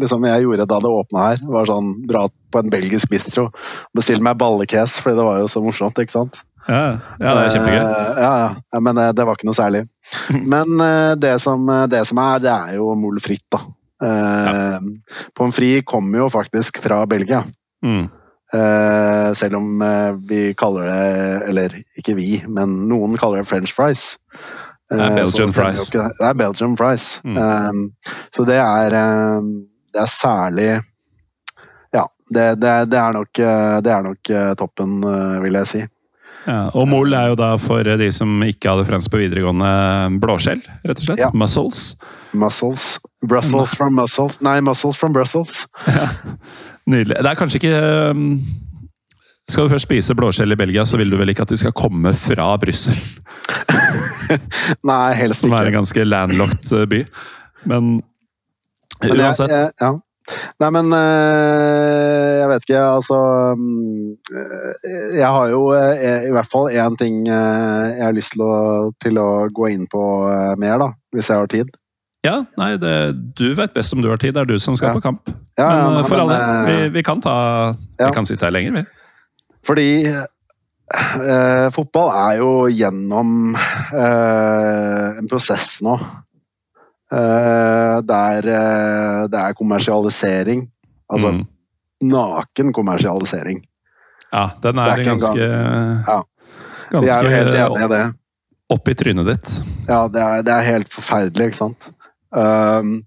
[0.00, 1.42] liksom, jeg gjorde da det åpna her.
[1.54, 3.50] var sånn, Dra på en belgisk bistro.
[3.50, 6.00] og Bestille meg ballekes, fordi det var jo så morsomt.
[6.02, 6.40] ikke sant?
[6.70, 7.82] Ja, ja det er kjempegøy.
[7.82, 9.82] Uh, ja, ja, Men uh, det var ikke noe særlig.
[10.54, 13.64] Men uh, det, som, det, som, er, det er jo mol fritt, da.
[14.00, 14.78] Uh,
[15.36, 17.44] Pommes frites kommer jo faktisk fra Belgia.
[17.84, 18.08] Mm.
[19.38, 19.82] Selv om
[20.26, 24.16] vi kaller det Eller ikke vi, men noen kaller det french fries.
[24.90, 25.84] Det er Belgian fries.
[25.94, 27.06] Det er Belgian fries.
[27.22, 27.92] Mm.
[28.34, 28.96] Så det er,
[29.94, 30.66] det er særlig
[31.94, 33.30] Ja, det, det, det er nok,
[33.86, 34.98] det er nok toppen,
[35.46, 35.84] vil jeg si.
[36.50, 39.68] Ja, og mol er jo da, for de som ikke hadde fransk på videregående,
[40.22, 41.20] blåskjell, rett og slett.
[41.22, 41.28] Ja.
[41.36, 41.92] Muscles.
[42.32, 42.86] Muscles.
[43.26, 44.40] Brussels from muscles.
[44.42, 45.66] Nei, muscles from Brussels.
[45.86, 46.08] Ja.
[46.90, 47.20] Nydelig.
[47.20, 48.22] Det er kanskje ikke um,
[49.50, 51.74] Skal du først spise blåskjell i Belgia, så vil du vel ikke at de skal
[51.76, 52.96] komme fra Brussel?
[54.90, 55.50] Nei, helst ikke.
[55.50, 57.00] Som er en ganske landlocked eh, by.
[57.70, 57.90] Men
[59.02, 59.92] Men jeg, uansett jeg, ja.
[60.62, 63.18] Nei, men eh, jeg vet ikke, altså
[63.58, 64.88] mm, eh,
[65.18, 68.56] Jeg har jo eh, i hvert fall én ting jeg har lyst til å,
[69.02, 70.02] til å gå inn på
[70.60, 70.90] mer, da.
[71.14, 71.70] Hvis jeg har tid.
[72.20, 72.94] Ja, nei, det,
[73.38, 74.34] du vet best om du har tid.
[74.36, 74.96] Det er du som skal Ja.
[74.98, 75.30] på kamp.
[75.56, 77.36] Ja, men ja, eh, for men, eh, vi, vi kan ta.
[77.98, 78.84] Vi kan sitte her lenger, vi.
[79.64, 85.96] Fordi eh, fotball er jo gjennom eh, en prosess nå.
[87.10, 90.68] Eh, der eh, det er kommersialisering.
[91.10, 91.46] Altså Mm.
[92.06, 93.64] naken kommersialisering.
[94.32, 95.38] Ja, den er, er ganske
[96.06, 96.20] Ja.
[96.90, 98.14] Vi er helt enig i det.
[98.70, 99.50] opp i trynet ditt.
[99.88, 101.90] Ja, det er, det er helt forferdelig, ikke sant.
[102.30, 103.02] Um,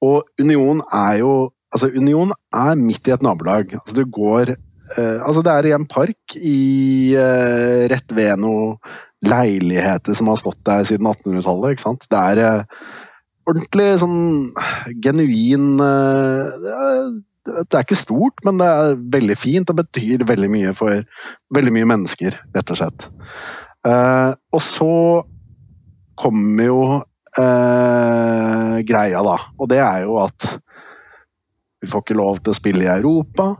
[0.00, 3.70] og Union er jo Altså, Union er midt i et nabolag.
[3.72, 8.76] Altså, du går uh, Altså, det er i en park i uh, rett ved noen
[9.22, 12.06] leiligheter som har stått der siden 1800-tallet, ikke sant.
[12.10, 12.64] Det er eh,
[13.48, 14.22] ordentlig sånn
[15.02, 17.12] genuin eh,
[17.42, 21.02] det, er, ikke stort, men det er veldig fint og betyr veldig mye for
[21.54, 23.08] veldig mye mennesker, rett og slett.
[23.88, 24.92] Eh, og så
[26.22, 26.82] kommer jo
[27.40, 29.36] eh, greia, da.
[29.58, 30.52] Og det er jo at
[31.82, 33.54] vi får ikke lov til å spille i Europa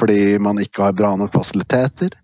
[0.00, 2.14] fordi man ikke har bra nok fasiliteter.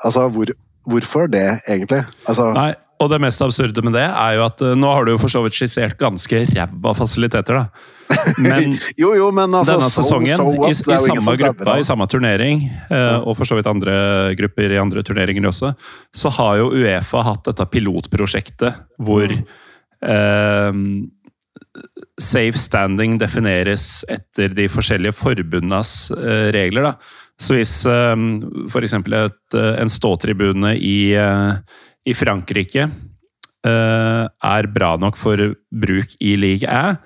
[0.00, 0.52] Altså, hvor,
[0.88, 1.98] hvorfor det, egentlig?
[2.24, 2.70] Altså, Nei,
[3.02, 5.32] og det mest absurde med det er jo at eh, nå har du jo for
[5.32, 7.66] så vidt skissert ganske ræva fasiliteter, da.
[8.44, 12.06] Men jo, jo, men altså denne so- sesongen, so i, i samme gruppa, i samme
[12.10, 13.94] turnering, eh, og for så vidt andre
[14.38, 15.72] grupper i andre turneringer også,
[16.12, 20.78] så har jo Uefa hatt dette pilotprosjektet hvor eh,
[22.20, 26.90] safe standing defineres etter de forskjellige forbundenes eh, regler.
[26.90, 27.22] Da.
[27.40, 28.92] Så hvis f.eks.
[28.94, 31.16] en ståtribune i,
[32.08, 32.86] i Frankrike
[33.66, 36.96] eh, er bra nok for bruk i league A,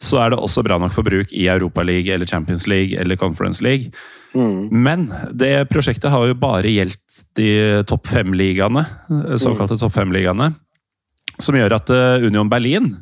[0.00, 3.20] så er det også bra nok for bruk i Europa League eller Champions League eller
[3.20, 3.92] Conference League.
[4.32, 4.68] Mm.
[4.70, 7.50] Men det prosjektet har jo bare gjeldt de
[7.88, 8.84] topp fem-ligaene,
[9.40, 10.52] såkalte topp fem-ligaene.
[11.40, 12.94] Som gjør at eh, Union Berlin,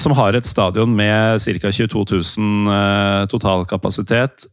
[0.00, 1.72] som har et stadion med ca.
[1.72, 2.04] 22
[2.38, 4.46] 000 eh, totalkapasitet,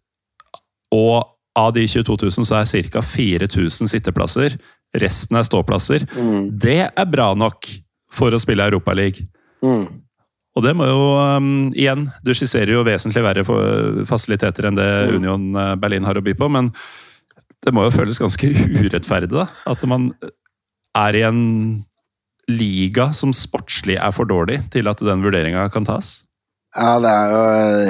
[0.95, 3.01] og av de 22 000 så er ca.
[3.01, 4.57] 4000 sitteplasser,
[5.01, 6.51] resten er ståplasser, Mm.
[6.59, 7.67] det er bra nok
[8.13, 9.25] for å spille Europaliga.
[9.63, 9.87] Mm.
[10.57, 11.01] Og det må jo
[11.37, 15.17] um, Igjen, du skisserer jo vesentlig verre for fasiliteter enn det Mm.
[15.19, 16.71] Union eh, Berlin har å by på, men
[17.65, 18.49] det må jo føles ganske
[18.85, 19.45] urettferdig, da.
[19.69, 20.11] At man
[20.97, 21.85] er i en
[22.49, 26.23] liga som sportslig er for dårlig til at den vurderinga kan tas.
[26.77, 27.43] Ja, det er jo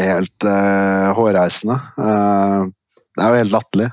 [0.08, 1.78] helt uh, hårreisende.
[2.00, 2.68] Uh,
[3.18, 3.90] det er jo helt latterlig.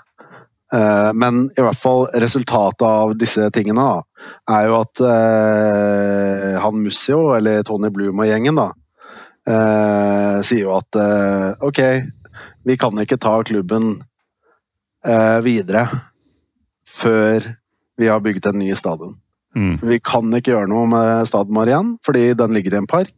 [0.74, 6.80] Eh, men i hvert fall resultatet av disse tingene da, er jo at eh, han
[6.82, 8.70] Mussio, eller Tony Bloom og gjengen, da,
[9.46, 11.82] eh, sier jo at eh, ok,
[12.64, 13.92] vi kan ikke ta klubben
[15.06, 15.86] eh, videre
[16.88, 17.52] før
[18.01, 19.18] vi har bygget en ny stadion.
[19.55, 19.76] Mm.
[19.86, 23.12] Vi kan ikke gjøre noe med stadion vår igjen, fordi den ligger i en park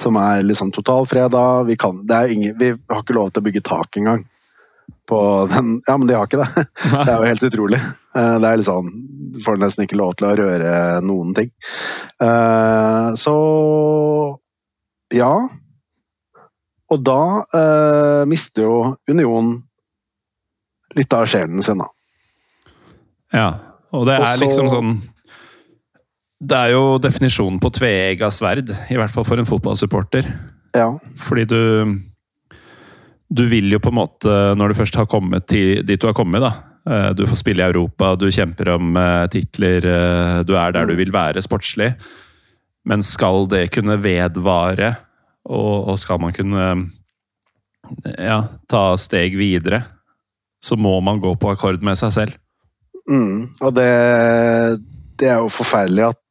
[0.00, 1.62] som er liksom totalfreda.
[1.68, 4.24] Vi, kan, ingen, vi har ikke lov til å bygge tak engang.
[5.06, 5.76] På den.
[5.86, 6.66] Ja, men de har ikke det.
[6.82, 7.78] Det er jo helt utrolig.
[8.16, 8.88] Eh, Det er litt sånn
[9.36, 10.72] Du får nesten ikke lov til å røre
[11.04, 11.50] noen ting.
[12.22, 13.34] Eh, Så
[15.14, 15.30] ja.
[16.90, 17.20] Og da
[17.54, 18.76] eh, mister jo
[19.10, 19.56] Union
[20.96, 21.88] litt av sjelen sin, da.
[23.34, 23.48] Ja,
[23.92, 24.92] og det er Også, liksom sånn
[26.40, 30.28] Det er jo definisjonen på tveegga sverd, i hvert fall for en fotballsupporter.
[30.76, 30.90] Ja.
[31.26, 31.60] Fordi du
[33.28, 36.14] Du vil jo på en måte, når du først har kommet til, dit du har
[36.16, 36.52] kommet, da
[36.86, 40.86] eh, Du får spille i Europa, du kjemper om eh, titler, eh, du er der
[40.86, 41.92] du vil være sportslig.
[42.86, 44.94] Men skal det kunne vedvare,
[45.50, 46.68] og, og skal man kunne
[48.14, 49.82] ja, ta steg videre,
[50.62, 52.38] så må man gå på akkord med seg selv.
[53.10, 53.90] Mm, og det,
[55.18, 56.22] det er jo forferdelig at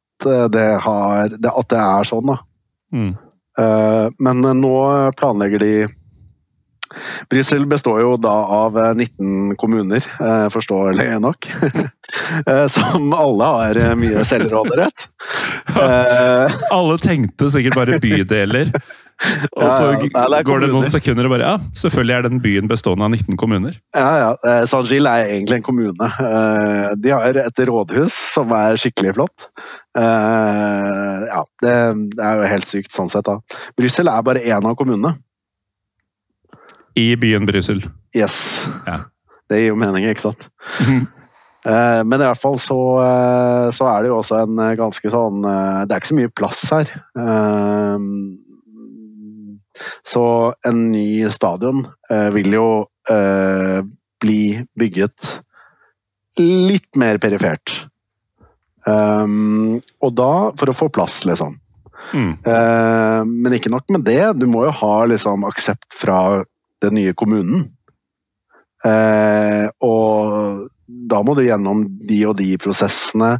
[0.52, 2.36] det, har, at det er sånn, da.
[2.96, 3.14] Mm.
[4.20, 4.76] Men nå
[5.16, 5.72] planlegger de
[7.30, 11.50] Brussel består jo da av eh, 19 kommuner, eh, forståelig nok.
[12.46, 15.08] Eh, Som alle har eh, mye selvråderett.
[15.76, 18.70] Eh, Alle tenkte sikkert bare bydeler.
[19.56, 20.22] Og så Ja, ja.
[20.30, 23.36] Nei, går det noen sekunder og bare Ja, selvfølgelig er den byen bestående av 19
[23.40, 23.74] kommuner.
[23.96, 24.30] Ja, ja.
[24.46, 26.08] eh, Saint-Gilles er egentlig en kommune.
[26.22, 29.48] Eh, De har et rådhus som er skikkelig flott.
[29.98, 31.74] Eh, Ja, det
[32.14, 33.40] det er jo helt sykt sånn sett, da.
[33.76, 35.16] Brussel er bare én av kommunene.
[36.96, 37.82] I byen Brussel.
[38.16, 38.64] Yes.
[38.86, 39.02] Ja.
[39.46, 40.48] Det gir jo mening, ikke sant?
[40.80, 41.06] Mhm.
[41.66, 45.10] Eh, Men i hvert fall så, eh, så er det jo også en eh, ganske
[45.10, 46.92] sånn Det er ikke så mye plass her.
[50.06, 50.22] Så
[50.70, 51.82] en ny stadion
[52.36, 52.68] vil jo
[54.22, 54.38] bli
[54.78, 55.32] bygget
[56.38, 57.74] litt mer perifert.
[58.86, 61.58] Og da for å få plass, liksom.
[62.14, 62.32] Mm.
[63.26, 66.44] Men ikke nok med det, du må jo ha liksom aksept fra
[66.84, 67.68] den nye kommunen.
[68.84, 73.32] Eh, og da må du gjennom de og de prosessene,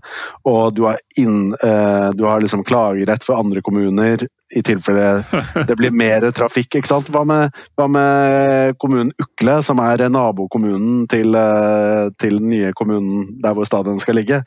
[0.48, 5.22] og du har, inn, eh, du har liksom klagerett for andre kommuner i tilfelle
[5.68, 6.78] det blir mer trafikk.
[6.78, 7.10] ikke sant?
[7.14, 13.36] Hva med, hva med kommunen Ukle, som er nabokommunen til, eh, til den nye kommunen
[13.42, 14.42] der hvor stadion skal ligge?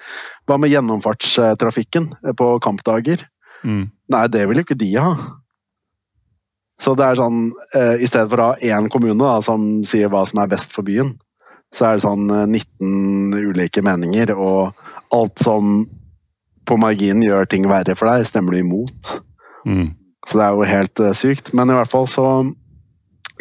[0.48, 3.28] Hva med gjennomfartstrafikken på kampdager?
[3.64, 3.90] Mm.
[4.12, 5.14] Nei, det vil jo ikke de ha.
[6.80, 10.12] Så det er sånn, eh, i stedet for å ha én kommune da, som sier
[10.12, 11.18] hva som er best for byen,
[11.76, 14.78] så er det sånn eh, 19 ulike meninger, og
[15.16, 15.84] alt som
[16.70, 19.16] på marginen gjør ting verre for deg, stemmer du imot.
[19.68, 19.90] Mm.
[20.28, 21.54] Så det er jo helt eh, sykt.
[21.58, 22.28] Men i hvert fall så,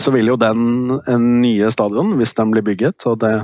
[0.00, 3.34] så vil jo den en nye stadion, hvis den blir bygget, og det,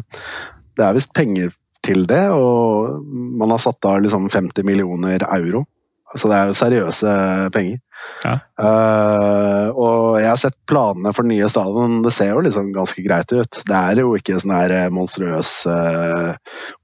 [0.78, 1.54] det er visst penger
[1.84, 3.04] til det, og
[3.38, 5.66] man har satt av liksom 50 millioner euro.
[6.14, 7.14] Så det er jo seriøse
[7.54, 7.80] penger.
[8.24, 8.34] Ja.
[8.60, 13.02] Uh, og jeg har sett planene for den nye stadion, det ser jo liksom ganske
[13.04, 13.60] greit ut.
[13.66, 15.52] Det er jo ikke sånn her eh, monstrøs,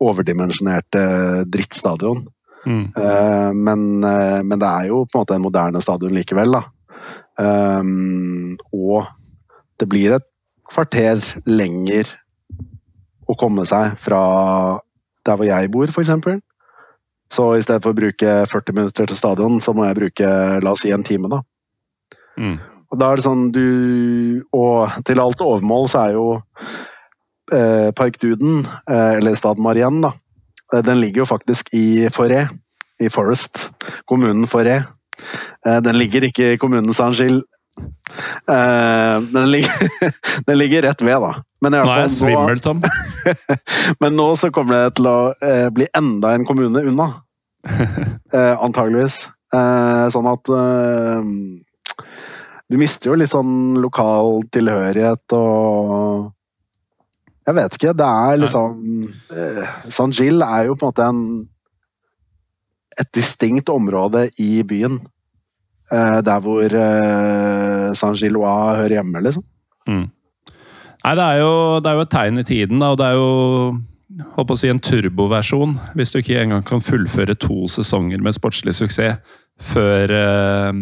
[0.03, 2.27] overdimensjonert eh, drittstadion.
[2.67, 2.85] Mm.
[2.97, 6.67] Uh, men, men det er jo på en måte en moderne stadion likevel, da.
[7.41, 9.07] Um, og
[9.81, 10.27] det blir et
[10.71, 12.11] kvarter lenger
[13.31, 14.21] å komme seg fra
[15.25, 16.13] der hvor jeg bor, f.eks.
[17.31, 20.31] Så i stedet for å bruke 40 minutter til stadion, så må jeg bruke
[20.65, 21.31] la oss si en time.
[21.31, 21.43] da.
[22.41, 22.57] Mm.
[22.91, 23.67] Og da er det sånn du
[24.57, 26.25] Og til alt overmål så er jo
[27.55, 30.13] eh, Parkduden, eh, eller Stad Marien, da,
[30.73, 32.49] eh, den ligger jo faktisk i Foré.
[33.01, 33.71] I Forest.
[34.07, 34.83] Kommunen Foré.
[35.67, 37.47] Eh, den ligger ikke i kommunen Saint-Gilles.
[38.49, 40.13] Eh, den, ligger,
[40.47, 41.33] den ligger rett ved, da.
[41.61, 42.81] Men, Nå er jeg svimmel, Tom.
[44.01, 47.13] men nå så kommer det til å eh, bli enda en kommune unna.
[48.31, 49.25] Eh, antageligvis.
[49.51, 51.31] Eh, sånn at eh,
[52.71, 56.29] Du mister jo litt sånn lokal tilhørighet og
[57.49, 57.95] Jeg vet ikke.
[57.99, 61.25] Det er liksom eh, San Gil er jo på en måte en
[63.01, 65.01] et distinkt område i byen.
[65.91, 66.79] Eh, der hvor
[67.99, 69.47] San Gilois hører hjemme, liksom.
[69.89, 70.07] Mm.
[71.01, 73.17] Nei, det er, jo, det er jo et tegn i tiden, da, og det er
[73.17, 73.31] jo
[74.35, 75.77] håper å si en turboversjon.
[75.97, 79.21] Hvis du ikke engang kan fullføre to sesonger med sportslig suksess
[79.61, 80.73] før, uh,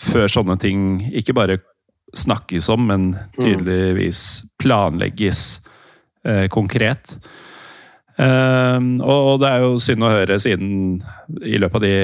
[0.00, 1.60] før sånne ting ikke bare
[2.16, 5.60] snakkes om, men tydeligvis planlegges
[6.26, 7.14] uh, konkret.
[8.20, 10.98] Uh, og, det er jo synd å høre, siden
[11.46, 11.94] i løpet av de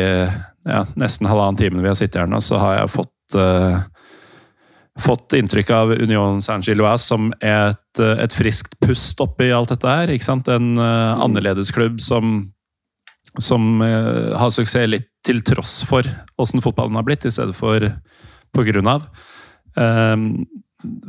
[0.71, 3.13] ja, nesten halvannen timen vi har sittet her nå, så har jeg fått
[4.99, 10.13] fått inntrykk av Union Saint-Gilloise som et, et friskt pust oppi alt dette her.
[10.13, 10.49] ikke sant?
[10.49, 12.39] En uh, annerledes klubb som,
[13.39, 16.07] som uh, har suksess litt til tross for
[16.41, 17.83] åssen fotballen har blitt, i stedet for
[18.57, 19.09] på grunn av.
[19.75, 20.47] Um,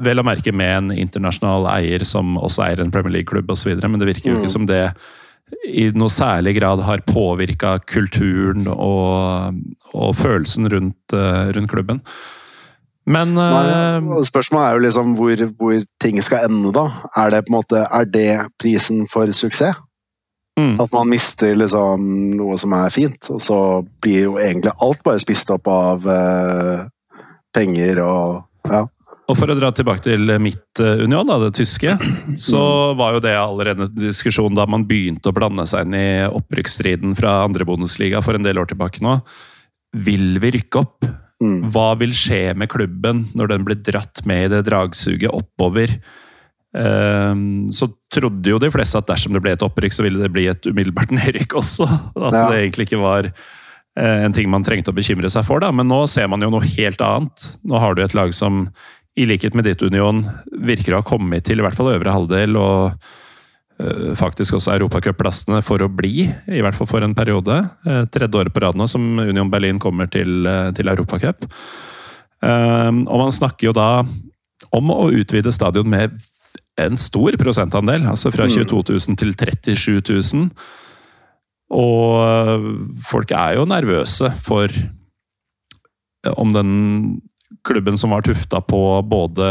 [0.03, 3.99] vel å merke med en internasjonal eier som også eier en Premier League-klubb osv., men
[4.01, 4.81] det virker jo ikke som det
[5.71, 9.61] i noe særlig grad har påvirka kulturen og,
[9.93, 12.01] og følelsen rundt, uh, rundt klubben.
[13.07, 16.89] Men Nei, eh, Spørsmålet er jo liksom hvor, hvor ting skal ende, da.
[17.15, 19.79] Er det på en måte, er det prisen for suksess?
[20.59, 22.03] mm, At man mister liksom
[22.37, 23.61] noe som er fint, og så
[24.03, 26.85] blir jo egentlig alt bare spist opp av eh,
[27.55, 28.85] penger og ja.
[29.27, 31.97] Og for å dra tilbake til mitt eh, Union, da, det tyske,
[32.49, 32.63] så
[32.99, 37.15] var jo det allerede en diskusjon da man begynte å blande seg inn i opprykksstriden
[37.19, 39.19] fra andre Bundesliga for en del år tilbake nå.
[40.07, 41.07] Vil vi rykke opp?
[41.43, 41.67] Mm.
[41.69, 45.91] Hva vil skje med klubben når den blir dratt med i det dragsuget oppover?
[46.77, 50.31] Ehm, Så trodde jo de fleste at dersom det ble et opprykk, så ville det
[50.33, 51.87] bli et umiddelbart nedrykk også.
[52.17, 52.49] At Ja.
[52.49, 55.59] det egentlig ikke var eh, en ting man trengte å bekymre seg for.
[55.63, 55.71] da.
[55.71, 57.57] Men nå ser man jo noe helt annet.
[57.65, 58.67] Nå har du et lag som,
[59.17, 62.57] i likhet med ditt Union, virker å ha kommet til i hvert fall øvre halvdel,
[62.57, 62.99] og
[64.17, 67.59] faktisk også europacupplassene for å bli, i hvert fall for en periode.
[67.85, 71.45] Eh, Tredje året på rad nå som Union Berlin kommer til, eh, til europacup.
[72.37, 74.05] Og man snakker jo da
[74.71, 76.11] om å utvide stadion med
[76.77, 80.01] en stor prosentandel, altså fra 22 000 til 37
[80.35, 80.51] 000.
[81.73, 84.69] Og folk er jo nervøse for
[86.37, 87.21] om den
[87.65, 89.49] klubben som var tufta på både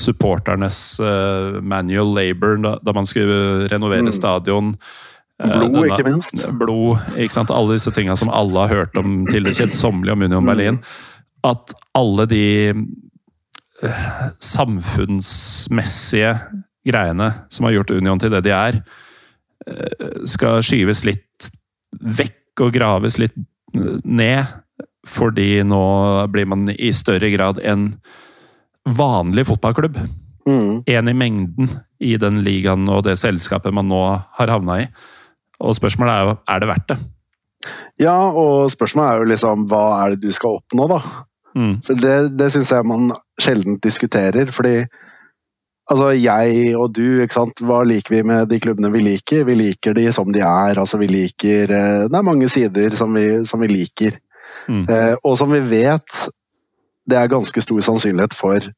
[0.00, 4.12] supporternes uh, manual labor da, da, man skulle renovere mm.
[4.16, 4.74] stadion.
[5.42, 6.44] Uh, blod, denne, ikke minst.
[6.60, 7.52] Blod, ikke sant?
[7.54, 10.50] Alle disse tinga som alle har hørt om til det kjedsommelige om Union mm.
[10.52, 10.80] Berlin.
[11.46, 12.46] At alle de
[13.84, 14.08] uh,
[14.40, 16.34] samfunnsmessige
[16.88, 18.80] greiene som har gjort Union til det de er,
[20.26, 21.50] skal skyves litt
[22.00, 23.36] vekk og graves litt
[23.76, 24.48] ned.
[25.06, 25.82] Fordi nå
[26.32, 27.90] blir man i større grad en
[28.88, 29.98] vanlig fotballklubb.
[30.48, 30.82] Mm.
[30.86, 31.70] En i mengden
[32.00, 34.02] i den ligaen og det selskapet man nå
[34.38, 34.86] har havna i.
[35.60, 36.98] Og spørsmålet er jo er det verdt det.
[38.00, 41.00] Ja, og spørsmålet er jo liksom hva er det du skal oppnå, da?
[41.58, 41.74] Mm.
[41.84, 44.50] For Det, det syns jeg man sjelden diskuterer.
[44.54, 44.86] Fordi
[45.90, 47.60] altså jeg og du, ikke sant?
[47.60, 49.44] hva liker vi med de klubbene vi liker?
[49.48, 50.78] Vi liker de som de er.
[50.78, 54.16] altså vi liker eh, Det er mange sider som vi, som vi liker.
[54.70, 54.86] Mm.
[54.88, 56.24] Eh, og som vi vet
[57.10, 58.70] det er ganske stor sannsynlighet for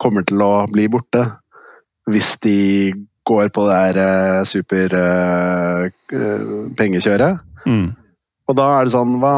[0.00, 1.26] kommer til å bli borte.
[2.10, 2.58] Hvis de
[3.30, 3.98] går på det der
[4.40, 7.42] uh, super uh, pengekjøret.
[7.66, 7.90] Mm.
[8.50, 9.34] Og da er det sånn hva,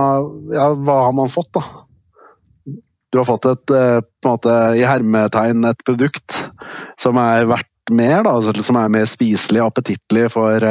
[0.54, 1.64] ja, hva, har man fått, da?
[3.12, 6.38] Du har fått et uh, på en måte, i hermetegn et produkt
[7.00, 10.62] som er verdt mer, da, altså, som er mer spiselig og appetittlig for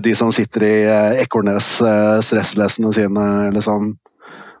[0.00, 0.76] de som sitter i
[1.20, 3.90] Ekornes-stresslessene sine liksom,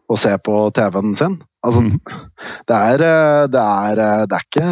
[0.08, 1.38] og se på TV-en sin.
[1.66, 1.96] Altså, mm.
[2.68, 4.68] det, er, eh, det, er, eh, det, er ikke,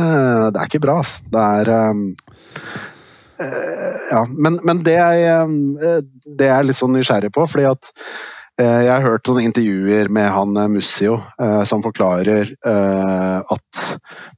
[0.54, 1.26] det er ikke bra, altså.
[1.32, 2.06] Det er um,
[3.36, 5.50] Ja, men, men det, er,
[6.38, 7.90] det er litt sånn nysgjerrig på, fordi at
[8.56, 11.18] jeg har hørt sånne intervjuer med han Mussio
[11.68, 13.82] som forklarer at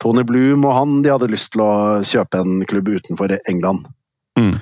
[0.03, 3.87] Tony Bloom og han de hadde lyst til å kjøpe en klubb utenfor England.
[4.35, 4.57] Mm.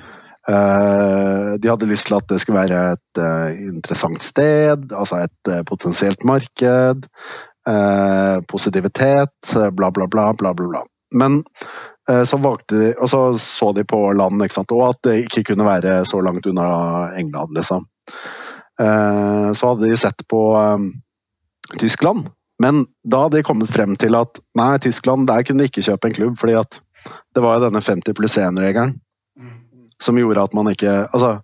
[0.47, 3.19] De hadde lyst til at det skulle være et
[3.67, 7.03] interessant sted, altså et potensielt marked.
[7.67, 10.85] Eh, positivitet, bla, bla, bla, bla, bla.
[11.15, 11.43] Men
[12.09, 14.71] eh, så valgte de, og så så de på land, ikke sant?
[14.71, 16.67] og at det ikke kunne være så langt unna
[17.19, 17.83] England, liksom.
[18.79, 20.41] Eh, så hadde de sett på
[21.75, 22.29] Tyskland,
[22.63, 26.07] men da hadde de kommet frem til at nei, Tyskland, der kunne de ikke kjøpe
[26.07, 26.79] en klubb, fordi at
[27.35, 28.95] det var jo denne 50 pluss 1-regelen
[30.03, 31.37] som gjorde at man ikke Altså,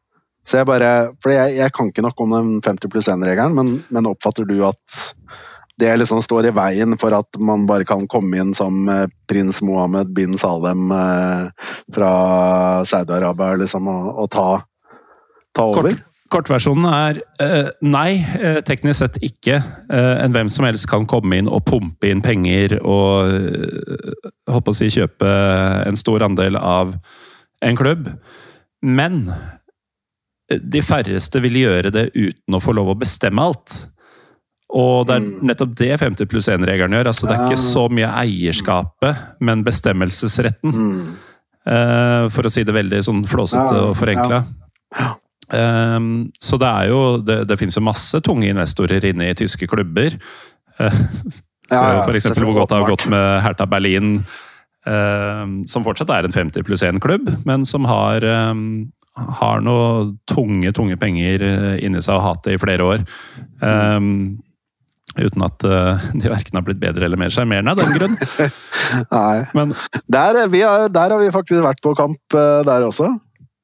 [0.45, 0.91] så jeg bare
[1.23, 4.59] For jeg, jeg kan ikke nok om den 50 pluss 1-regelen, men, men oppfatter du
[4.67, 5.03] at
[5.81, 9.61] det liksom står i veien for at man bare kan komme inn som eh, prins
[9.65, 12.11] Mohammed bin Salem eh, fra
[12.85, 14.47] Saudi-Arabia liksom, og, og ta,
[15.49, 15.95] ta, over?
[15.95, 16.05] Kort,
[16.35, 19.57] kortversjonen er eh, nei, eh, teknisk sett ikke.
[19.89, 23.33] Eh, en hvem som helst kan komme inn og pumpe inn penger og
[24.53, 25.35] håper å si, kjøpe
[25.89, 26.93] en stor andel av
[27.63, 28.09] en klubb.
[28.83, 29.25] Men
[30.51, 33.77] de færreste vil gjøre det uten å få lov å bestemme alt.
[34.73, 35.33] Og det er mm.
[35.49, 37.11] nettopp det 50 pluss 1-regelen gjør.
[37.11, 40.73] altså Det er ikke så mye eierskapet, men bestemmelsesretten.
[40.73, 41.03] Mm.
[41.63, 44.41] Uh, for å si det veldig sånn flåsete og forenkla.
[45.53, 49.69] Um, så det er jo Det, det finnes jo masse tunge investorer inne i tyske
[49.71, 50.17] klubber.
[51.71, 54.17] Ja, for eksempel hvor godt det har gått med Hertha Berlin,
[54.83, 60.97] som fortsatt er en 50 pluss 1-klubb, men som har um, har noe tunge, tunge
[60.99, 61.45] penger
[61.79, 63.05] inni seg og hatt det i flere år.
[63.61, 64.41] Um,
[65.13, 68.15] Uten at uh, de verken har blitt bedre eller mer sjarmerende av den grunn.
[69.13, 69.43] Nei.
[69.53, 69.75] Men,
[70.09, 73.11] der, har, der, har, vi faktisk vært på kamp der også.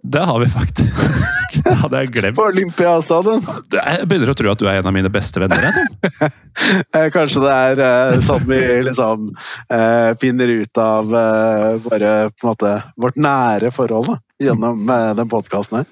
[0.01, 1.63] Det har vi faktisk.
[1.63, 2.37] Det hadde jeg glemt.
[2.37, 3.41] På Olympiastadion.
[3.73, 5.65] Jeg begynner å tro at du er en av mine beste venner.
[5.67, 6.31] Jeg,
[6.95, 11.11] eh, Kanskje det er uh, sånn vi liksom uh, finner ut av
[11.83, 14.17] bare på en måte vårt nære forhold da,
[14.47, 14.87] gjennom
[15.19, 15.91] den podkasten her.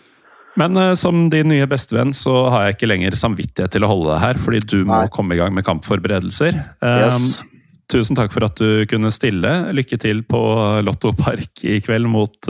[0.57, 4.23] Men som din nye bestevenn så har jeg ikke lenger samvittighet til å holde deg
[4.23, 5.11] her, fordi du må Nei.
[5.13, 6.57] komme i gang med kampforberedelser.
[6.81, 7.43] Yes.
[7.91, 9.51] Tusen takk for at du kunne stille.
[9.77, 10.41] Lykke til på
[10.88, 12.49] Lotto Park i kveld mot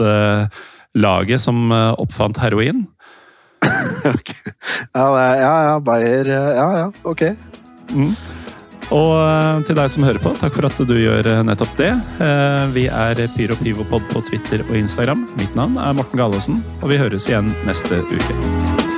[0.98, 2.86] laget som uh, oppfant heroin.
[4.14, 4.52] okay.
[4.94, 7.24] ja, ja, ja, Bayer Ja, ja, ok.
[7.90, 8.12] Mm.
[8.94, 11.90] Og eh, til deg som hører på, takk for at du gjør eh, nettopp det.
[12.24, 15.26] Eh, vi er Pyro Pivopod på Twitter og Instagram.
[15.40, 18.97] Mitt navn er Morten Galaasen, og vi høres igjen neste uke.